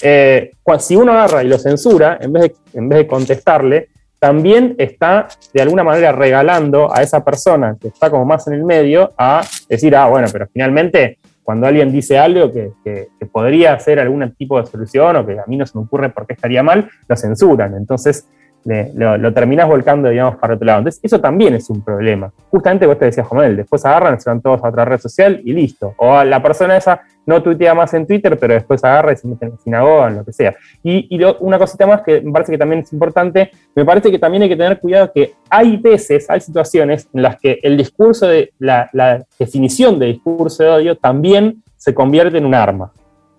Eh, 0.02 0.52
si 0.78 0.96
uno 0.96 1.12
agarra 1.12 1.42
y 1.42 1.48
lo 1.48 1.58
censura, 1.58 2.18
en 2.20 2.32
vez, 2.32 2.42
de, 2.42 2.78
en 2.78 2.88
vez 2.88 2.98
de 3.00 3.06
contestarle, 3.06 3.88
también 4.18 4.74
está 4.78 5.28
de 5.52 5.62
alguna 5.62 5.82
manera 5.82 6.12
regalando 6.12 6.94
a 6.94 7.02
esa 7.02 7.24
persona 7.24 7.76
que 7.80 7.88
está 7.88 8.10
como 8.10 8.24
más 8.24 8.46
en 8.46 8.54
el 8.54 8.64
medio 8.64 9.12
a 9.16 9.42
decir, 9.68 9.96
ah, 9.96 10.08
bueno, 10.08 10.28
pero 10.30 10.46
finalmente 10.52 11.18
cuando 11.42 11.66
alguien 11.66 11.90
dice 11.90 12.18
algo 12.18 12.52
que, 12.52 12.70
que, 12.84 13.08
podría 13.26 13.78
ser 13.80 13.98
algún 13.98 14.30
tipo 14.34 14.60
de 14.60 14.66
solución 14.66 15.16
o 15.16 15.26
que 15.26 15.38
a 15.38 15.44
mí 15.46 15.56
no 15.56 15.66
se 15.66 15.76
me 15.76 15.84
ocurre 15.84 16.10
por 16.10 16.26
qué 16.26 16.34
estaría 16.34 16.62
mal, 16.62 16.88
lo 17.08 17.16
censuran. 17.16 17.74
Entonces, 17.74 18.28
lo, 18.64 19.16
lo, 19.16 19.32
terminás 19.32 19.68
volcando, 19.68 20.08
digamos, 20.08 20.36
para 20.36 20.54
otro 20.54 20.66
lado. 20.66 20.78
Entonces, 20.80 21.00
eso 21.02 21.20
también 21.20 21.54
es 21.54 21.70
un 21.70 21.82
problema. 21.82 22.32
Justamente 22.50 22.86
vos 22.86 22.98
te 22.98 23.06
decías, 23.06 23.26
Jomel, 23.26 23.56
después 23.56 23.84
agarran, 23.84 24.20
se 24.20 24.28
van 24.28 24.40
todos 24.40 24.62
a 24.62 24.68
otra 24.68 24.84
red 24.84 24.98
social 24.98 25.40
y 25.44 25.52
listo. 25.52 25.94
O 25.96 26.22
la 26.24 26.42
persona 26.42 26.76
esa 26.76 27.00
no 27.26 27.42
tuitea 27.42 27.74
más 27.74 27.94
en 27.94 28.06
Twitter, 28.06 28.36
pero 28.38 28.54
después 28.54 28.82
agarra 28.82 29.12
y 29.12 29.16
se 29.16 29.28
mete 29.28 29.46
en 29.46 29.52
la 29.52 29.58
sinagoga, 29.58 30.08
en 30.08 30.16
lo 30.16 30.24
que 30.24 30.32
sea. 30.32 30.54
Y, 30.82 31.20
una 31.40 31.58
cosita 31.58 31.86
más 31.86 32.02
que 32.02 32.20
me 32.20 32.32
parece 32.32 32.52
que 32.52 32.58
también 32.58 32.80
es 32.80 32.92
importante, 32.92 33.50
me 33.74 33.84
parece 33.84 34.10
que 34.10 34.18
también 34.18 34.42
hay 34.42 34.48
que 34.48 34.56
tener 34.56 34.80
cuidado 34.80 35.12
que 35.12 35.34
hay 35.48 35.76
veces, 35.76 36.28
hay 36.28 36.40
situaciones 36.40 37.08
en 37.12 37.22
las 37.22 37.38
que 37.38 37.60
el 37.62 37.76
discurso 37.76 38.26
de, 38.26 38.52
la, 38.58 38.90
definición 39.38 39.98
de 39.98 40.06
discurso 40.06 40.62
de 40.62 40.70
odio 40.70 40.96
también 40.96 41.62
se 41.76 41.94
convierte 41.94 42.38
en 42.38 42.46
un 42.46 42.54
arma. 42.54 42.92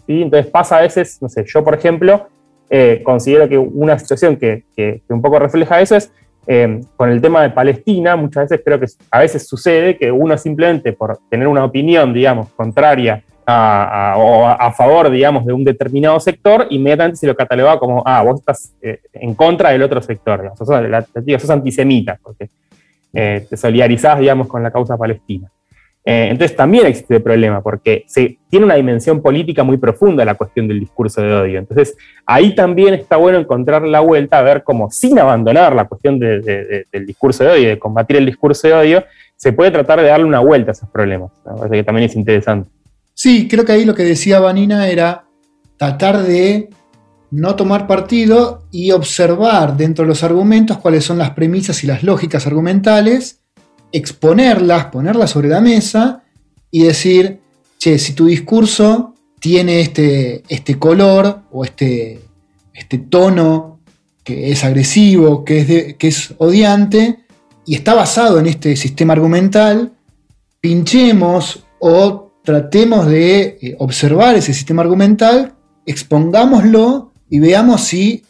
¿sí? 0.08 0.22
Entonces 0.22 0.50
pasa 0.50 0.78
a 0.78 0.82
veces, 0.82 1.22
no 1.22 1.30
sé, 1.30 1.44
yo 1.46 1.64
por 1.64 1.76
ejemplo, 1.76 2.28
eh, 2.74 3.02
considero 3.04 3.50
que 3.50 3.58
una 3.58 4.00
situación 4.00 4.38
que, 4.38 4.64
un 5.10 5.22
poco 5.22 5.38
refleja 5.40 5.82
eso 5.82 5.98
es 5.98 6.10
eh, 6.48 6.80
con 6.96 7.10
el 7.10 7.22
tema 7.22 7.42
de 7.44 7.50
Palestina, 7.50 8.16
muchas 8.16 8.50
veces 8.50 8.64
creo 8.64 8.80
que 8.80 8.86
a 9.12 9.20
veces 9.20 9.46
sucede 9.46 9.98
que 9.98 10.10
uno 10.10 10.38
simplemente 10.38 10.94
por 10.94 11.20
tener 11.30 11.50
una 11.50 11.66
opinión, 11.66 12.14
digamos, 12.14 12.48
contraria 12.56 13.24
a, 13.46 14.16
o 14.18 14.48
a, 14.48 14.72
favor, 14.72 15.10
digamos, 15.10 15.46
de 15.46 15.52
un 15.52 15.66
determinado 15.66 16.18
sector, 16.22 16.68
inmediatamente 16.70 17.18
se 17.18 17.28
lo 17.28 17.36
cataloga 17.36 17.78
como, 17.78 18.04
ah, 18.06 18.24
vos 18.24 18.40
estás 18.40 18.74
eh, 18.82 19.02
en 19.12 19.36
contra 19.36 19.72
del 19.72 19.84
otro 19.84 20.02
sector, 20.02 20.54
sos, 20.58 20.70
sos 21.42 21.50
antisemita, 21.50 22.18
porque 22.24 22.48
te 23.12 23.58
solidarizás, 23.58 24.18
digamos, 24.18 24.48
con 24.48 24.64
la 24.64 24.72
causa 24.72 24.96
palestina. 24.96 25.52
Eh, 26.04 26.30
entonces 26.32 26.58
también 26.58 26.88
existe 26.88 27.18
el 27.18 27.22
problema, 27.22 27.62
porque 27.62 28.06
se, 28.08 28.40
tiene 28.50 28.66
una 28.66 28.76
dimensión 28.76 29.22
política 29.22 29.64
muy 29.64 29.78
profunda 29.78 30.26
la 30.26 30.36
cuestión 30.36 30.68
del 30.68 30.80
discurso 30.80 31.22
de 31.22 31.34
odio. 31.34 31.60
Entonces 31.60 31.96
ahí 32.26 32.56
también 32.56 32.94
está 32.94 33.18
bueno 33.18 33.38
encontrar 33.38 33.84
la 33.84 34.00
vuelta 34.00 34.40
a 34.40 34.42
ver 34.42 34.64
cómo, 34.64 34.90
sin 34.90 35.20
abandonar 35.20 35.76
la 35.76 35.86
cuestión 35.86 36.18
del 36.18 36.88
discurso 37.06 37.44
de 37.44 37.50
odio, 37.52 37.70
de 37.70 37.80
combatir 37.80 38.18
el 38.18 38.26
discurso 38.26 38.68
de 38.68 38.74
odio, 38.74 39.04
se 39.36 39.54
puede 39.54 39.72
tratar 39.72 40.00
de 40.02 40.08
darle 40.08 40.26
una 40.26 40.40
vuelta 40.40 40.72
a 40.72 40.74
esos 40.74 40.90
problemas. 40.90 41.32
Me 41.46 41.58
parece 41.58 41.76
que 41.78 41.84
también 41.84 42.10
es 42.10 42.16
interesante. 42.16 42.70
Sí, 43.14 43.48
creo 43.48 43.66
que 43.66 43.72
ahí 43.72 43.86
lo 43.86 43.96
que 43.96 44.04
decía 44.04 44.40
Vanina 44.40 44.88
era 44.88 45.26
tratar 45.78 46.24
de 46.24 46.70
no 47.32 47.56
tomar 47.56 47.88
partido 47.88 48.64
y 48.72 48.92
observar 48.92 49.78
dentro 49.78 50.04
de 50.04 50.10
los 50.10 50.24
argumentos 50.24 50.78
cuáles 50.78 51.06
son 51.06 51.18
las 51.18 51.32
premisas 51.32 51.84
y 51.84 51.88
las 51.88 52.04
lógicas 52.04 52.46
argumentales 52.46 53.41
exponerlas, 53.92 54.86
ponerlas 54.86 55.32
sobre 55.32 55.50
la 55.50 55.62
mesa 55.62 56.24
y 56.70 56.84
decir, 56.84 57.40
che, 57.78 57.98
si 57.98 58.14
tu 58.14 58.26
discurso 58.26 59.16
tiene 59.40 59.82
este, 59.82 60.44
este 60.48 60.78
color 60.78 61.44
o 61.52 61.64
este, 61.64 62.22
este 62.74 62.98
tono 63.00 63.80
que 64.24 64.52
es 64.52 64.64
agresivo, 64.64 65.44
que 65.44 65.60
es, 65.62 65.96
que 65.96 66.08
es 66.08 66.34
odiante, 66.38 67.26
y 67.66 67.76
está 67.76 67.94
basado 67.94 68.40
en 68.40 68.48
este 68.48 68.76
sistema 68.76 69.14
argumental, 69.14 69.94
pinchemos 70.60 71.66
o 71.80 72.32
tratemos 72.44 73.08
de 73.08 73.58
eh, 73.62 73.76
observar 73.80 74.36
ese 74.36 74.54
sistema 74.54 74.82
argumental, 74.82 75.54
expongámoslo 75.86 77.12
y 77.30 77.40
veamos 77.40 77.82
si 77.82 78.24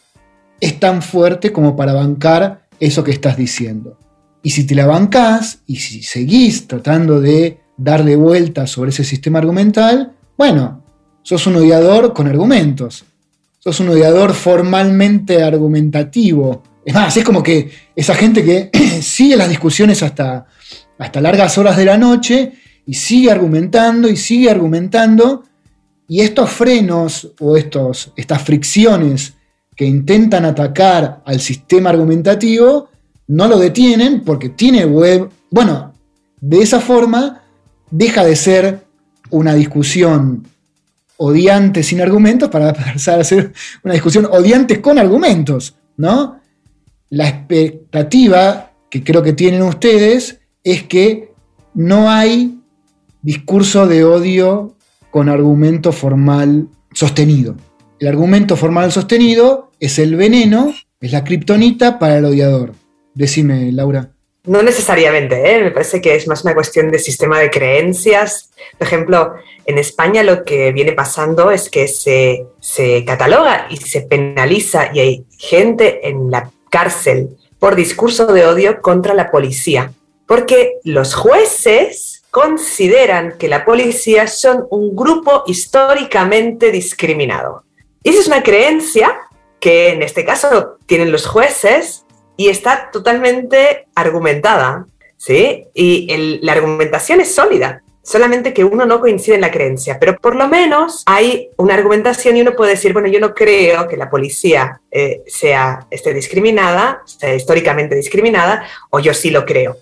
es 0.60 0.78
tan 0.78 1.02
fuerte 1.02 1.52
como 1.52 1.76
para 1.76 1.92
bancar 1.92 2.68
eso 2.78 3.04
que 3.04 3.10
estás 3.10 3.36
diciendo. 3.36 3.98
Y 4.42 4.50
si 4.50 4.64
te 4.64 4.74
la 4.74 4.86
bancás 4.86 5.60
y 5.66 5.76
si 5.76 6.02
seguís 6.02 6.66
tratando 6.66 7.20
de 7.20 7.60
darle 7.76 8.16
vuelta 8.16 8.66
sobre 8.66 8.90
ese 8.90 9.04
sistema 9.04 9.38
argumental, 9.38 10.12
bueno, 10.36 10.82
sos 11.22 11.46
un 11.46 11.56
odiador 11.56 12.12
con 12.12 12.26
argumentos. 12.26 13.04
Sos 13.58 13.78
un 13.80 13.90
odiador 13.90 14.34
formalmente 14.34 15.42
argumentativo. 15.42 16.62
Es 16.84 16.94
más, 16.94 17.16
es 17.16 17.24
como 17.24 17.42
que 17.42 17.70
esa 17.94 18.14
gente 18.14 18.44
que 18.44 18.70
sigue 19.02 19.36
las 19.36 19.48
discusiones 19.48 20.02
hasta, 20.02 20.46
hasta 20.98 21.20
largas 21.20 21.56
horas 21.58 21.76
de 21.76 21.84
la 21.84 21.96
noche 21.96 22.52
y 22.84 22.94
sigue 22.94 23.30
argumentando 23.30 24.08
y 24.08 24.16
sigue 24.16 24.50
argumentando. 24.50 25.44
Y 26.08 26.20
estos 26.20 26.50
frenos 26.50 27.32
o 27.38 27.56
estos, 27.56 28.12
estas 28.16 28.42
fricciones 28.42 29.34
que 29.76 29.84
intentan 29.84 30.44
atacar 30.44 31.22
al 31.24 31.40
sistema 31.40 31.90
argumentativo 31.90 32.90
no 33.26 33.48
lo 33.48 33.58
detienen 33.58 34.22
porque 34.24 34.48
tiene 34.48 34.84
web. 34.84 35.30
Bueno, 35.50 35.92
de 36.40 36.60
esa 36.60 36.80
forma 36.80 37.42
deja 37.90 38.24
de 38.24 38.36
ser 38.36 38.84
una 39.30 39.54
discusión 39.54 40.46
odiante 41.16 41.82
sin 41.82 42.00
argumentos 42.00 42.48
para 42.48 42.72
pasar 42.74 43.20
a 43.20 43.24
ser 43.24 43.52
una 43.82 43.94
discusión 43.94 44.26
odiante 44.26 44.80
con 44.80 44.98
argumentos, 44.98 45.76
¿no? 45.96 46.40
La 47.10 47.28
expectativa 47.28 48.72
que 48.90 49.04
creo 49.04 49.22
que 49.22 49.32
tienen 49.32 49.62
ustedes 49.62 50.40
es 50.64 50.82
que 50.84 51.32
no 51.74 52.10
hay 52.10 52.58
discurso 53.22 53.86
de 53.86 54.04
odio 54.04 54.76
con 55.10 55.28
argumento 55.28 55.92
formal 55.92 56.68
sostenido. 56.92 57.54
El 57.98 58.08
argumento 58.08 58.56
formal 58.56 58.90
sostenido 58.90 59.70
es 59.78 59.98
el 59.98 60.16
veneno, 60.16 60.74
es 61.00 61.12
la 61.12 61.22
kriptonita 61.22 61.98
para 61.98 62.18
el 62.18 62.24
odiador. 62.24 62.74
Decime, 63.14 63.70
Laura. 63.72 64.10
No 64.44 64.62
necesariamente, 64.62 65.54
¿eh? 65.54 65.62
me 65.62 65.70
parece 65.70 66.00
que 66.00 66.16
es 66.16 66.26
más 66.26 66.42
una 66.42 66.54
cuestión 66.54 66.90
de 66.90 66.98
sistema 66.98 67.38
de 67.38 67.48
creencias. 67.48 68.50
Por 68.76 68.88
ejemplo, 68.88 69.34
en 69.66 69.78
España 69.78 70.24
lo 70.24 70.44
que 70.44 70.72
viene 70.72 70.92
pasando 70.92 71.52
es 71.52 71.70
que 71.70 71.86
se, 71.86 72.46
se 72.58 73.04
cataloga 73.04 73.68
y 73.70 73.76
se 73.76 74.00
penaliza 74.00 74.90
y 74.92 74.98
hay 74.98 75.26
gente 75.38 76.08
en 76.08 76.30
la 76.30 76.50
cárcel 76.70 77.36
por 77.60 77.76
discurso 77.76 78.26
de 78.26 78.44
odio 78.44 78.82
contra 78.82 79.14
la 79.14 79.30
policía, 79.30 79.92
porque 80.26 80.78
los 80.82 81.14
jueces 81.14 82.24
consideran 82.32 83.38
que 83.38 83.46
la 83.46 83.64
policía 83.64 84.26
son 84.26 84.66
un 84.70 84.96
grupo 84.96 85.44
históricamente 85.46 86.72
discriminado. 86.72 87.62
Y 88.02 88.10
esa 88.10 88.20
es 88.22 88.26
una 88.26 88.42
creencia 88.42 89.16
que 89.60 89.90
en 89.90 90.02
este 90.02 90.24
caso 90.24 90.78
tienen 90.86 91.12
los 91.12 91.26
jueces 91.26 92.04
y 92.36 92.48
está 92.48 92.90
totalmente 92.90 93.86
argumentada, 93.94 94.86
¿sí? 95.16 95.66
Y 95.74 96.38
la 96.42 96.52
argumentación 96.52 97.20
es 97.20 97.34
sólida 97.34 97.81
solamente 98.02 98.52
que 98.52 98.64
uno 98.64 98.84
no 98.84 99.00
coincide 99.00 99.36
en 99.36 99.40
la 99.40 99.50
creencia, 99.50 99.98
pero 99.98 100.16
por 100.16 100.34
lo 100.34 100.48
menos 100.48 101.02
hay 101.06 101.50
una 101.56 101.74
argumentación 101.74 102.36
y 102.36 102.42
uno 102.42 102.52
puede 102.52 102.72
decir, 102.72 102.92
bueno, 102.92 103.08
yo 103.08 103.20
no 103.20 103.32
creo 103.32 103.88
que 103.88 103.96
la 103.96 104.10
policía 104.10 104.80
eh, 104.90 105.22
sea 105.26 105.86
esté 105.90 106.12
discriminada, 106.12 107.02
sea 107.04 107.34
históricamente 107.34 107.94
discriminada, 107.94 108.66
o 108.90 108.98
yo 108.98 109.14
sí 109.14 109.30
lo 109.30 109.44
creo, 109.44 109.78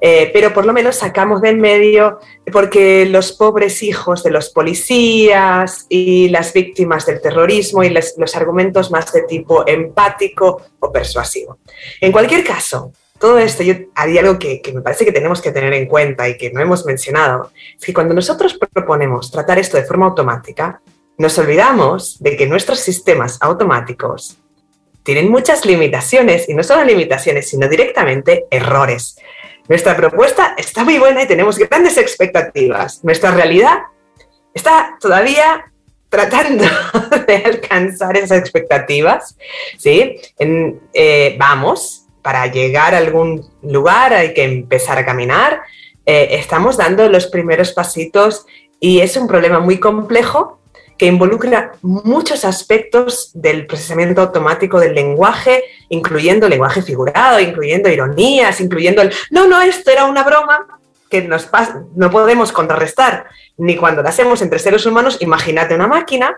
eh, 0.00 0.30
pero 0.32 0.54
por 0.54 0.66
lo 0.66 0.72
menos 0.72 0.96
sacamos 0.96 1.42
del 1.42 1.58
medio, 1.58 2.20
porque 2.52 3.04
los 3.06 3.32
pobres 3.32 3.82
hijos 3.82 4.22
de 4.22 4.30
los 4.30 4.50
policías 4.50 5.86
y 5.88 6.28
las 6.28 6.52
víctimas 6.52 7.06
del 7.06 7.20
terrorismo 7.20 7.82
y 7.82 7.90
los 7.90 8.36
argumentos 8.36 8.90
más 8.90 9.12
de 9.12 9.22
tipo 9.22 9.66
empático 9.66 10.62
o 10.78 10.92
persuasivo. 10.92 11.58
En 12.00 12.12
cualquier 12.12 12.44
caso, 12.44 12.92
todo 13.18 13.38
esto, 13.38 13.62
yo 13.62 13.74
haría 13.94 14.20
algo 14.20 14.38
que, 14.38 14.62
me 14.74 14.80
parece 14.80 15.04
que 15.04 15.12
tenemos 15.12 15.42
que 15.42 15.52
tener 15.52 15.72
en 15.74 15.86
cuenta 15.86 16.28
y 16.28 16.36
que 16.36 16.50
no 16.50 16.60
hemos 16.60 16.84
mencionado, 16.86 17.50
es 17.78 17.84
que 17.84 17.92
cuando 17.92 18.14
nosotros 18.14 18.58
proponemos 18.72 19.30
tratar 19.30 19.58
esto 19.58 19.76
de 19.76 19.84
forma 19.84 20.06
automática, 20.06 20.80
nos 21.16 21.36
olvidamos 21.38 22.18
de 22.20 22.36
que 22.36 22.46
nuestros 22.46 22.78
sistemas 22.78 23.38
automáticos 23.40 24.38
tienen 25.02 25.30
muchas 25.30 25.64
limitaciones, 25.64 26.48
y 26.48 26.54
no 26.54 26.62
solo 26.62 26.84
limitaciones, 26.84 27.48
sino 27.48 27.68
directamente 27.68 28.44
errores. 28.50 29.16
Nuestra 29.66 29.96
propuesta 29.96 30.54
está 30.56 30.84
muy 30.84 30.98
buena 30.98 31.22
y 31.22 31.26
tenemos 31.26 31.58
grandes 31.58 31.96
expectativas. 31.96 33.02
Nuestra 33.04 33.30
realidad 33.30 33.78
está 34.54 34.96
todavía 35.00 35.72
tratando 36.08 36.64
de 37.26 37.36
alcanzar 37.36 38.16
esas 38.16 38.38
expectativas, 38.38 39.36
¿sí? 39.76 40.16
Eh, 40.38 41.36
vamos, 41.38 42.07
para 42.28 42.46
llegar 42.46 42.94
a 42.94 42.98
algún 42.98 43.42
lugar 43.62 44.12
hay 44.12 44.34
que 44.34 44.44
empezar 44.44 44.98
a 44.98 45.06
caminar. 45.06 45.62
Eh, 46.04 46.28
estamos 46.32 46.76
dando 46.76 47.08
los 47.08 47.26
primeros 47.26 47.72
pasitos 47.72 48.44
y 48.78 49.00
es 49.00 49.16
un 49.16 49.26
problema 49.26 49.60
muy 49.60 49.80
complejo 49.80 50.60
que 50.98 51.06
involucra 51.06 51.72
muchos 51.80 52.44
aspectos 52.44 53.30
del 53.32 53.66
procesamiento 53.66 54.20
automático 54.20 54.78
del 54.78 54.94
lenguaje, 54.94 55.64
incluyendo 55.88 56.50
lenguaje 56.50 56.82
figurado, 56.82 57.40
incluyendo 57.40 57.88
ironías, 57.88 58.60
incluyendo 58.60 59.00
el, 59.00 59.10
no, 59.30 59.48
no, 59.48 59.62
esto 59.62 59.90
era 59.90 60.04
una 60.04 60.22
broma, 60.22 60.66
que 61.08 61.22
nos 61.22 61.48
no 61.96 62.10
podemos 62.10 62.52
contrarrestar 62.52 63.24
ni 63.56 63.74
cuando 63.76 64.02
lo 64.02 64.08
hacemos 64.10 64.42
entre 64.42 64.58
seres 64.58 64.84
humanos, 64.84 65.16
imagínate 65.20 65.74
una 65.74 65.86
máquina, 65.86 66.36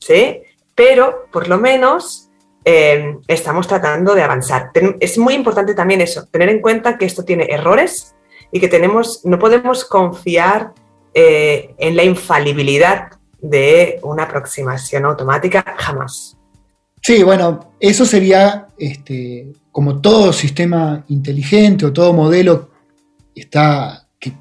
¿sí? 0.00 0.42
Pero 0.74 1.26
por 1.30 1.46
lo 1.46 1.58
menos 1.58 2.27
eh, 2.70 3.16
estamos 3.26 3.66
tratando 3.66 4.14
de 4.14 4.20
avanzar. 4.20 4.72
es 5.00 5.16
muy 5.16 5.32
importante 5.32 5.72
también 5.74 6.02
eso, 6.02 6.26
tener 6.30 6.50
en 6.50 6.60
cuenta 6.60 6.98
que 6.98 7.06
esto 7.06 7.24
tiene 7.24 7.46
errores 7.48 8.14
y 8.52 8.60
que 8.60 8.68
tenemos, 8.68 9.24
no 9.24 9.38
podemos 9.38 9.86
confiar 9.86 10.74
eh, 11.14 11.74
en 11.78 11.96
la 11.96 12.04
infalibilidad 12.04 13.12
de 13.40 13.98
una 14.02 14.24
aproximación 14.24 15.06
automática 15.06 15.64
jamás. 15.78 16.36
Sí, 17.00 17.22
bueno, 17.22 17.72
eso 17.80 18.04
sería 18.04 18.68
este, 18.76 19.50
como 19.72 20.02
todo 20.02 20.34
sistema 20.34 21.06
inteligente 21.08 21.86
o 21.86 21.92
todo 21.94 22.12
modelo 22.12 22.68
está, 23.34 24.08
que, 24.20 24.34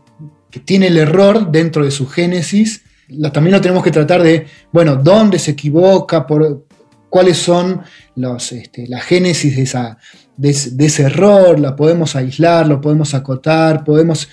tiene 0.65 0.87
el 0.87 0.97
error 0.97 1.49
dentro 1.49 1.85
de 1.85 1.91
su 1.91 2.09
génesis. 2.09 2.83
también 3.31 3.53
lo 3.53 3.61
tenemos 3.61 3.85
que 3.85 3.91
tratar 3.91 4.21
de, 4.21 4.47
bueno, 4.73 4.97
dónde 4.97 5.39
se 5.39 5.51
equivoca, 5.51 6.27
por, 6.27 6.66
cuáles 7.09 7.37
son 7.37 7.81
los, 8.15 8.51
este, 8.51 8.87
la 8.87 8.99
génesis 8.99 9.55
de, 9.55 9.63
esa, 9.63 9.97
de, 10.35 10.49
ese 10.49 11.03
error, 11.03 11.59
la 11.59 11.75
podemos 11.75 12.15
aislar, 12.15 12.67
lo 12.67 12.81
podemos 12.81 13.13
acotar, 13.13 13.83
podemos 13.83 14.29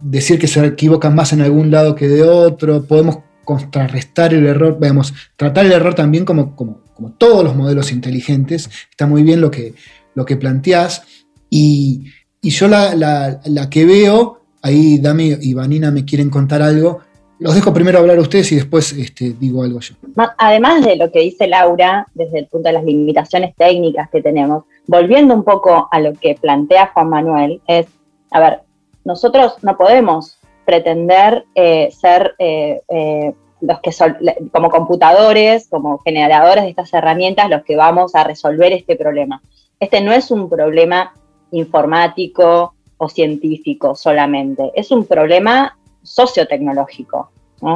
decir 0.00 0.38
que 0.38 0.48
se 0.48 0.64
equivocan 0.64 1.14
más 1.14 1.32
en 1.32 1.42
algún 1.42 1.70
lado 1.70 1.94
que 1.94 2.08
de 2.08 2.22
otro, 2.22 2.84
podemos 2.84 3.18
contrarrestar 3.44 4.34
el 4.34 4.46
error, 4.46 4.78
veamos, 4.78 5.12
tratar 5.36 5.66
el 5.66 5.72
error 5.72 5.94
también 5.94 6.24
como, 6.24 6.54
como, 6.54 6.80
todos 7.18 7.42
los 7.42 7.56
modelos 7.56 7.90
inteligentes, 7.90 8.70
está 8.88 9.06
muy 9.06 9.24
bien 9.24 9.40
lo 9.40 9.50
que, 9.50 9.74
lo 10.14 10.24
que 10.24 10.36
planteás, 10.36 11.02
y, 11.50 12.04
yo 12.42 12.68
la, 12.68 12.94
la, 12.94 13.70
que 13.70 13.84
veo, 13.84 14.40
ahí 14.62 14.98
Dami 14.98 15.36
y 15.40 15.54
Vanina 15.54 15.90
me 15.90 16.04
quieren 16.04 16.30
contar 16.30 16.62
algo, 16.62 17.00
los 17.42 17.56
dejo 17.56 17.74
primero 17.74 17.98
hablar 17.98 18.18
a 18.18 18.20
ustedes 18.20 18.52
y 18.52 18.56
después 18.56 18.92
este, 18.92 19.32
digo 19.32 19.64
algo 19.64 19.80
yo. 19.80 19.94
Además 20.38 20.84
de 20.84 20.94
lo 20.94 21.10
que 21.10 21.20
dice 21.20 21.48
Laura, 21.48 22.06
desde 22.14 22.38
el 22.38 22.46
punto 22.46 22.68
de 22.68 22.74
las 22.74 22.84
limitaciones 22.84 23.54
técnicas 23.56 24.08
que 24.10 24.22
tenemos, 24.22 24.64
volviendo 24.86 25.34
un 25.34 25.42
poco 25.42 25.88
a 25.90 25.98
lo 25.98 26.12
que 26.14 26.36
plantea 26.40 26.92
Juan 26.94 27.08
Manuel, 27.08 27.60
es, 27.66 27.86
a 28.30 28.38
ver, 28.38 28.60
nosotros 29.04 29.56
no 29.62 29.76
podemos 29.76 30.38
pretender 30.64 31.44
eh, 31.56 31.90
ser 31.90 32.36
eh, 32.38 32.80
eh, 32.88 33.32
los 33.60 33.80
que 33.80 33.90
son, 33.90 34.16
como 34.52 34.70
computadores, 34.70 35.68
como 35.68 35.98
generadores 35.98 36.62
de 36.62 36.70
estas 36.70 36.94
herramientas, 36.94 37.50
los 37.50 37.64
que 37.64 37.74
vamos 37.74 38.14
a 38.14 38.22
resolver 38.22 38.72
este 38.72 38.94
problema. 38.94 39.42
Este 39.80 40.00
no 40.00 40.12
es 40.12 40.30
un 40.30 40.48
problema 40.48 41.12
informático 41.50 42.74
o 42.98 43.08
científico 43.08 43.96
solamente, 43.96 44.70
es 44.76 44.92
un 44.92 45.06
problema 45.06 45.76
sociotecnológico. 46.02 47.30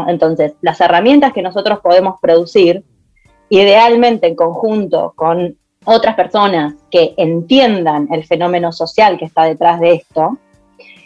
Entonces, 0.08 0.54
las 0.62 0.80
herramientas 0.80 1.32
que 1.32 1.42
nosotros 1.42 1.78
podemos 1.80 2.18
producir, 2.20 2.84
idealmente 3.48 4.26
en 4.26 4.34
conjunto 4.34 5.12
con 5.14 5.56
otras 5.84 6.16
personas 6.16 6.74
que 6.90 7.14
entiendan 7.16 8.08
el 8.10 8.24
fenómeno 8.24 8.72
social 8.72 9.16
que 9.16 9.26
está 9.26 9.44
detrás 9.44 9.78
de 9.78 9.92
esto, 9.94 10.38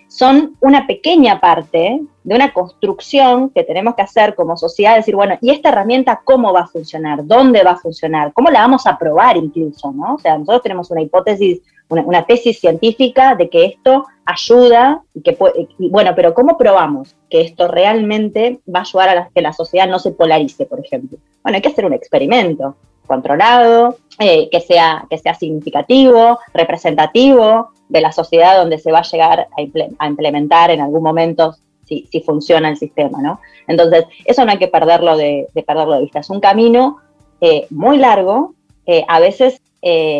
son 0.08 0.56
una 0.60 0.86
pequeña 0.88 1.38
parte 1.40 2.00
de 2.24 2.34
una 2.34 2.52
construcción 2.52 3.50
que 3.50 3.62
tenemos 3.62 3.94
que 3.94 4.02
hacer 4.02 4.34
como 4.34 4.56
sociedad, 4.56 4.96
decir, 4.96 5.14
bueno, 5.14 5.38
¿y 5.40 5.50
esta 5.50 5.68
herramienta 5.68 6.20
cómo 6.24 6.52
va 6.52 6.62
a 6.62 6.66
funcionar? 6.66 7.24
¿Dónde 7.24 7.62
va 7.62 7.72
a 7.72 7.76
funcionar? 7.76 8.32
¿Cómo 8.32 8.50
la 8.50 8.60
vamos 8.60 8.86
a 8.86 8.98
probar 8.98 9.36
incluso? 9.36 9.92
¿no? 9.92 10.14
O 10.14 10.18
sea, 10.18 10.36
nosotros 10.36 10.62
tenemos 10.62 10.90
una 10.90 11.02
hipótesis, 11.02 11.60
una, 11.90 12.24
tesis 12.24 12.60
científica 12.60 13.34
de 13.34 13.48
que 13.48 13.64
esto 13.64 14.06
ayuda 14.24 15.02
y 15.14 15.22
que 15.22 15.36
bueno, 15.78 16.12
pero 16.14 16.34
¿cómo 16.34 16.56
probamos 16.56 17.16
que 17.28 17.40
esto 17.40 17.68
realmente 17.68 18.60
va 18.72 18.80
a 18.80 18.82
ayudar 18.82 19.18
a 19.18 19.28
que 19.34 19.42
la 19.42 19.52
sociedad 19.52 19.88
no 19.88 19.98
se 19.98 20.12
polarice, 20.12 20.66
por 20.66 20.80
ejemplo? 20.80 21.18
Bueno, 21.42 21.56
hay 21.56 21.62
que 21.62 21.68
hacer 21.68 21.84
un 21.84 21.92
experimento 21.92 22.76
controlado, 23.06 23.96
eh, 24.20 24.48
que, 24.50 24.60
sea, 24.60 25.04
que 25.10 25.18
sea 25.18 25.34
significativo, 25.34 26.38
representativo 26.54 27.70
de 27.88 28.00
la 28.00 28.12
sociedad 28.12 28.56
donde 28.56 28.78
se 28.78 28.92
va 28.92 29.00
a 29.00 29.10
llegar 29.10 29.48
a, 29.98 30.06
implementar 30.06 30.70
en 30.70 30.80
algún 30.80 31.02
momento 31.02 31.56
si, 31.84 32.06
funciona 32.24 32.68
el 32.68 32.76
sistema, 32.76 33.20
¿no? 33.20 33.40
Entonces, 33.66 34.04
eso 34.24 34.44
no 34.44 34.52
hay 34.52 34.58
que 34.58 34.68
perderlo 34.68 35.16
de, 35.16 35.48
perderlo 35.66 35.94
de 35.94 36.02
vista. 36.02 36.20
Es 36.20 36.30
un 36.30 36.38
camino 36.38 36.98
eh, 37.40 37.66
muy 37.70 37.98
largo, 37.98 38.54
eh, 38.86 39.04
a 39.08 39.18
veces 39.18 39.60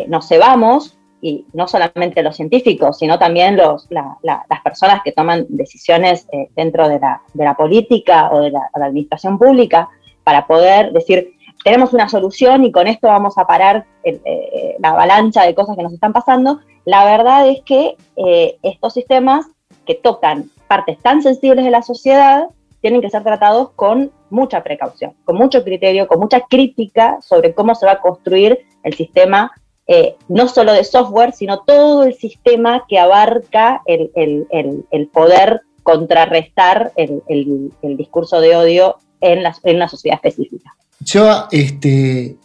nos 0.09 0.27
cebamos, 0.27 0.97
y 1.23 1.47
no 1.53 1.69
solamente 1.69 2.23
los 2.23 2.37
científicos, 2.37 2.99
sino 2.99 3.19
también 3.19 3.57
los, 3.57 3.87
las 3.91 4.63
personas 4.65 5.03
que 5.05 5.13
toman 5.13 5.47
decisiones 5.49 6.27
dentro 6.57 6.89
de 6.89 6.99
la, 6.99 7.55
política 7.55 8.31
o 8.33 8.41
de 8.41 8.51
la 8.51 8.71
administración 8.75 9.39
pública, 9.39 9.89
para 10.25 10.47
poder 10.47 10.93
decir, 10.93 11.35
tenemos 11.65 11.93
una 11.93 12.09
solución 12.09 12.65
y 12.65 12.73
con 12.73 12.87
esto 12.87 13.09
vamos 13.09 13.37
a 13.37 13.47
parar 13.47 13.85
eh, 14.05 14.77
la 14.79 14.91
avalancha 14.91 15.45
de 15.45 15.55
cosas 15.55 15.77
que 15.77 15.83
nos 15.83 15.93
están 15.93 16.13
pasando. 16.13 16.61
La 16.85 17.05
verdad 17.05 17.49
es 17.49 17.63
que 17.63 17.97
eh, 18.17 18.57
estos 18.63 18.95
sistemas 18.95 19.47
que 19.87 19.95
tocan 19.95 20.51
partes 20.69 20.99
tan 20.99 21.23
sensibles 21.23 21.65
de 21.65 21.71
la 21.71 21.83
sociedad 21.83 22.49
tienen 22.81 23.03
que 23.03 23.11
ser 23.11 23.23
tratados 23.23 23.71
con 23.71 24.11
mucha 24.31 24.63
precaución, 24.63 25.13
con 25.25 25.37
mucho 25.37 25.65
criterio, 25.65 26.09
con 26.09 26.19
mucha 26.19 26.41
crítica 26.41 27.19
sobre 27.21 27.53
cómo 27.53 27.75
se 27.75 27.85
va 27.85 27.93
a 27.93 28.01
construir 28.01 28.61
el 28.83 28.95
sistema, 28.95 29.53
eh, 29.93 30.15
no 30.29 30.47
solo 30.47 30.73
de 30.73 30.85
software, 30.85 31.33
sino 31.33 31.65
todo 31.65 32.05
el 32.05 32.15
sistema 32.15 32.85
que 32.89 32.97
abarca 32.97 33.83
el, 33.87 35.11
poder 35.13 35.63
contrarrestar 35.83 36.93
el, 36.95 37.73
discurso 37.99 38.41
de 38.41 38.55
odio 38.55 38.99
en, 39.21 39.43
en 39.65 39.77
una 39.77 39.89
sociedad 39.89 40.21
específica. 40.23 40.77
Yo 41.01 41.49
este, 41.51 42.37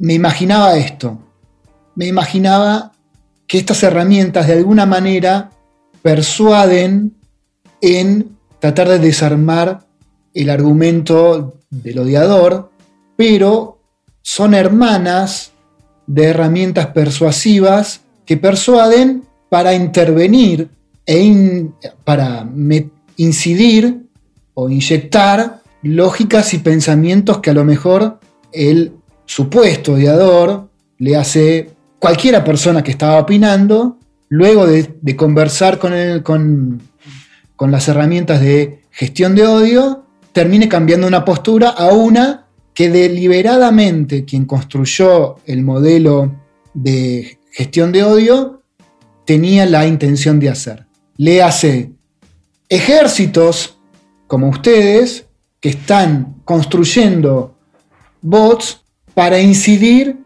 me 0.00 0.14
imaginaba 0.14 0.76
esto, 0.76 1.16
me 1.94 2.06
imaginaba 2.06 2.90
que 3.46 3.58
estas 3.58 3.80
herramientas 3.84 4.48
de 4.48 4.54
alguna 4.54 4.84
manera 4.84 5.50
persuaden 6.02 7.14
en 7.80 8.36
tratar 8.58 8.88
de 8.88 8.98
desarmar 8.98 9.86
el 10.34 10.50
argumento 10.50 11.60
del 11.70 12.00
odiador, 12.00 12.72
pero 13.14 13.78
son 14.20 14.54
hermanas 14.54 15.52
de 16.08 16.24
herramientas 16.24 16.86
persuasivas 16.86 18.00
que 18.26 18.36
persuaden 18.36 19.22
para 19.48 19.74
intervenir 19.74 20.68
e 21.06 21.68
para 22.04 22.48
incidir 23.16 24.02
o 24.54 24.68
inyectar 24.68 25.60
lógicas 25.82 26.52
y 26.54 26.58
pensamientos 26.58 27.38
que 27.38 27.50
a 27.50 27.54
lo 27.54 27.64
mejor 27.64 28.18
el 28.52 28.92
supuesto 29.24 29.92
odiador 29.92 30.68
le 30.98 31.16
hace 31.16 31.70
cualquiera 31.98 32.42
persona 32.42 32.82
que 32.82 32.90
estaba 32.90 33.20
opinando, 33.20 33.98
luego 34.28 34.66
de, 34.66 35.16
conversar 35.16 35.78
con, 35.78 35.92
con, 36.22 36.82
con 37.54 37.70
las 37.70 37.88
herramientas 37.88 38.40
de 38.40 38.82
gestión 38.90 39.34
de 39.34 39.46
odio, 39.46 40.04
termine 40.32 40.68
cambiando 40.68 41.06
una 41.06 41.24
postura 41.24 41.70
a 41.70 41.88
una 41.88 42.47
que 42.78 42.90
deliberadamente 42.90 44.24
quien 44.24 44.44
construyó 44.44 45.38
el 45.46 45.64
modelo 45.64 46.30
de 46.74 47.40
gestión 47.50 47.90
de 47.90 48.04
odio 48.04 48.62
tenía 49.24 49.66
la 49.66 49.84
intención 49.84 50.38
de 50.38 50.50
hacer. 50.50 50.86
Le 51.16 51.42
hace 51.42 51.90
ejércitos 52.68 53.80
como 54.28 54.48
ustedes 54.48 55.26
que 55.58 55.70
están 55.70 56.36
construyendo 56.44 57.56
bots 58.22 58.80
para 59.12 59.40
incidir 59.40 60.16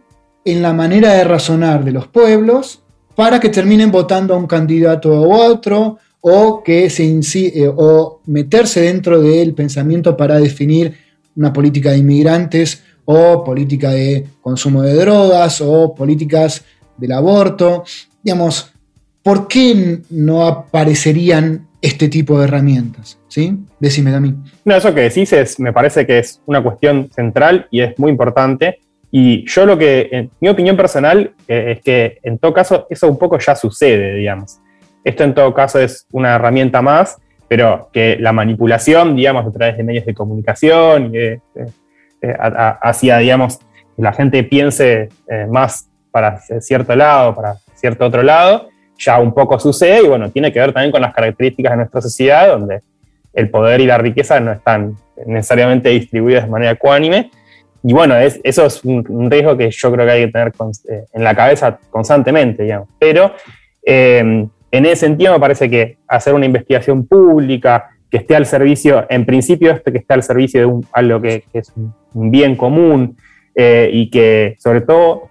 en 0.44 0.60
la 0.60 0.74
manera 0.74 1.14
de 1.14 1.24
razonar 1.24 1.82
de 1.82 1.92
los 1.92 2.06
pueblos 2.06 2.82
para 3.14 3.40
que 3.40 3.48
terminen 3.48 3.90
votando 3.90 4.34
a 4.34 4.36
un 4.36 4.46
candidato 4.46 5.08
u 5.08 5.32
otro 5.32 5.96
o 6.20 6.62
que 6.62 6.90
se 6.90 7.04
eh, 7.04 7.72
o 7.74 8.20
meterse 8.26 8.82
dentro 8.82 9.22
del 9.22 9.54
pensamiento 9.54 10.18
para 10.18 10.38
definir 10.38 11.01
una 11.36 11.52
política 11.52 11.90
de 11.90 11.98
inmigrantes 11.98 12.82
o 13.04 13.44
política 13.44 13.90
de 13.90 14.26
consumo 14.40 14.82
de 14.82 14.94
drogas 14.94 15.60
o 15.60 15.94
políticas 15.94 16.64
del 16.96 17.12
aborto. 17.12 17.84
Digamos, 18.22 18.72
¿por 19.22 19.48
qué 19.48 20.00
no 20.10 20.46
aparecerían 20.46 21.68
este 21.80 22.08
tipo 22.08 22.38
de 22.38 22.44
herramientas? 22.44 23.18
¿Sí? 23.28 23.58
Decime, 23.80 24.18
mí. 24.20 24.34
No, 24.64 24.76
eso 24.76 24.94
que 24.94 25.02
decís 25.02 25.32
es, 25.32 25.58
me 25.58 25.72
parece 25.72 26.06
que 26.06 26.18
es 26.18 26.40
una 26.46 26.62
cuestión 26.62 27.10
central 27.10 27.66
y 27.70 27.80
es 27.80 27.98
muy 27.98 28.10
importante. 28.10 28.78
Y 29.10 29.46
yo 29.46 29.66
lo 29.66 29.76
que, 29.76 30.08
en 30.10 30.30
mi 30.40 30.48
opinión 30.48 30.76
personal, 30.76 31.34
eh, 31.46 31.74
es 31.76 31.82
que 31.82 32.18
en 32.22 32.38
todo 32.38 32.54
caso 32.54 32.86
eso 32.88 33.08
un 33.08 33.18
poco 33.18 33.38
ya 33.38 33.54
sucede, 33.54 34.14
digamos. 34.14 34.58
Esto 35.04 35.24
en 35.24 35.34
todo 35.34 35.52
caso 35.52 35.78
es 35.80 36.06
una 36.12 36.36
herramienta 36.36 36.80
más, 36.80 37.18
pero 37.48 37.88
que 37.92 38.16
la 38.18 38.32
manipulación, 38.32 39.16
digamos, 39.16 39.46
a 39.46 39.52
través 39.52 39.76
de 39.76 39.84
medios 39.84 40.06
de 40.06 40.14
comunicación, 40.14 41.12
eh, 41.14 41.40
eh, 41.54 42.34
hacia, 42.38 43.18
digamos, 43.18 43.58
que 43.96 44.02
la 44.02 44.12
gente 44.12 44.44
piense 44.44 45.08
más 45.48 45.88
para 46.10 46.38
cierto 46.60 46.94
lado, 46.94 47.34
para 47.34 47.56
cierto 47.74 48.06
otro 48.06 48.22
lado, 48.22 48.68
ya 48.98 49.18
un 49.18 49.34
poco 49.34 49.58
sucede 49.58 50.04
y 50.04 50.08
bueno, 50.08 50.30
tiene 50.30 50.52
que 50.52 50.60
ver 50.60 50.72
también 50.72 50.92
con 50.92 51.02
las 51.02 51.12
características 51.12 51.72
de 51.72 51.76
nuestra 51.78 52.00
sociedad, 52.00 52.48
donde 52.48 52.80
el 53.32 53.50
poder 53.50 53.80
y 53.80 53.86
la 53.86 53.98
riqueza 53.98 54.38
no 54.40 54.52
están 54.52 54.96
necesariamente 55.26 55.88
distribuidas 55.88 56.44
de 56.44 56.50
manera 56.50 56.72
ecuánime. 56.72 57.30
Y 57.82 57.92
bueno, 57.92 58.16
es, 58.16 58.40
eso 58.44 58.66
es 58.66 58.84
un, 58.84 59.30
riesgo 59.30 59.56
que 59.56 59.70
yo 59.70 59.92
creo 59.92 60.06
que 60.06 60.12
hay 60.12 60.26
que 60.26 60.32
tener 60.32 60.52
eh, 60.88 61.04
en 61.12 61.24
la 61.24 61.34
cabeza 61.34 61.78
constantemente, 61.90 62.62
digamos. 62.62 62.88
Pero 62.98 63.32
eh, 63.84 64.46
en 64.72 64.86
ese 64.86 64.96
sentido 64.96 65.32
me 65.32 65.40
parece 65.40 65.70
que 65.70 65.98
hacer 66.08 66.34
una 66.34 66.46
investigación 66.46 67.06
pública 67.06 67.90
que 68.10 68.16
esté 68.16 68.34
al 68.34 68.46
servicio, 68.46 69.06
en 69.08 69.24
principio 69.24 69.70
esto 69.70 69.92
que 69.92 69.98
esté 69.98 70.14
al 70.14 70.22
servicio 70.22 70.60
de 70.60 70.66
un, 70.66 70.86
algo 70.92 71.20
que, 71.20 71.44
es 71.52 71.72
un, 72.14 72.30
bien 72.30 72.56
común 72.56 73.16
eh, 73.54 73.88
y 73.92 74.10
que 74.10 74.56
sobre 74.58 74.80
todo 74.80 75.28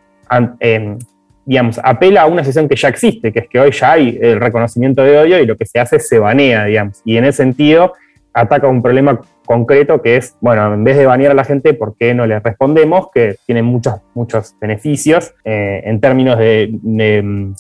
digamos, 1.45 1.79
apela 1.83 2.21
a 2.21 2.25
una 2.27 2.43
sesión 2.43 2.69
que 2.69 2.75
ya 2.75 2.87
existe, 2.87 3.33
que 3.33 3.39
es 3.39 3.49
que 3.49 3.59
hoy 3.59 3.71
ya 3.71 3.91
hay 3.93 4.17
el 4.21 4.39
reconocimiento 4.39 5.03
de 5.03 5.17
odio 5.17 5.39
y 5.39 5.45
lo 5.45 5.57
que 5.57 5.65
se 5.65 5.79
hace 5.79 5.99
se 5.99 6.19
banea, 6.19 6.65
digamos. 6.65 7.01
Y 7.03 7.17
en 7.17 7.25
ese 7.25 7.37
sentido 7.37 7.93
ataca 8.33 8.67
un 8.67 8.81
problema 8.81 9.19
concreto 9.45 10.01
que 10.01 10.17
es, 10.17 10.35
bueno, 10.39 10.73
en 10.73 10.83
vez 10.83 10.97
de 10.97 11.05
banear 11.05 11.31
a 11.31 11.35
la 11.35 11.43
gente, 11.43 11.73
¿por 11.73 11.95
qué 11.97 12.13
no 12.13 12.25
le 12.25 12.39
respondemos? 12.39 13.09
Que 13.13 13.35
tiene 13.45 13.61
muchos, 13.61 13.95
muchos 14.13 14.55
beneficios 14.59 15.33
eh, 15.43 15.81
en 15.85 15.99
términos 15.99 16.37
de, 16.37 16.71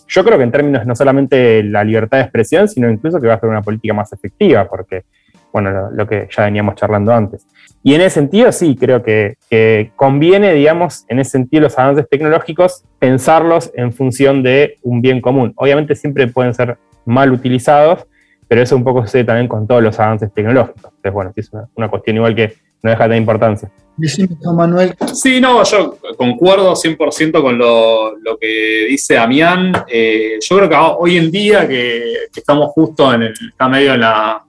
yo 0.07 0.23
creo 0.23 0.37
que 0.37 0.43
en 0.43 0.51
términos 0.51 0.85
no 0.85 0.95
solamente 0.95 1.35
de 1.35 1.63
la 1.63 1.83
libertad 1.83 2.19
de 2.19 2.23
expresión, 2.23 2.67
sino 2.67 2.89
incluso 2.89 3.19
que 3.19 3.27
va 3.27 3.35
a 3.35 3.39
ser 3.39 3.49
una 3.49 3.61
política 3.61 3.93
más 3.93 4.13
efectiva, 4.13 4.67
porque, 4.67 5.03
bueno, 5.51 5.89
lo 5.91 6.07
que 6.07 6.27
ya 6.29 6.45
veníamos 6.45 6.75
charlando 6.75 7.13
antes. 7.13 7.45
Y 7.83 7.95
en 7.95 8.01
ese 8.01 8.11
sentido, 8.11 8.51
sí, 8.51 8.75
creo 8.79 9.01
que, 9.03 9.37
conviene, 9.95 10.53
digamos, 10.53 11.05
en 11.07 11.19
ese 11.19 11.31
sentido 11.31 11.63
los 11.63 11.77
avances 11.79 12.07
tecnológicos, 12.09 12.83
pensarlos 12.99 13.71
en 13.75 13.91
función 13.91 14.43
de 14.43 14.75
un 14.83 15.01
bien 15.01 15.19
común. 15.19 15.53
Obviamente 15.55 15.95
siempre 15.95 16.27
pueden 16.27 16.53
ser 16.53 16.77
mal 17.05 17.31
utilizados, 17.31 18.05
pero 18.51 18.63
eso 18.63 18.75
un 18.75 18.83
poco 18.83 19.01
sucede 19.03 19.23
también 19.23 19.47
con 19.47 19.65
todos 19.65 19.81
los 19.81 19.97
avances 19.97 20.29
tecnológicos. 20.33 20.83
Entonces, 20.83 21.13
bueno, 21.13 21.31
es 21.33 21.49
una, 21.73 21.87
cuestión 21.87 22.17
igual 22.17 22.35
que 22.35 22.53
no 22.83 22.89
deja 22.89 23.07
de 23.07 23.15
importancia. 23.15 23.71
Manuel. 24.53 24.93
Sí, 25.13 25.39
no, 25.39 25.63
yo 25.63 25.97
concuerdo 26.17 26.73
100% 26.73 27.41
con 27.41 27.57
lo, 27.57 28.37
que 28.41 28.87
dice 28.89 29.13
Damián. 29.13 29.71
Eh, 29.87 30.37
yo 30.41 30.57
creo 30.57 30.67
que 30.67 30.75
hoy 30.75 31.15
en 31.15 31.31
día, 31.31 31.65
que, 31.65 32.25
estamos 32.35 32.71
justo 32.71 33.13
en 33.13 33.21
el, 33.21 33.33
está 33.51 33.69
medio 33.69 33.93
en 33.93 34.01
la, 34.01 34.43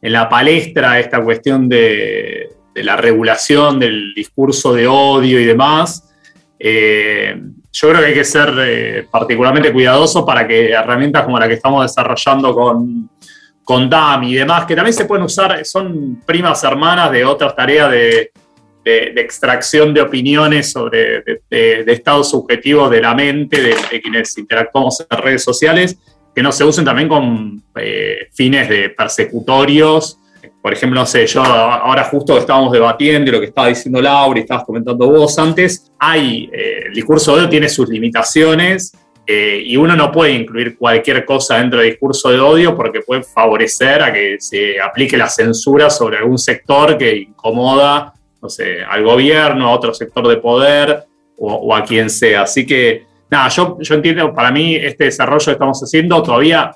en 0.00 0.12
la 0.14 0.30
palestra 0.30 0.98
esta 0.98 1.22
cuestión 1.22 1.68
de, 1.68 2.48
de 2.74 2.82
la 2.82 2.96
regulación 2.96 3.78
del 3.78 4.14
discurso 4.14 4.72
de 4.72 4.86
odio 4.86 5.38
y 5.38 5.44
demás, 5.44 6.10
eh, 6.58 7.38
yo 7.70 7.88
creo 7.90 8.00
que 8.00 8.06
hay 8.06 8.14
que 8.14 8.24
ser 8.24 8.50
eh, 8.60 9.06
particularmente 9.10 9.70
cuidadosos 9.74 10.24
para 10.24 10.48
que 10.48 10.70
herramientas 10.70 11.24
como 11.24 11.38
la 11.38 11.48
que 11.48 11.54
estamos 11.54 11.82
desarrollando 11.82 12.54
con, 12.54 13.10
con 13.64 13.88
DAM 13.88 14.24
y 14.24 14.34
demás, 14.34 14.66
que 14.66 14.74
también 14.74 14.94
se 14.94 15.04
pueden 15.04 15.24
usar, 15.24 15.64
son 15.64 16.20
primas 16.26 16.62
hermanas 16.64 17.12
de 17.12 17.24
otras 17.24 17.54
tareas 17.54 17.90
de, 17.90 18.32
extracción 18.84 19.94
de 19.94 20.00
opiniones 20.00 20.72
sobre 20.72 21.22
de, 21.48 21.84
estados 21.86 22.30
subjetivos 22.30 22.90
de 22.90 23.00
la 23.00 23.14
mente, 23.14 23.62
de, 23.62 24.00
quienes 24.00 24.36
interactuamos 24.36 25.06
en 25.08 25.18
redes 25.18 25.44
sociales, 25.44 25.96
que 26.34 26.42
no 26.42 26.50
se 26.50 26.64
usen 26.64 26.84
también 26.84 27.08
con 27.08 27.62
eh, 27.76 28.28
fines 28.32 28.68
de 28.68 28.88
persecutorios. 28.90 30.18
Por 30.60 30.72
ejemplo, 30.72 30.98
no 31.00 31.06
sé, 31.06 31.26
yo 31.26 31.42
ahora 31.42 32.04
justo 32.04 32.36
estábamos 32.38 32.72
debatiendo 32.72 33.30
lo 33.32 33.40
que 33.40 33.46
estaba 33.46 33.68
diciendo 33.68 34.00
Laura 34.00 34.38
y 34.38 34.42
estabas 34.42 34.64
comentando 34.64 35.06
vos 35.08 35.38
antes, 35.38 35.92
hay, 35.98 36.50
eh, 36.52 36.84
el 36.86 36.94
discurso 36.94 37.32
de 37.32 37.42
odio 37.42 37.48
tiene 37.48 37.68
sus 37.68 37.88
limitaciones 37.88 38.92
eh, 39.26 39.62
y 39.64 39.76
uno 39.76 39.94
no 39.94 40.10
puede 40.10 40.32
incluir 40.32 40.76
cualquier 40.76 41.24
cosa 41.24 41.58
dentro 41.58 41.80
del 41.80 41.90
discurso 41.90 42.30
de 42.30 42.40
odio 42.40 42.74
porque 42.74 43.02
puede 43.02 43.22
favorecer 43.22 44.02
a 44.02 44.12
que 44.12 44.36
se 44.40 44.80
aplique 44.80 45.16
la 45.16 45.28
censura 45.28 45.90
sobre 45.90 46.18
algún 46.18 46.38
sector 46.38 46.98
que 46.98 47.16
incomoda, 47.16 48.12
no 48.40 48.48
sé, 48.48 48.82
al 48.82 49.04
gobierno, 49.04 49.68
a 49.68 49.70
otro 49.70 49.94
sector 49.94 50.26
de 50.26 50.38
poder 50.38 51.04
o, 51.38 51.54
o 51.54 51.74
a 51.74 51.84
quien 51.84 52.10
sea. 52.10 52.42
Así 52.42 52.66
que 52.66 53.04
nada, 53.30 53.48
yo, 53.48 53.78
yo 53.80 53.94
entiendo, 53.94 54.34
para 54.34 54.50
mí 54.50 54.74
este 54.74 55.04
desarrollo 55.04 55.44
que 55.44 55.52
estamos 55.52 55.80
haciendo 55.80 56.22
todavía 56.22 56.74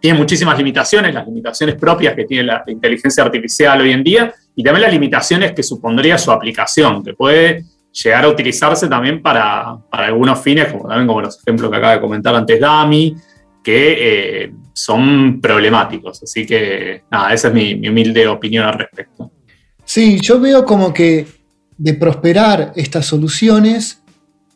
tiene 0.00 0.18
muchísimas 0.18 0.56
limitaciones, 0.56 1.12
las 1.12 1.26
limitaciones 1.26 1.74
propias 1.74 2.14
que 2.14 2.24
tiene 2.24 2.44
la 2.44 2.64
inteligencia 2.66 3.22
artificial 3.22 3.80
hoy 3.80 3.92
en 3.92 4.02
día 4.02 4.32
y 4.56 4.62
también 4.62 4.82
las 4.82 4.92
limitaciones 4.92 5.52
que 5.52 5.62
supondría 5.62 6.16
su 6.16 6.32
aplicación, 6.32 7.04
que 7.04 7.12
puede 7.12 7.64
llegar 7.92 8.24
a 8.24 8.28
utilizarse 8.28 8.88
también 8.88 9.22
para, 9.22 9.78
algunos 9.90 10.40
fines, 10.40 10.72
como 10.72 10.88
también 10.88 11.06
como 11.06 11.20
los 11.20 11.38
ejemplos 11.38 11.70
que 11.70 11.76
acaba 11.76 11.94
de 11.94 12.00
comentar 12.00 12.34
antes 12.34 12.60
Dami, 12.60 13.16
que 13.62 14.44
eh, 14.44 14.52
son 14.72 15.40
problemáticos. 15.40 16.22
Así 16.22 16.46
que 16.46 17.02
nada, 17.10 17.32
esa 17.32 17.48
es 17.48 17.54
mi 17.54 17.88
humilde 17.88 18.26
opinión 18.26 18.66
al 18.66 18.74
respecto. 18.74 19.30
Sí, 19.84 20.20
yo 20.20 20.40
veo 20.40 20.64
como 20.64 20.94
que 20.94 21.26
de 21.76 21.94
prosperar 21.94 22.72
estas 22.76 23.06
soluciones, 23.06 24.02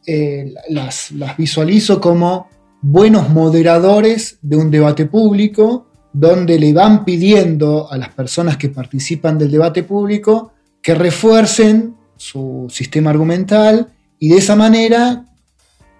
eh, 0.07 0.53
las, 0.68 1.12
visualizo 1.39 2.01
como 2.01 2.49
buenos 2.82 3.30
moderadores 3.30 4.39
de 4.43 4.57
un 4.57 4.70
debate 4.70 5.07
público, 5.07 5.87
donde 6.12 6.59
le 6.59 6.72
van 6.72 7.05
pidiendo 7.05 7.91
a 7.91 7.97
las 7.97 8.11
personas 8.11 8.57
que 8.59 8.68
participan 8.68 9.39
del 9.39 9.51
debate 9.51 9.82
público 9.82 10.53
que 10.80 10.95
refuercen 10.95 11.93
su 12.16 12.66
sistema 12.70 13.10
argumental 13.10 13.88
y 14.18 14.28
de 14.28 14.38
esa 14.38 14.56
manera 14.56 15.26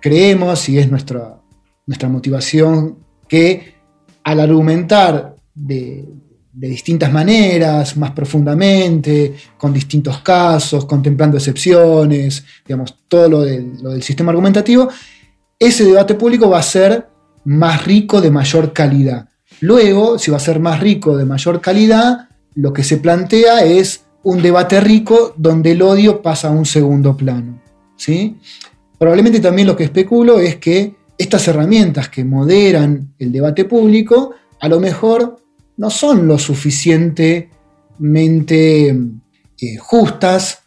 creemos, 0.01 0.69
y 0.69 0.79
es 0.79 0.91
nuestra, 0.91 1.41
nuestra 1.87 2.09
motivación, 2.09 2.99
que 3.29 3.75
al 4.23 4.41
argumentar 4.41 5.37
de, 5.55 6.05
de 6.55 6.69
distintas 6.69 7.13
maneras, 7.13 7.97
más 7.97 8.13
profundamente, 8.13 9.35
con 9.59 9.73
distintos 9.73 10.19
casos, 10.21 10.85
contemplando 10.85 11.37
excepciones, 11.37 12.45
digamos, 12.65 12.95
todo 13.09 13.29
lo 13.29 13.41
del, 13.43 14.03
sistema 14.03 14.31
argumentativo, 14.31 14.89
ese 15.59 15.85
debate 15.85 16.15
público 16.15 16.49
va 16.49 16.61
a 16.61 16.63
ser 16.63 17.09
más 17.45 17.85
rico, 17.85 18.21
de 18.21 18.31
mayor 18.31 18.73
calidad. 18.73 19.29
Luego, 19.61 20.19
si 20.19 20.31
va 20.31 20.37
a 20.37 20.41
ser 20.41 20.61
más 20.61 20.79
rico, 20.79 21.17
de 21.17 21.25
mayor 21.25 21.61
calidad, 21.61 22.29
lo 22.55 22.73
que 22.73 22.85
se 22.85 22.99
plantea 22.99 23.65
es 23.65 24.04
un 24.25 24.43
debate 24.43 24.81
rico 24.81 25.35
donde 25.37 25.73
el 25.73 25.83
odio 25.83 26.21
pasa 26.21 26.49
a 26.49 26.53
un 26.53 26.67
segundo 26.67 27.17
plano. 27.17 27.61
¿sí? 27.97 28.37
Probablemente 28.99 29.41
también 29.41 29.69
lo 29.69 29.77
que 29.77 29.85
especulo 29.85 30.41
es 30.41 30.57
que 30.57 30.95
estas 31.17 31.47
herramientas 31.47 32.09
que 32.09 32.25
moderan 32.25 33.15
el 33.19 33.31
debate 33.31 33.65
público, 33.65 34.33
a 34.61 34.69
lo 34.69 34.81
mejor 34.81 35.37
no 35.77 35.91
son 35.91 36.27
lo 36.27 36.39
suficientemente 36.39 38.89
eh, 38.89 39.77
justas 39.79 40.61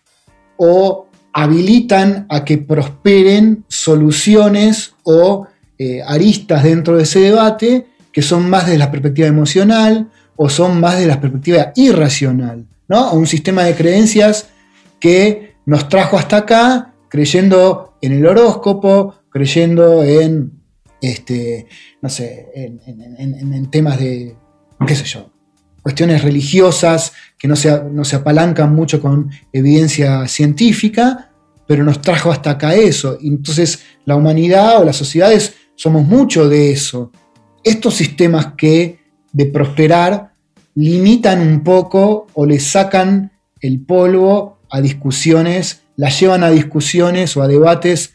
o 0.58 1.08
habilitan 1.34 2.26
a 2.30 2.46
que 2.46 2.58
prosperen 2.58 3.66
soluciones 3.68 4.94
o 5.04 5.48
eh, 5.78 6.02
aristas 6.06 6.64
dentro 6.64 6.98
de 6.98 7.04
ese 7.04 7.20
debate 7.20 7.88
que 8.12 8.22
son 8.22 8.50
más 8.50 8.68
de 8.68 8.78
la 8.78 8.90
perspectiva 8.90 9.28
emocional 9.28 10.10
o 10.36 10.50
son 10.50 10.80
más 10.80 10.98
de 10.98 11.06
la 11.06 11.22
perspectiva 11.22 11.72
irracional, 11.76 12.66
¿no? 12.88 13.14
un 13.14 13.28
sistema 13.28 13.64
de 13.64 13.76
creencias 13.76 14.50
que 15.00 15.56
nos 15.66 15.90
trajo 15.90 16.18
hasta 16.18 16.38
acá 16.38 16.94
creyendo 17.10 17.98
en 18.02 18.14
el 18.14 18.26
horóscopo, 18.26 19.16
creyendo 19.30 20.04
en, 20.04 20.62
este, 21.02 21.68
no 22.02 22.10
sé, 22.10 22.48
en 22.56 23.72
temas 23.72 24.00
de 24.00 24.36
qué 24.86 24.96
sé 24.96 25.06
yo, 25.06 25.32
cuestiones 25.82 26.24
religiosas 26.24 27.14
que 27.38 27.48
no 27.48 27.56
se, 27.56 27.84
no 27.84 28.04
se 28.04 28.18
apalancan 28.18 28.76
mucho 28.76 29.02
con 29.02 29.32
evidencia 29.54 30.28
científica, 30.28 31.32
pero 31.66 31.84
nos 31.84 32.02
trajo 32.02 32.32
hasta 32.32 32.52
acá 32.52 32.76
eso. 32.76 33.18
entonces 33.22 33.84
la 34.06 34.16
humanidad 34.16 34.82
o 34.82 34.86
las 34.86 34.96
sociedades 34.96 35.56
somos 35.76 36.06
mucho 36.06 36.48
de 36.48 36.72
eso. 36.72 37.12
Estos 37.64 37.96
sistemas 37.96 38.54
que 38.58 39.00
de 39.32 39.46
prosperar 39.48 40.34
limitan 40.78 41.42
un 41.42 41.64
poco 41.64 42.28
o 42.34 42.46
le 42.46 42.60
sacan 42.60 43.32
el 43.62 43.82
polvo 43.82 44.60
a 44.70 44.82
discusiones, 44.82 45.84
las 45.96 46.20
llevan 46.20 46.44
a 46.44 46.50
discusiones 46.50 47.36
o 47.36 47.42
a 47.42 47.48
debates 47.48 48.14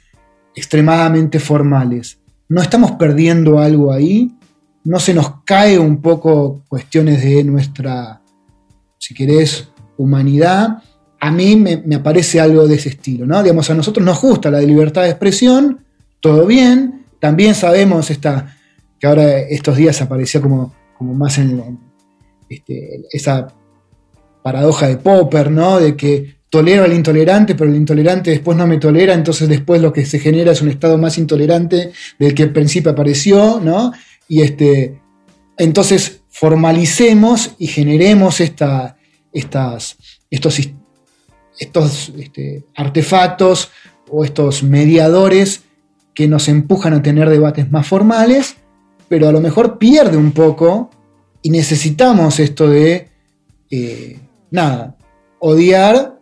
extremadamente 0.55 1.39
formales. 1.41 2.19
¿No 2.49 2.63
estamos 2.63 2.93
perdiendo 2.93 3.59
algo 3.59 3.93
ahí? 3.93 4.31
no 4.85 4.99
se 4.99 5.15
nos 5.15 5.43
cae 5.45 5.79
un 5.79 6.01
poco 6.01 6.65
cuestiones 6.69 7.23
de 7.23 7.45
nuestra, 7.45 8.21
si 8.99 9.15
querés, 9.15 9.69
humanidad, 9.97 10.83
a 11.21 11.31
mí 11.31 11.57
me, 11.57 11.95
aparece 11.95 12.41
algo 12.41 12.67
de 12.67 12.75
ese 12.75 12.89
estilo, 12.89 13.27
¿no? 13.27 13.43
Digamos, 13.43 13.71
a 13.71 13.75
nosotros 13.75 14.05
nos 14.05 14.21
gusta 14.21 14.51
la 14.51 14.61
libertad 14.61 15.03
de 15.03 15.11
expresión, 15.11 15.85
todo 16.21 16.47
bien, 16.47 17.07
también 17.21 17.55
sabemos 17.55 18.11
esta, 18.11 18.57
que 18.99 19.07
ahora 19.07 19.39
estos 19.39 19.77
días 19.77 20.01
aparecía 20.03 20.41
como, 20.41 20.75
como 20.99 21.15
más 21.15 21.39
en, 21.39 21.79
este, 22.55 23.03
esa 23.11 23.49
paradoja 24.43 24.89
de 24.89 24.97
Popper, 24.97 25.51
¿no? 25.51 25.79
De 25.79 25.97
que 25.97 26.37
tolero 26.53 26.85
al 26.85 26.93
intolerante, 26.93 27.55
pero 27.55 27.71
el 27.71 27.77
intolerante 27.77 28.31
después 28.31 28.59
no 28.59 28.67
me 28.67 28.77
tolera, 28.77 29.15
entonces 29.15 29.49
después 29.49 29.81
lo 29.81 29.93
que 29.93 30.05
se 30.05 30.19
genera 30.19 30.53
es 30.53 30.61
un 30.61 30.69
estado 30.69 30.99
más 30.99 31.17
intolerante 31.17 31.93
del 32.19 32.35
que 32.35 32.43
al 32.43 32.53
principio 32.53 32.93
apareció, 32.93 33.59
¿no? 33.59 33.93
Y 34.29 34.43
este, 34.43 35.01
entonces 35.57 36.21
formalicemos 36.29 37.55
y 37.59 37.69
generemos 37.69 38.41
esta, 38.41 38.97
estas, 39.33 39.97
estos, 40.31 40.61
estos 41.59 42.13
este, 42.19 42.65
artefactos 42.75 43.71
o 44.11 44.25
estos 44.25 44.63
mediadores 44.63 45.63
que 46.15 46.29
nos 46.29 46.49
empujan 46.49 46.93
a 46.93 47.03
tener 47.03 47.31
debates 47.31 47.71
más 47.71 47.87
formales, 47.87 48.57
pero 49.09 49.29
a 49.29 49.33
lo 49.33 49.41
mejor 49.41 49.79
pierde 49.79 50.17
un 50.17 50.33
poco 50.33 50.91
y 51.43 51.51
necesitamos 51.51 52.39
esto 52.41 52.69
de, 52.69 53.09
eh, 53.71 54.21
nada, 54.51 54.97
odiar 55.41 56.19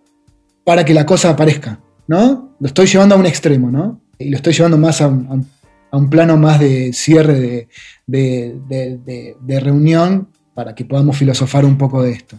para 0.64 0.84
que 0.84 0.94
la 0.94 1.04
cosa 1.04 1.30
aparezca, 1.30 1.80
¿no? 2.06 2.54
Lo 2.58 2.66
estoy 2.66 2.86
llevando 2.86 3.14
a 3.14 3.18
un 3.18 3.26
extremo, 3.26 3.70
¿no? 3.70 4.00
Y 4.18 4.30
lo 4.30 4.36
estoy 4.36 4.52
llevando 4.52 4.78
más 4.78 5.00
a 5.00 5.08
un, 5.08 6.10
plano 6.10 6.36
más 6.36 6.60
de 6.60 6.92
cierre 6.92 7.68
de, 8.06 9.60
reunión 9.60 10.28
para 10.54 10.74
que 10.74 10.84
podamos 10.84 11.16
filosofar 11.16 11.64
un 11.64 11.76
poco 11.76 12.02
de 12.02 12.12
esto. 12.12 12.36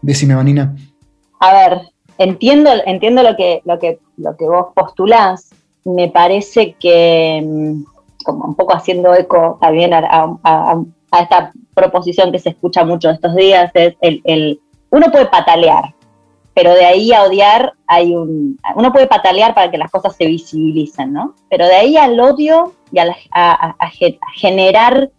Decime, 0.00 0.34
Vanina. 0.34 0.76
A 1.40 1.52
ver, 1.52 1.80
entiendo, 2.18 2.70
entiendo 2.86 3.22
lo, 3.22 3.36
que, 3.36 3.62
lo, 3.64 3.78
que, 3.78 3.98
lo 4.16 4.36
que 4.36 4.44
vos 4.44 4.66
postulás. 4.74 5.50
Me 5.84 6.08
parece 6.08 6.76
que, 6.78 7.42
mm, 7.44 7.82
como 8.24 8.44
un 8.44 8.54
poco 8.54 8.74
haciendo 8.74 9.14
eco 9.14 9.58
también 9.60 9.92
a, 9.94 10.36
esta 11.20 11.52
proposición 11.74 12.32
que 12.32 12.38
se 12.38 12.50
escucha 12.50 12.84
mucho 12.84 13.10
estos 13.10 13.34
días, 13.34 13.70
es 13.74 13.94
el, 14.00 14.20
el 14.24 14.60
uno 14.90 15.10
puede 15.10 15.26
patalear, 15.26 15.94
pero 16.54 16.74
de 16.74 16.84
ahí 16.84 17.12
a 17.12 17.24
odiar 17.24 17.72
hay 17.86 18.14
un... 18.14 18.58
Uno 18.74 18.92
puede 18.92 19.06
patalear 19.06 19.54
para 19.54 19.70
que 19.70 19.78
las 19.78 19.90
cosas 19.90 20.14
se 20.14 20.26
visibilicen, 20.26 21.12
¿no? 21.12 21.34
Pero 21.48 21.66
de 21.66 21.74
ahí 21.74 21.96
al 21.96 22.18
odio 22.20 22.74
y 22.92 22.98
a, 22.98 23.14
generar, 24.34 25.10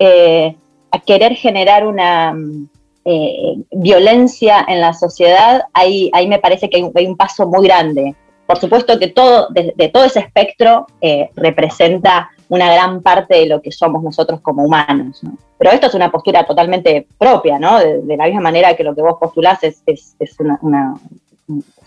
eh, 0.00 0.56
a 0.90 0.98
querer 0.98 1.36
generar 1.36 1.86
una 1.86 2.34
eh, 3.04 3.54
violencia 3.70 4.64
en 4.66 4.80
la 4.80 4.92
sociedad, 4.92 5.62
ahí, 5.72 6.10
ahí 6.12 6.26
me 6.26 6.40
parece 6.40 6.68
que 6.68 6.84
hay 6.94 7.06
un, 7.06 7.16
paso 7.16 7.46
muy 7.46 7.64
grande. 7.64 8.16
Por 8.46 8.58
supuesto 8.58 8.98
que 8.98 9.08
todo, 9.08 9.48
de, 9.50 9.90
todo 9.92 10.04
ese 10.04 10.20
espectro 10.20 10.86
eh, 11.00 11.30
representa 11.36 12.30
una 12.48 12.72
gran 12.72 13.00
parte 13.00 13.36
de 13.36 13.46
lo 13.46 13.62
que 13.62 13.72
somos 13.72 14.02
nosotros 14.02 14.40
como 14.40 14.64
humanos. 14.64 15.22
Pero 15.58 15.70
esto 15.70 15.86
es 15.86 15.94
una 15.94 16.10
postura 16.10 16.44
totalmente 16.44 17.06
propia, 17.18 17.58
¿no? 17.58 17.78
De, 17.78 18.16
la 18.16 18.26
misma 18.26 18.42
manera 18.42 18.76
que 18.76 18.84
lo 18.84 18.94
que 18.94 19.02
vos 19.02 19.16
postulás 19.18 19.62
es, 19.62 19.82
es, 19.86 20.16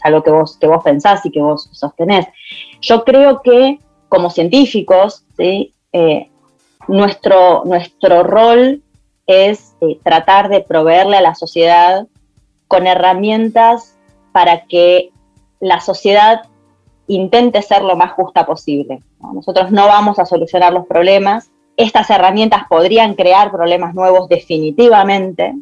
algo 0.02 0.24
que 0.24 0.32
vos, 0.32 0.58
que 0.58 0.68
vos 0.68 0.84
pensás 0.84 1.26
y 1.26 1.32
que 1.32 1.42
vos 1.42 1.70
sostenés. 1.72 2.26
Yo 2.82 3.04
creo 3.04 3.42
que 3.42 3.80
como 4.16 4.30
científicos. 4.30 5.24
Eh, 5.38 6.30
nuestro, 6.88 7.64
nuestro 7.66 8.24
rol 8.24 8.82
es 9.28 9.76
eh, 9.82 10.00
tratar 10.04 10.50
de 10.50 10.62
proveerle 10.62 11.18
a 11.18 11.22
la 11.22 11.36
sociedad 11.36 12.08
con 12.68 12.88
herramientas 12.88 13.98
para 14.32 14.66
que 14.66 15.12
la 15.60 15.80
sociedad 15.80 16.44
intente 17.08 17.62
ser 17.62 17.84
lo 17.84 17.96
más 17.96 18.14
justa 18.14 18.46
posible. 18.46 19.02
Nosotros 19.34 19.72
no 19.72 19.88
vamos 19.88 20.20
a 20.20 20.26
solucionar 20.26 20.74
los 20.74 20.88
problemas, 20.88 21.52
estas 21.78 22.10
herramientas 22.10 22.64
podrían 22.70 23.16
crear 23.16 23.52
problemas 23.52 23.94
nuevos 23.94 24.30
definitivamente. 24.30 25.54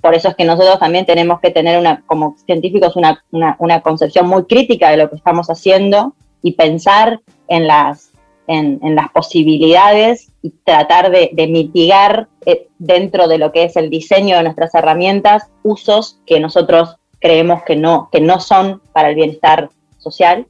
Por 0.00 0.14
eso 0.14 0.28
es 0.28 0.36
que 0.36 0.44
nosotros 0.44 0.78
también 0.78 1.06
tenemos 1.06 1.40
que 1.40 1.50
tener 1.50 1.78
una, 1.78 2.02
como 2.06 2.36
científicos 2.46 2.94
una, 2.96 3.24
una, 3.58 3.80
concepción 3.80 4.28
muy 4.28 4.44
crítica 4.44 4.90
de 4.90 4.98
lo 4.98 5.10
que 5.10 5.16
estamos 5.16 5.48
haciendo 5.48 6.14
y 6.42 6.52
pensar 6.52 7.20
en 7.48 7.66
las, 7.66 8.12
en, 8.46 8.78
en 8.82 8.94
las 8.94 9.10
posibilidades 9.10 10.30
y 10.42 10.50
tratar 10.64 11.10
de, 11.10 11.30
de 11.32 11.48
mitigar 11.48 12.28
eh, 12.44 12.68
dentro 12.78 13.26
de 13.26 13.38
lo 13.38 13.50
que 13.50 13.64
es 13.64 13.76
el 13.76 13.90
diseño 13.90 14.36
de 14.36 14.44
nuestras 14.44 14.74
herramientas 14.74 15.48
usos 15.64 16.20
que 16.26 16.38
nosotros 16.38 16.98
creemos 17.20 17.62
que 17.62 17.76
no, 17.76 18.08
que 18.10 18.20
no 18.20 18.40
son 18.40 18.80
para 18.92 19.10
el 19.10 19.14
bienestar 19.14 19.70
social. 19.98 20.46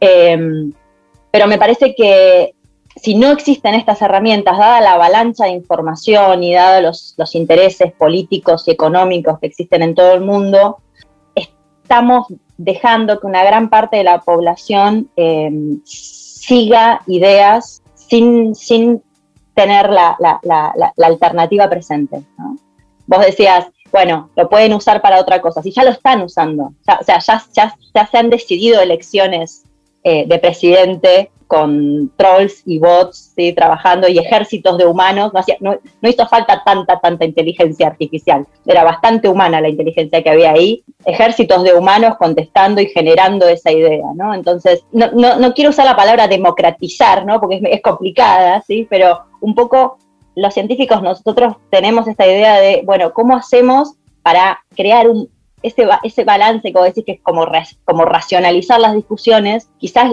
Eh, 0.00 0.72
pero 1.30 1.46
me 1.46 1.58
parece 1.58 1.94
que 1.94 2.54
si 2.96 3.14
no 3.14 3.30
existen 3.30 3.74
estas 3.74 4.02
herramientas, 4.02 4.58
dada 4.58 4.80
la 4.80 4.92
avalancha 4.92 5.44
de 5.44 5.52
información 5.52 6.42
y 6.42 6.54
dada 6.54 6.80
los, 6.80 7.16
intereses 7.34 7.92
políticos 7.92 8.64
y 8.66 8.72
económicos 8.72 9.38
que 9.38 9.46
existen 9.46 9.82
en 9.82 9.94
todo 9.94 10.12
el 10.12 10.20
mundo, 10.20 10.78
estamos 11.34 12.26
dejando 12.58 13.18
que 13.18 13.26
una 13.26 13.44
gran 13.44 13.70
parte 13.70 13.96
de 13.96 14.04
la 14.04 14.20
población 14.20 15.10
em, 15.16 15.80
siga 15.84 17.00
ideas 17.06 17.82
sin, 17.94 18.54
sin 18.54 19.02
tener 19.54 19.88
la, 19.88 20.18
alternativa 20.98 21.70
presente. 21.70 22.22
Vos 23.06 23.20
decías, 23.20 23.66
bueno, 23.92 24.30
lo 24.36 24.48
pueden 24.48 24.72
usar 24.72 25.02
para 25.02 25.20
otra 25.20 25.40
cosa, 25.40 25.62
si 25.62 25.70
ya 25.70 25.84
lo 25.84 25.90
están 25.90 26.22
usando, 26.22 26.64
o 26.64 27.04
sea, 27.04 27.18
ya, 27.20 27.42
ya, 27.52 28.06
se 28.06 28.18
han 28.18 28.30
decidido 28.30 28.80
elecciones 28.80 29.64
eh, 30.02 30.24
de 30.26 30.38
presidente 30.38 31.30
con 31.52 32.10
trolls 32.16 32.62
y 32.64 32.78
bots 32.78 33.34
¿sí? 33.36 33.52
trabajando 33.52 34.08
y 34.08 34.18
ejércitos 34.18 34.78
de 34.78 34.86
humanos. 34.86 35.32
No, 35.60 35.78
no, 36.00 36.08
hizo 36.08 36.26
falta 36.26 36.62
tanta, 36.64 36.98
tanta 36.98 37.26
inteligencia 37.26 37.88
artificial. 37.88 38.46
Era 38.64 38.84
bastante 38.84 39.28
humana 39.28 39.60
la 39.60 39.68
inteligencia 39.68 40.22
que 40.22 40.30
había 40.30 40.52
ahí. 40.52 40.82
Ejércitos 41.04 41.62
de 41.62 41.74
humanos 41.74 42.14
contestando 42.18 42.80
y 42.80 42.86
generando 42.86 43.46
esa 43.46 43.70
idea. 43.70 44.06
¿no? 44.14 44.32
Entonces, 44.32 44.82
no, 44.92 45.10
no, 45.12 45.52
quiero 45.52 45.68
usar 45.68 45.84
la 45.84 45.94
palabra 45.94 46.26
democratizar, 46.26 47.26
¿no? 47.26 47.38
porque 47.38 47.60
es, 47.62 47.82
complicada, 47.82 48.62
¿sí? 48.66 48.86
pero 48.88 49.20
un 49.42 49.54
poco 49.54 49.98
los 50.34 50.54
científicos 50.54 51.02
nosotros 51.02 51.56
tenemos 51.70 52.08
esta 52.08 52.26
idea 52.26 52.60
de, 52.60 52.82
bueno, 52.84 53.12
¿cómo 53.12 53.36
hacemos 53.36 53.94
para 54.22 54.60
crear 54.74 55.08
un, 55.08 55.28
ese, 55.62 55.86
ese 56.02 56.24
balance, 56.24 56.72
como 56.72 56.84
decís, 56.84 57.04
que 57.04 57.12
es 57.12 57.20
como, 57.20 57.46
como 57.84 58.04
racionalizar 58.04 58.80
las 58.80 58.94
discusiones, 58.94 59.68
quizás 59.78 60.10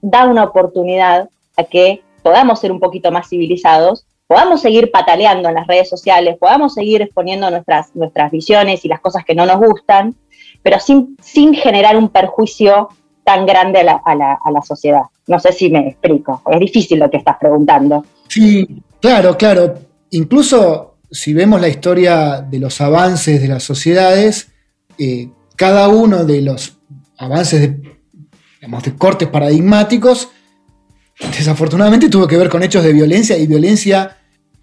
da 0.00 0.26
una 0.26 0.44
oportunidad 0.44 1.28
a 1.56 1.64
que 1.64 2.02
podamos 2.22 2.60
ser 2.60 2.72
un 2.72 2.80
poquito 2.80 3.10
más 3.10 3.28
civilizados, 3.28 4.06
podamos 4.26 4.62
seguir 4.62 4.90
pataleando 4.90 5.48
en 5.48 5.54
las 5.54 5.66
redes 5.66 5.88
sociales, 5.88 6.36
podamos 6.38 6.74
seguir 6.74 7.02
exponiendo 7.02 7.50
nuestras, 7.50 7.94
nuestras 7.94 8.30
visiones 8.30 8.84
y 8.84 8.88
las 8.88 9.00
cosas 9.00 9.24
que 9.24 9.34
no 9.34 9.46
nos 9.46 9.58
gustan, 9.58 10.14
pero 10.62 10.78
sin, 10.80 11.16
sin 11.20 11.54
generar 11.54 11.96
un 11.96 12.08
perjuicio 12.08 12.88
tan 13.24 13.46
grande 13.46 13.80
a 13.80 13.84
la, 13.84 14.02
a, 14.04 14.14
la, 14.14 14.38
a 14.42 14.50
la, 14.50 14.62
sociedad. 14.62 15.02
No 15.26 15.38
sé 15.38 15.52
si 15.52 15.70
me 15.70 15.88
explico, 15.88 16.42
es 16.50 16.60
difícil 16.60 16.98
lo 16.98 17.10
que 17.10 17.16
estás 17.18 17.36
preguntando. 17.38 18.04
Sí, 18.28 18.66
claro, 19.04 19.36
claro. 19.36 19.78
Incluso 20.12 20.96
si 21.10 21.34
vemos 21.34 21.60
la 21.60 21.68
historia 21.68 22.40
de 22.40 22.58
los 22.58 22.80
avances 22.80 23.42
de 23.42 23.48
las 23.48 23.62
sociedades, 23.62 24.48
eh, 24.96 25.28
cada 25.56 25.88
uno 25.88 26.24
de 26.24 26.40
los 26.40 26.78
avances 27.18 27.60
de 27.60 27.94
de 28.82 28.96
cortes 28.96 29.28
paradigmáticos, 29.28 30.30
desafortunadamente 31.36 32.08
tuvo 32.08 32.26
que 32.26 32.38
ver 32.38 32.48
con 32.48 32.62
hechos 32.62 32.82
de 32.82 32.94
violencia 32.94 33.36
y 33.36 33.46
violencia 33.46 34.16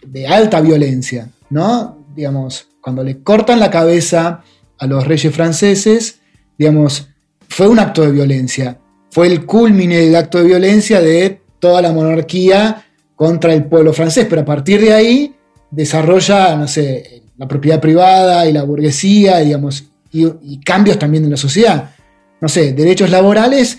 de 0.03 0.25
alta 0.25 0.59
violencia, 0.59 1.29
¿no? 1.51 2.03
Digamos, 2.15 2.67
cuando 2.81 3.03
le 3.03 3.21
cortan 3.21 3.59
la 3.59 3.69
cabeza 3.69 4.43
a 4.79 4.87
los 4.87 5.05
reyes 5.05 5.31
franceses, 5.35 6.19
digamos, 6.57 7.09
fue 7.47 7.67
un 7.67 7.77
acto 7.77 8.01
de 8.01 8.11
violencia, 8.11 8.79
fue 9.11 9.27
el 9.27 9.45
culmine 9.45 9.97
del 9.97 10.15
acto 10.15 10.39
de 10.39 10.45
violencia 10.45 10.99
de 10.99 11.41
toda 11.59 11.83
la 11.83 11.91
monarquía 11.91 12.87
contra 13.21 13.53
el 13.53 13.65
pueblo 13.65 13.93
francés, 13.93 14.25
pero 14.27 14.41
a 14.41 14.45
partir 14.45 14.81
de 14.81 14.93
ahí 14.93 15.35
desarrolla, 15.69 16.55
no 16.55 16.67
sé, 16.67 17.21
la 17.37 17.47
propiedad 17.47 17.79
privada 17.79 18.47
y 18.47 18.51
la 18.51 18.63
burguesía, 18.63 19.37
digamos, 19.37 19.83
y, 20.11 20.25
y 20.41 20.59
cambios 20.61 20.97
también 20.97 21.25
en 21.25 21.29
la 21.29 21.37
sociedad. 21.37 21.91
No 22.41 22.49
sé, 22.49 22.73
derechos 22.73 23.11
laborales 23.11 23.77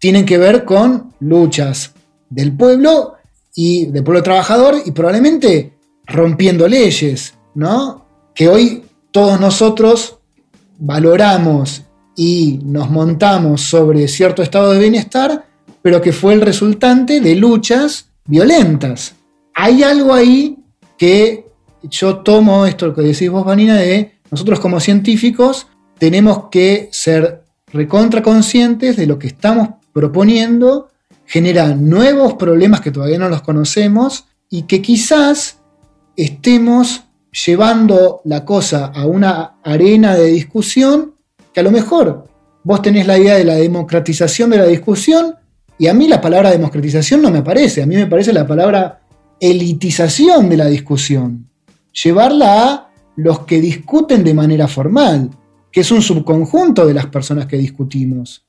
tienen 0.00 0.26
que 0.26 0.38
ver 0.38 0.64
con 0.64 1.14
luchas 1.20 1.92
del 2.30 2.56
pueblo 2.56 3.14
y 3.54 3.86
del 3.86 4.02
pueblo 4.02 4.24
trabajador 4.24 4.82
y 4.84 4.90
probablemente 4.90 5.74
rompiendo 6.04 6.66
leyes, 6.66 7.34
¿no? 7.54 8.04
Que 8.34 8.48
hoy 8.48 8.82
todos 9.12 9.38
nosotros 9.38 10.18
valoramos 10.80 11.82
y 12.16 12.58
nos 12.64 12.90
montamos 12.90 13.60
sobre 13.60 14.08
cierto 14.08 14.42
estado 14.42 14.72
de 14.72 14.80
bienestar, 14.80 15.44
pero 15.80 16.02
que 16.02 16.12
fue 16.12 16.32
el 16.32 16.40
resultante 16.40 17.20
de 17.20 17.36
luchas 17.36 18.09
violentas. 18.30 19.14
Hay 19.54 19.82
algo 19.82 20.14
ahí 20.14 20.56
que 20.96 21.46
yo 21.82 22.18
tomo 22.18 22.64
esto 22.64 22.94
que 22.94 23.02
decís 23.02 23.28
vos, 23.28 23.44
Vanina, 23.44 23.76
de 23.76 24.12
nosotros 24.30 24.60
como 24.60 24.80
científicos 24.80 25.66
tenemos 25.98 26.48
que 26.50 26.88
ser 26.92 27.44
recontra 27.72 28.22
conscientes 28.22 28.96
de 28.96 29.06
lo 29.06 29.18
que 29.18 29.26
estamos 29.26 29.68
proponiendo 29.92 30.88
genera 31.26 31.74
nuevos 31.74 32.34
problemas 32.34 32.80
que 32.80 32.90
todavía 32.90 33.18
no 33.18 33.28
los 33.28 33.42
conocemos 33.42 34.26
y 34.48 34.62
que 34.62 34.80
quizás 34.80 35.58
estemos 36.16 37.02
llevando 37.46 38.20
la 38.24 38.44
cosa 38.44 38.86
a 38.86 39.06
una 39.06 39.58
arena 39.62 40.14
de 40.14 40.26
discusión 40.26 41.14
que 41.52 41.60
a 41.60 41.62
lo 41.62 41.70
mejor 41.70 42.24
vos 42.62 42.82
tenés 42.82 43.06
la 43.06 43.18
idea 43.18 43.36
de 43.36 43.44
la 43.44 43.54
democratización 43.54 44.50
de 44.50 44.58
la 44.58 44.66
discusión 44.66 45.36
y 45.80 45.86
a 45.86 45.94
mí 45.94 46.06
la 46.06 46.20
palabra 46.20 46.50
democratización 46.50 47.22
no 47.22 47.30
me 47.30 47.42
parece, 47.42 47.82
a 47.82 47.86
mí 47.86 47.96
me 47.96 48.06
parece 48.06 48.34
la 48.34 48.46
palabra 48.46 49.00
elitización 49.40 50.50
de 50.50 50.58
la 50.58 50.66
discusión, 50.66 51.48
llevarla 51.90 52.64
a 52.64 52.90
los 53.16 53.46
que 53.46 53.62
discuten 53.62 54.22
de 54.22 54.34
manera 54.34 54.68
formal, 54.68 55.30
que 55.72 55.80
es 55.80 55.90
un 55.90 56.02
subconjunto 56.02 56.86
de 56.86 56.92
las 56.92 57.06
personas 57.06 57.46
que 57.46 57.56
discutimos 57.56 58.44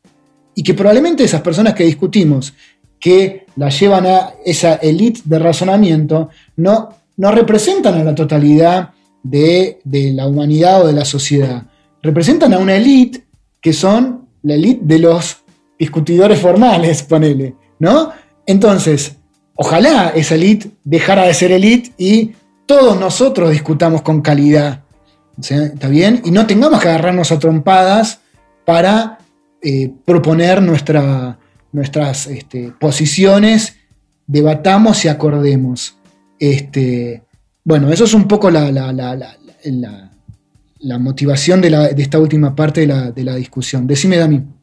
y 0.53 0.61
que 0.61 0.73
probablemente 0.73 1.23
esas 1.23 1.39
personas 1.39 1.73
que 1.73 1.85
discutimos, 1.85 2.53
que 2.99 3.45
la 3.55 3.69
llevan 3.69 4.07
a 4.07 4.33
esa 4.45 4.75
élite 4.75 5.21
de 5.23 5.39
razonamiento, 5.39 6.27
no, 6.57 6.89
no 7.15 7.31
representan 7.31 7.95
a 7.95 8.03
la 8.03 8.13
totalidad 8.13 8.89
de, 9.23 9.79
la 9.85 10.27
humanidad 10.27 10.83
o 10.83 10.87
de 10.87 10.93
la 10.93 11.05
sociedad. 11.05 11.63
Representan 12.01 12.53
a 12.53 12.57
una 12.57 12.75
élite 12.75 13.23
que 13.61 13.71
son 13.71 14.27
la 14.43 14.55
élite 14.55 14.81
de 14.83 14.99
los 14.99 15.40
discutidores 15.81 16.39
formales, 16.39 17.01
ponele, 17.01 17.55
¿no? 17.79 18.11
Entonces, 18.45 19.15
ojalá 19.55 20.09
esa 20.09 20.35
élite 20.35 20.69
dejara 20.83 21.23
de 21.23 21.33
ser 21.33 21.51
élite 21.51 21.91
y 21.97 22.33
todos 22.67 22.99
nosotros 22.99 23.49
discutamos 23.49 24.03
con 24.03 24.21
calidad, 24.21 24.83
¿está 25.39 25.87
bien? 25.87 26.21
Y 26.23 26.29
no 26.29 26.45
tengamos 26.45 26.79
que 26.79 26.87
agarrarnos 26.87 27.31
a 27.31 27.39
trompadas 27.39 28.19
para 28.63 29.17
eh, 29.63 29.91
proponer 30.05 30.61
nuestra, 30.61 31.39
nuestras 31.71 32.27
este, 32.27 32.71
posiciones, 32.79 33.77
debatamos 34.27 35.03
y 35.05 35.07
acordemos. 35.07 35.97
Este, 36.39 37.23
bueno, 37.63 37.91
eso 37.91 38.03
es 38.03 38.13
un 38.13 38.27
poco 38.27 38.51
la, 38.51 38.71
la, 38.71 38.91
motivación 40.99 41.59
de, 41.59 41.95
esta 41.97 42.19
última 42.19 42.55
parte 42.55 42.81
de 42.85 43.23
la, 43.23 43.35
discusión. 43.35 43.87
Decime, 43.87 44.17
Dami. 44.17 44.60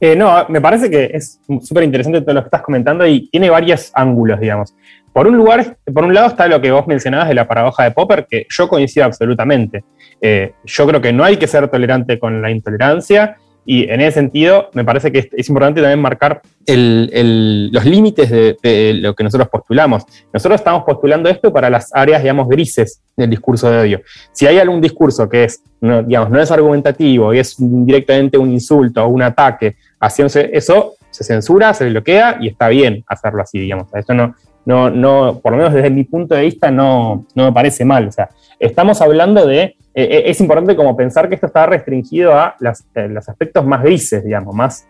Eh, 0.00 0.14
no, 0.14 0.46
me 0.48 0.60
parece 0.60 0.88
que 0.88 1.10
es 1.12 1.40
súper 1.62 1.84
interesante 1.84 2.20
todo 2.20 2.34
lo 2.34 2.42
que 2.42 2.46
estás 2.46 2.62
comentando 2.62 3.06
y 3.06 3.28
tiene 3.28 3.50
varios 3.50 3.90
ángulos, 3.94 4.38
digamos. 4.38 4.74
Por 5.12 5.26
un, 5.26 5.36
lugar, 5.36 5.76
por 5.92 6.04
un 6.04 6.14
lado 6.14 6.28
está 6.28 6.46
lo 6.46 6.60
que 6.60 6.70
vos 6.70 6.86
mencionabas 6.86 7.28
de 7.28 7.34
la 7.34 7.48
paradoja 7.48 7.84
de 7.84 7.90
Popper, 7.90 8.26
que 8.28 8.46
yo 8.48 8.68
coincido 8.68 9.06
absolutamente. 9.06 9.84
Eh, 10.20 10.52
yo 10.64 10.86
creo 10.86 11.00
que 11.00 11.12
no 11.12 11.24
hay 11.24 11.36
que 11.36 11.46
ser 11.46 11.68
tolerante 11.68 12.18
con 12.18 12.40
la 12.40 12.50
intolerancia 12.50 13.36
y 13.70 13.86
en 13.90 14.00
ese 14.00 14.12
sentido, 14.12 14.70
me 14.72 14.82
parece 14.82 15.12
que 15.12 15.28
es, 15.30 15.48
importante 15.50 15.82
también 15.82 16.00
marcar 16.00 16.40
los 16.66 17.84
límites 17.84 18.30
de, 18.30 18.94
lo 18.94 19.14
que 19.14 19.22
nosotros 19.22 19.46
postulamos. 19.50 20.04
Nosotros 20.32 20.58
estamos 20.58 20.84
postulando 20.84 21.28
esto 21.28 21.52
para 21.52 21.68
las 21.68 21.94
áreas, 21.94 22.22
digamos, 22.22 22.48
grises 22.48 23.02
del 23.14 23.28
discurso 23.28 23.70
de 23.70 23.78
odio. 23.78 24.00
Si 24.32 24.46
hay 24.46 24.58
algún 24.58 24.80
discurso 24.80 25.28
que 25.28 25.44
es, 25.44 25.62
digamos, 25.82 26.30
no 26.30 26.40
es 26.40 26.50
argumentativo 26.50 27.34
y 27.34 27.40
es 27.40 27.56
directamente 27.58 28.38
un 28.38 28.50
insulto 28.50 29.04
o 29.04 29.08
un 29.08 29.20
ataque 29.20 29.76
hacia 30.00 30.26
eso, 30.26 30.94
se 31.10 31.24
censura, 31.24 31.74
se 31.74 31.88
bloquea 31.88 32.38
y 32.40 32.48
está 32.48 32.68
bien 32.68 33.04
hacerlo 33.06 33.42
así, 33.42 33.58
digamos. 33.58 33.88
Esto 33.94 34.14
no, 34.14 34.34
no, 34.64 34.90
no, 34.90 35.40
por 35.42 35.52
lo 35.52 35.58
menos 35.58 35.72
desde 35.72 35.90
mi 35.90 36.04
punto 36.04 36.34
de 36.34 36.42
vista, 36.42 36.70
no, 36.70 37.26
no 37.34 37.44
me 37.44 37.52
parece 37.52 37.84
mal. 37.84 38.08
O 38.08 38.12
sea, 38.12 38.28
estamos 38.58 39.00
hablando 39.00 39.46
de 39.46 39.76
eh, 39.98 40.18
eh, 40.18 40.22
es 40.26 40.40
importante 40.40 40.76
como 40.76 40.96
pensar 40.96 41.28
que 41.28 41.34
esto 41.34 41.48
está 41.48 41.66
restringido 41.66 42.32
a 42.32 42.54
eh, 42.94 43.08
los 43.08 43.28
aspectos 43.28 43.66
más 43.66 43.82
grises, 43.82 44.22
digamos, 44.24 44.54
más, 44.54 44.86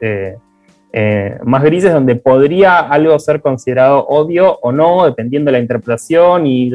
más 1.44 1.62
grises 1.62 1.94
donde 1.94 2.16
podría 2.16 2.80
algo 2.80 3.18
ser 3.18 3.40
considerado 3.40 4.06
odio 4.06 4.58
o 4.60 4.70
no, 4.70 5.06
dependiendo 5.06 5.48
de 5.48 5.52
la 5.52 5.62
interpretación 5.62 6.46
y, 6.46 6.72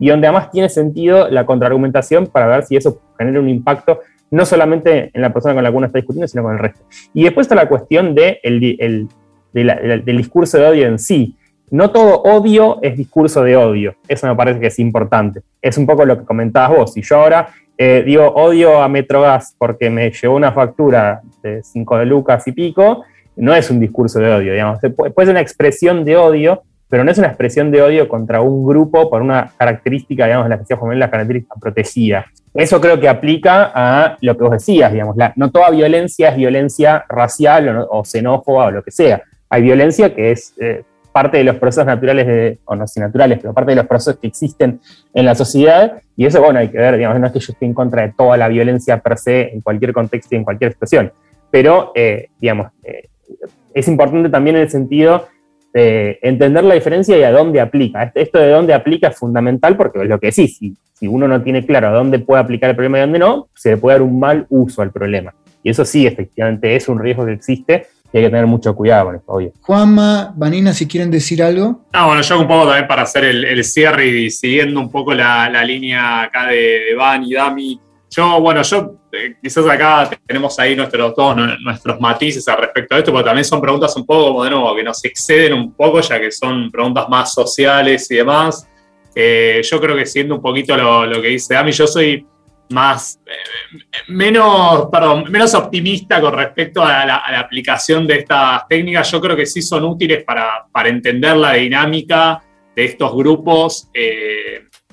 y 0.00 0.08
donde 0.08 0.26
además 0.26 0.50
tiene 0.50 0.68
sentido 0.68 1.28
la 1.28 1.46
contraargumentación 1.46 2.26
para 2.26 2.48
ver 2.48 2.64
si 2.64 2.74
eso 2.74 3.00
genera 3.16 3.38
un 3.38 3.48
impacto 3.48 4.00
no 4.30 4.44
solamente 4.44 5.10
en 5.12 5.22
la 5.22 5.32
persona 5.32 5.54
con 5.54 5.62
la 5.62 5.70
que 5.70 5.76
uno 5.76 5.86
está 5.86 5.98
discutiendo, 5.98 6.28
sino 6.28 6.42
con 6.42 6.52
el 6.52 6.58
resto. 6.58 6.84
Y 7.14 7.24
después 7.24 7.44
está 7.44 7.54
la 7.54 7.68
cuestión 7.68 8.14
de 8.14 8.40
el, 8.42 9.08
del 9.52 10.16
discurso 10.16 10.58
de 10.58 10.66
odio 10.66 10.86
en 10.86 10.98
sí. 10.98 11.36
No 11.70 11.90
todo 11.90 12.22
odio 12.22 12.78
es 12.82 12.96
discurso 12.96 13.42
de 13.42 13.56
odio. 13.56 13.94
Eso 14.06 14.26
me 14.26 14.36
parece 14.36 14.60
que 14.60 14.68
es 14.68 14.78
importante. 14.78 15.42
Es 15.60 15.76
un 15.78 15.86
poco 15.86 16.04
lo 16.04 16.18
que 16.18 16.24
comentabas 16.24 16.76
vos. 16.76 16.92
Si 16.92 17.02
yo 17.02 17.16
ahora 17.16 17.48
eh, 17.78 18.02
digo 18.06 18.26
odio 18.28 18.80
a 18.80 18.88
Metrogas 18.88 19.54
porque 19.58 19.90
me 19.90 20.10
llevó 20.10 20.36
una 20.36 20.52
factura 20.52 21.20
de 21.42 21.62
5 21.62 21.98
de 21.98 22.06
lucas 22.06 22.46
y 22.46 22.52
pico, 22.52 23.04
no 23.36 23.54
es 23.54 23.70
un 23.70 23.80
discurso 23.80 24.18
de 24.18 24.32
odio, 24.32 24.52
digamos. 24.52 24.78
Puede 24.96 25.26
ser 25.26 25.30
una 25.30 25.40
expresión 25.40 26.04
de 26.04 26.16
odio, 26.16 26.62
pero 26.88 27.04
no 27.04 27.10
es 27.10 27.18
una 27.18 27.28
expresión 27.28 27.70
de 27.70 27.82
odio 27.82 28.08
contra 28.08 28.40
un 28.40 28.64
grupo 28.64 29.10
por 29.10 29.22
una 29.22 29.52
característica, 29.56 30.26
digamos, 30.26 30.48
la 30.48 30.58
que 30.58 30.64
sea 30.64 30.78
la 30.94 31.10
característica 31.10 31.54
protegida. 31.60 32.26
Eso 32.54 32.80
creo 32.80 32.98
que 32.98 33.08
aplica 33.08 33.70
a 33.74 34.16
lo 34.20 34.36
que 34.36 34.44
vos 34.44 34.52
decías, 34.52 34.92
digamos, 34.92 35.16
no 35.36 35.50
toda 35.50 35.70
violencia 35.70 36.30
es 36.30 36.36
violencia 36.36 37.04
racial 37.08 37.86
o, 37.90 38.04
xenófoba 38.04 38.66
o 38.66 38.70
lo 38.70 38.82
que 38.82 38.90
sea. 38.90 39.22
Hay 39.50 39.62
violencia 39.62 40.14
que 40.14 40.30
es 40.32 40.54
eh, 40.58 40.82
parte 41.16 41.38
de 41.38 41.44
los 41.44 41.56
procesos 41.56 41.86
naturales, 41.86 42.26
de, 42.26 42.58
o 42.66 42.76
no 42.76 42.86
si 42.86 43.00
naturales, 43.00 43.38
pero 43.40 43.54
parte 43.54 43.72
de 43.72 43.76
los 43.76 43.86
procesos 43.86 44.18
que 44.18 44.26
existen 44.26 44.80
en 45.14 45.24
la 45.24 45.34
sociedad, 45.34 46.00
y 46.14 46.26
eso, 46.26 46.42
bueno, 46.42 46.58
hay 46.58 46.68
que 46.68 46.76
ver, 46.76 46.96
digamos, 46.96 47.18
no 47.18 47.26
es 47.26 47.32
que 47.32 47.40
yo 47.40 47.52
esté 47.52 47.64
en 47.64 47.74
contra 47.74 48.02
de 48.02 48.12
toda 48.12 48.36
la 48.36 48.48
violencia 48.48 48.98
per 48.98 49.16
se 49.16 49.52
en 49.52 49.62
cualquier 49.62 49.94
contexto 49.94 50.34
y 50.34 50.38
en 50.38 50.44
cualquier 50.44 50.72
expresión, 50.72 51.10
pero, 51.50 51.92
eh, 51.94 52.28
digamos, 52.38 52.70
eh, 52.84 53.08
es 53.72 53.88
importante 53.88 54.28
también 54.28 54.56
en 54.56 54.62
el 54.62 54.70
sentido 54.70 55.26
de 55.76 56.18
entender 56.22 56.64
la 56.64 56.74
diferencia 56.74 57.18
y 57.18 57.22
a 57.22 57.30
dónde 57.30 57.60
aplica. 57.60 58.10
Esto 58.14 58.38
de 58.38 58.48
dónde 58.48 58.72
aplica 58.72 59.08
es 59.08 59.18
fundamental 59.18 59.76
porque 59.76 60.00
es 60.00 60.08
lo 60.08 60.18
que 60.18 60.28
decís, 60.28 60.56
si, 60.56 60.74
si 60.94 61.06
uno 61.06 61.28
no 61.28 61.42
tiene 61.42 61.66
claro 61.66 61.88
a 61.88 61.90
dónde 61.90 62.18
puede 62.18 62.40
aplicar 62.40 62.70
el 62.70 62.76
problema 62.76 62.96
y 62.96 63.00
dónde 63.02 63.18
no, 63.18 63.48
se 63.54 63.72
le 63.72 63.76
puede 63.76 63.96
dar 63.96 64.02
un 64.02 64.18
mal 64.18 64.46
uso 64.48 64.80
al 64.80 64.90
problema. 64.90 65.34
Y 65.62 65.68
eso 65.68 65.84
sí, 65.84 66.06
efectivamente, 66.06 66.74
es 66.74 66.88
un 66.88 66.98
riesgo 66.98 67.26
que 67.26 67.32
existe 67.32 67.88
y 68.10 68.16
hay 68.16 68.24
que 68.24 68.30
tener 68.30 68.46
mucho 68.46 68.74
cuidado 68.74 69.06
con 69.06 69.16
esto, 69.16 69.32
obvio. 69.32 69.52
Juanma, 69.60 70.32
Vanina, 70.34 70.72
si 70.72 70.86
quieren 70.86 71.10
decir 71.10 71.42
algo. 71.42 71.82
Ah, 71.92 72.06
bueno, 72.06 72.22
yo 72.22 72.40
un 72.40 72.48
poco 72.48 72.64
también 72.68 72.88
para 72.88 73.02
hacer 73.02 73.24
el, 73.24 73.62
cierre 73.62 74.06
y 74.06 74.30
siguiendo 74.30 74.80
un 74.80 74.90
poco 74.90 75.12
la, 75.12 75.62
línea 75.62 76.22
acá 76.22 76.46
de, 76.46 76.94
Van 76.96 77.22
y 77.22 77.34
Dami. 77.34 77.80
Yo, 78.10 78.40
bueno, 78.40 78.62
yo 78.62 78.94
eh, 79.12 79.36
quizás 79.42 79.66
acá 79.66 80.10
tenemos 80.26 80.58
ahí 80.58 80.76
nuestros, 80.76 81.14
todos 81.14 81.36
nuestros 81.60 82.00
matices 82.00 82.46
al 82.48 82.58
respecto 82.58 82.94
de 82.94 83.00
esto, 83.00 83.12
pero 83.12 83.24
también 83.24 83.44
son 83.44 83.60
preguntas 83.60 83.96
un 83.96 84.06
poco, 84.06 84.28
como 84.28 84.44
de 84.44 84.50
nuevo, 84.50 84.74
que 84.74 84.82
nos 84.82 85.04
exceden 85.04 85.54
un 85.54 85.72
poco, 85.72 86.00
ya 86.00 86.20
que 86.20 86.30
son 86.30 86.70
preguntas 86.70 87.08
más 87.08 87.32
sociales 87.32 88.10
y 88.10 88.16
demás. 88.16 88.68
Eh, 89.14 89.60
yo 89.62 89.80
creo 89.80 89.96
que 89.96 90.06
siendo 90.06 90.36
un 90.36 90.42
poquito 90.42 90.76
lo, 90.76 91.20
que 91.20 91.28
dice 91.28 91.54
Dami, 91.54 91.72
yo 91.72 91.86
soy 91.86 92.24
más, 92.68 93.18
eh, 93.26 93.78
menos, 94.08 94.88
menos 95.28 95.54
optimista 95.54 96.20
con 96.20 96.34
respecto 96.34 96.82
a 96.82 97.04
la, 97.06 97.16
aplicación 97.38 98.06
de 98.06 98.18
estas 98.18 98.68
técnicas. 98.68 99.10
Yo 99.10 99.20
creo 99.20 99.36
que 99.36 99.46
sí 99.46 99.62
son 99.62 99.84
útiles 99.84 100.24
para, 100.24 100.88
entender 100.88 101.36
la 101.36 101.54
dinámica 101.54 102.42
de 102.74 102.84
estos 102.84 103.14
grupos, 103.14 103.88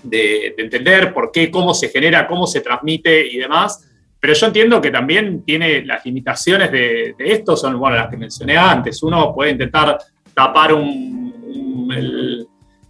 de, 0.03 0.53
entender 0.57 1.13
por 1.13 1.31
qué, 1.31 1.49
cómo 1.49 1.73
se 1.73 1.89
genera, 1.89 2.27
cómo 2.27 2.45
se 2.45 2.61
transmite 2.61 3.25
y 3.27 3.37
demás. 3.37 3.89
Pero 4.19 4.33
yo 4.33 4.47
entiendo 4.47 4.79
que 4.79 4.91
también 4.91 5.43
tiene 5.43 5.83
las 5.85 6.05
limitaciones 6.05 6.71
de, 6.71 7.15
esto, 7.17 7.57
son 7.57 7.77
bueno, 7.77 7.97
las 7.97 8.09
que 8.09 8.17
mencioné 8.17 8.57
antes. 8.57 9.01
Uno 9.03 9.33
puede 9.33 9.51
intentar 9.51 9.97
tapar 10.33 10.73
un, 10.73 11.91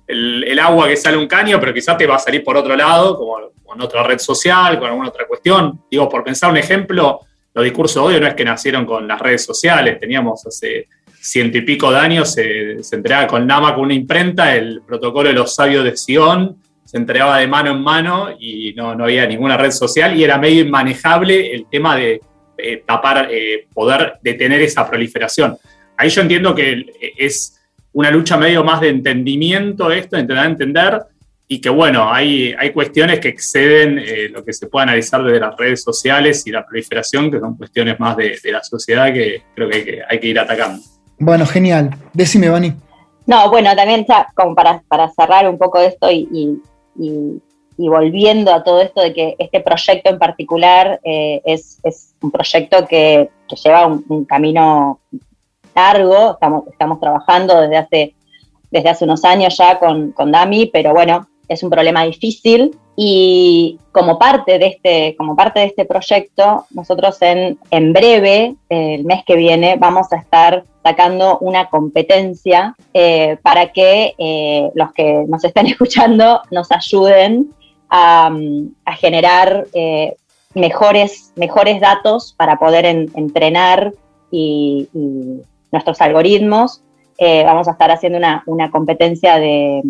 el, 0.08 0.60
agua 0.60 0.88
que 0.88 0.96
sale 0.96 1.18
un 1.18 1.28
caño, 1.28 1.60
pero 1.60 1.74
quizás 1.74 1.98
te 1.98 2.06
va 2.06 2.16
a 2.16 2.20
salir 2.20 2.44
por 2.44 2.56
otro 2.56 2.76
lado, 2.76 3.18
como 3.18 3.38
con 3.64 3.82
otra 3.82 4.04
red 4.04 4.20
social, 4.20 4.78
con 4.78 4.90
alguna 4.90 5.10
otra 5.10 5.28
cuestión. 5.28 5.82
Digo, 5.90 6.08
por 6.08 6.24
pensar 6.24 6.52
un 6.52 6.58
ejemplo, 6.58 7.22
los 7.54 7.64
discursos 7.64 7.96
de 7.96 8.10
odio 8.10 8.22
no 8.22 8.28
es 8.28 8.36
que 8.36 8.46
nacieron 8.46 8.86
con 8.86 9.08
las 9.08 9.20
redes 9.20 9.44
sociales, 9.44 10.00
teníamos 10.00 10.46
hace 10.46 10.88
ciento 11.20 11.58
y 11.58 11.62
pico 11.62 11.90
de 11.90 11.98
años, 11.98 12.34
se, 12.34 12.84
se 12.84 12.96
entregaba 12.96 13.28
con 13.28 13.48
Nama 13.48 13.74
con 13.74 13.86
una 13.86 13.94
imprenta, 13.94 14.56
el 14.56 14.82
protocolo 14.86 15.30
de 15.30 15.36
los 15.36 15.56
sabios 15.56 15.84
de 15.84 15.96
Sion, 15.96 16.58
se 16.94 17.00
entregaba 17.00 17.40
de 17.40 17.48
mano 17.48 17.72
en 17.72 17.82
mano 17.82 18.30
y 18.40 18.72
no, 18.78 18.94
no 18.94 19.06
había 19.06 19.26
ninguna 19.26 19.58
red 19.58 19.72
social 19.72 20.16
y 20.16 20.24
era 20.24 20.38
medio 20.38 20.62
inmanejable 20.62 21.52
el 21.52 21.66
tema 21.66 21.98
de 21.98 22.22
tapar, 22.86 23.30
eh, 23.32 23.66
poder 23.74 24.20
detener 24.22 24.62
esa 24.62 24.88
proliferación. 24.88 25.58
Ahí 25.98 26.10
yo 26.10 26.22
entiendo 26.22 26.54
que 26.54 26.86
es 27.18 27.60
una 27.94 28.12
lucha 28.12 28.38
medio 28.38 28.64
más 28.64 28.80
de 28.80 28.90
entendimiento 28.90 29.92
esto, 29.92 30.18
de 30.18 30.22
intentar 30.22 30.46
entender, 30.46 31.02
y 31.48 31.60
que 31.60 31.70
bueno, 31.70 32.14
hay, 32.14 32.54
hay 32.58 32.72
cuestiones 32.72 33.20
que 33.20 33.28
exceden 33.28 34.00
eh, 34.00 34.30
lo 34.30 34.46
que 34.46 34.54
se 34.54 34.68
puede 34.68 34.84
analizar 34.84 35.24
desde 35.24 35.40
las 35.40 35.58
redes 35.58 35.84
sociales 35.84 36.46
y 36.48 36.52
la 36.52 36.64
proliferación, 36.64 37.30
que 37.30 37.40
son 37.40 37.58
cuestiones 37.58 38.00
más 38.00 38.16
de, 38.18 38.40
la 38.46 38.64
sociedad 38.64 39.12
que 39.12 39.42
creo 39.56 39.70
que 39.70 40.02
hay, 40.08 40.20
que 40.20 40.28
ir 40.28 40.40
atacando. 40.40 40.82
Bueno, 41.18 41.46
genial. 41.48 41.92
Decime, 42.14 42.50
Vani. 42.50 42.74
No, 43.26 43.50
bueno, 43.50 43.76
también 43.76 44.06
como 44.36 44.56
para, 44.56 44.82
cerrar 45.16 45.50
un 45.50 45.58
poco 45.58 45.80
esto 45.80 46.12
y, 46.12 46.62
volviendo 47.78 48.54
a 48.54 48.64
todo 48.64 48.82
esto 48.82 49.02
de 49.02 49.14
que 49.14 49.36
este 49.40 49.60
proyecto 49.62 50.10
en 50.10 50.20
particular 50.20 51.00
eh, 51.04 51.42
es, 51.46 51.80
un 52.22 52.32
proyecto 52.32 52.88
que, 52.88 53.30
lleva 53.64 53.86
un, 53.86 54.26
camino 54.26 55.00
largo, 55.76 56.32
estamos, 56.32 56.68
estamos 56.68 57.00
trabajando 57.00 57.62
desde 57.62 57.78
hace, 57.78 58.16
desde 58.72 58.90
hace 58.90 59.06
unos 59.06 59.24
años 59.26 59.56
ya 59.58 59.78
con, 59.78 60.12
con 60.12 60.32
Dami, 60.32 60.68
pero 60.68 60.94
bueno, 60.94 61.28
es 61.48 61.64
un 61.64 61.70
problema 61.70 62.04
difícil 62.04 62.78
y 62.96 63.80
como 63.92 64.20
parte 64.20 64.60
de 64.60 64.68
este, 64.68 65.16
como 65.18 65.36
parte 65.36 65.62
de 65.62 65.66
este 65.68 65.86
proyecto, 65.86 66.66
nosotros 66.72 67.22
en, 67.22 67.58
en 67.72 67.94
breve, 67.94 68.56
el 68.70 69.04
mes 69.04 69.24
que 69.26 69.36
viene, 69.36 69.76
vamos 69.78 70.12
a 70.14 70.18
estar 70.18 70.64
sacando 70.84 71.40
una 71.40 71.70
competencia 71.70 72.76
eh, 72.94 73.38
para 73.42 73.72
que 73.72 74.14
eh, 74.18 74.70
los 74.76 74.92
que 74.94 75.26
nos 75.28 75.44
estén 75.44 75.68
escuchando 75.68 76.42
nos 76.52 76.72
ayuden 76.72 77.52
a, 77.90 78.32
generar 79.00 79.68
eh, 79.74 80.16
mejores, 80.56 81.32
mejores 81.36 81.80
datos 81.80 82.34
para 82.38 82.58
poder 82.58 82.86
entrenar 82.86 83.94
y, 84.32 84.90
nuestros 85.72 86.02
algoritmos. 86.02 86.82
Eh, 87.18 87.44
vamos 87.44 87.68
a 87.68 87.72
estar 87.72 87.90
haciendo 87.92 88.20
una, 88.46 88.72
competencia 88.72 89.40
de, 89.40 89.82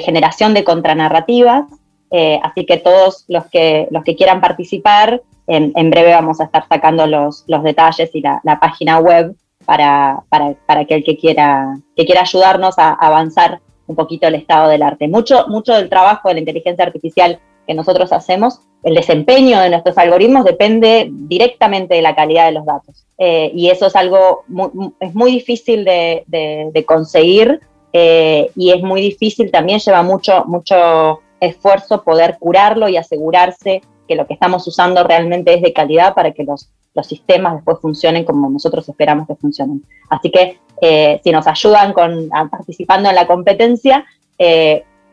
generación 0.00 0.54
de 0.54 0.64
contranarrativas, 0.64 1.64
eh, 2.10 2.40
así 2.42 2.66
que 2.66 2.76
todos 2.76 3.24
los 3.28 3.46
que, 3.46 3.88
los 3.90 4.04
que 4.04 4.16
quieran 4.16 4.40
participar, 4.40 5.22
en, 5.48 5.90
breve 5.90 6.12
vamos 6.12 6.40
a 6.40 6.44
estar 6.44 6.66
sacando 6.68 7.06
los, 7.06 7.44
los 7.46 7.62
detalles 7.62 8.10
y 8.14 8.20
la, 8.20 8.40
página 8.60 9.00
web 9.00 9.34
para, 9.66 10.22
para, 10.28 10.84
que 10.84 10.94
el 10.94 11.04
que 11.04 11.16
quiera, 11.16 11.78
que 11.96 12.06
quiera 12.06 12.22
ayudarnos 12.22 12.78
a 12.78 12.92
avanzar 12.92 13.60
un 13.86 13.96
poquito 13.96 14.26
el 14.26 14.36
estado 14.36 14.68
del 14.68 14.82
arte. 14.82 15.08
Mucho, 15.08 15.46
mucho 15.48 15.74
del 15.74 15.88
trabajo 15.88 16.28
de 16.28 16.34
la 16.34 16.40
inteligencia 16.40 16.84
artificial 16.84 17.38
que 17.66 17.74
nosotros 17.74 18.12
hacemos, 18.12 18.60
el 18.82 18.94
desempeño 18.94 19.60
de 19.60 19.70
nuestros 19.70 19.96
algoritmos 19.96 20.44
depende 20.44 21.08
directamente 21.10 21.94
de 21.94 22.02
la 22.02 22.14
calidad 22.14 22.46
de 22.46 22.52
los 22.52 22.64
datos. 22.64 23.06
Eh, 23.18 23.52
y 23.54 23.70
eso 23.70 23.86
es 23.86 23.94
algo, 23.94 24.42
muy, 24.48 24.70
es 24.98 25.14
muy 25.14 25.30
difícil 25.32 25.84
de, 25.84 26.84
conseguir 26.86 27.60
eh, 27.92 28.50
y 28.56 28.70
es 28.70 28.82
muy 28.82 29.00
difícil, 29.00 29.50
también 29.50 29.78
lleva 29.78 30.02
mucho, 30.02 30.44
mucho 30.46 31.20
esfuerzo 31.40 32.02
poder 32.02 32.36
curarlo 32.38 32.88
y 32.88 32.96
asegurarse 32.96 33.82
que 34.08 34.14
lo 34.14 34.26
que 34.26 34.34
estamos 34.34 34.66
usando 34.66 35.04
realmente 35.04 35.54
es 35.54 35.62
de 35.62 35.72
calidad 35.72 36.14
para 36.14 36.32
que 36.32 36.44
los, 36.44 36.68
los 36.94 37.06
sistemas 37.06 37.56
después 37.56 37.78
funcionen 37.80 38.24
como 38.24 38.48
nosotros 38.48 38.88
esperamos 38.88 39.26
que 39.26 39.34
funcionen. 39.34 39.84
Así 40.08 40.30
que 40.30 40.58
eh, 40.80 41.20
si 41.22 41.30
nos 41.30 41.46
ayudan 41.46 41.92
con, 41.92 42.28
participando 42.50 43.08
en 43.08 43.14
la 43.14 43.26
competencia, 43.26 44.04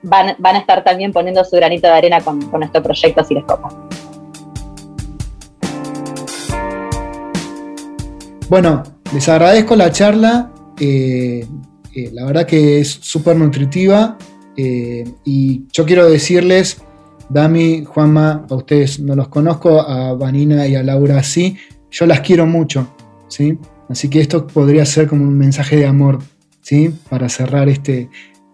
van, 0.01 0.35
a 0.41 0.57
estar 0.57 0.83
también 0.83 1.11
poniendo 1.11 1.43
su 1.43 1.55
granito 1.55 1.87
de 1.87 1.93
arena 1.93 2.21
con, 2.21 2.41
con 2.49 2.63
este 2.63 2.81
proyecto 2.81 3.23
si 3.23 3.35
les. 3.35 3.43
Bueno, 8.49 8.81
les 9.13 9.29
agradezco 9.29 9.75
la 9.75 9.91
charla. 9.91 10.51
Eh, 10.79 11.45
eh, 11.95 12.09
la 12.13 12.25
verdad 12.25 12.45
que 12.45 12.79
es 12.79 12.89
súper 12.89 13.35
nutritiva. 13.35 14.17
Eh, 14.57 15.03
y 15.25 15.63
yo 15.71 15.85
quiero 15.85 16.09
decirles, 16.09 16.81
Dami, 17.29 17.85
Juanma, 17.85 18.45
a 18.49 18.55
ustedes 18.55 18.99
no 18.99 19.15
los 19.15 19.29
conozco, 19.29 19.81
a 19.81 20.13
Vanina 20.13 20.67
y 20.67 20.75
a 20.75 20.83
Laura 20.83 21.21
sí, 21.23 21.57
yo 21.91 22.05
las 22.05 22.21
quiero 22.21 22.45
mucho. 22.45 22.93
¿sí? 23.27 23.57
Así 23.87 24.09
que 24.09 24.19
esto 24.19 24.47
podría 24.47 24.85
ser 24.85 25.07
como 25.07 25.23
un 25.23 25.37
mensaje 25.37 25.75
de 25.75 25.85
amor 25.85 26.19
¿sí? 26.61 26.93
para 27.09 27.29
cerrar 27.29 27.69
este, 27.69 28.09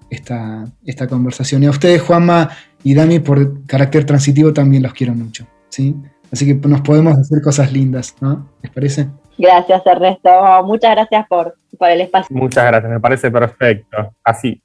esta, 0.09 0.65
esta 0.85 1.07
conversación. 1.07 1.63
Y 1.63 1.67
a 1.67 1.71
ustedes, 1.71 2.01
Juanma 2.01 2.49
y 2.83 2.93
Dami, 2.93 3.19
por 3.19 3.65
carácter 3.65 4.05
transitivo 4.05 4.53
también 4.53 4.83
los 4.83 4.93
quiero 4.93 5.15
mucho. 5.15 5.47
¿sí? 5.69 5.95
Así 6.31 6.45
que 6.45 6.67
nos 6.67 6.81
podemos 6.81 7.17
hacer 7.17 7.41
cosas 7.41 7.71
lindas, 7.71 8.15
¿no? 8.19 8.49
¿Les 8.61 8.71
parece? 8.71 9.07
Gracias, 9.37 9.85
Ernesto. 9.85 10.63
Muchas 10.63 10.91
gracias 10.91 11.27
por, 11.27 11.55
por 11.77 11.89
el 11.89 12.01
espacio. 12.01 12.35
Muchas 12.35 12.65
gracias, 12.65 12.91
me 12.91 12.99
parece 12.99 13.31
perfecto. 13.31 14.13
Así. 14.23 14.61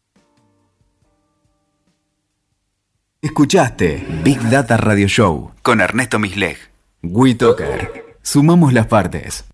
Escuchaste 3.23 4.07
Big 4.25 4.41
Data 4.49 4.77
Radio 4.79 5.07
Show 5.07 5.51
con 5.63 5.81
Ernesto 5.81 6.19
Misleg. 6.19 6.57
WeToker. 7.03 8.17
Sumamos 8.23 8.73
las 8.73 8.87
partes. 8.87 9.45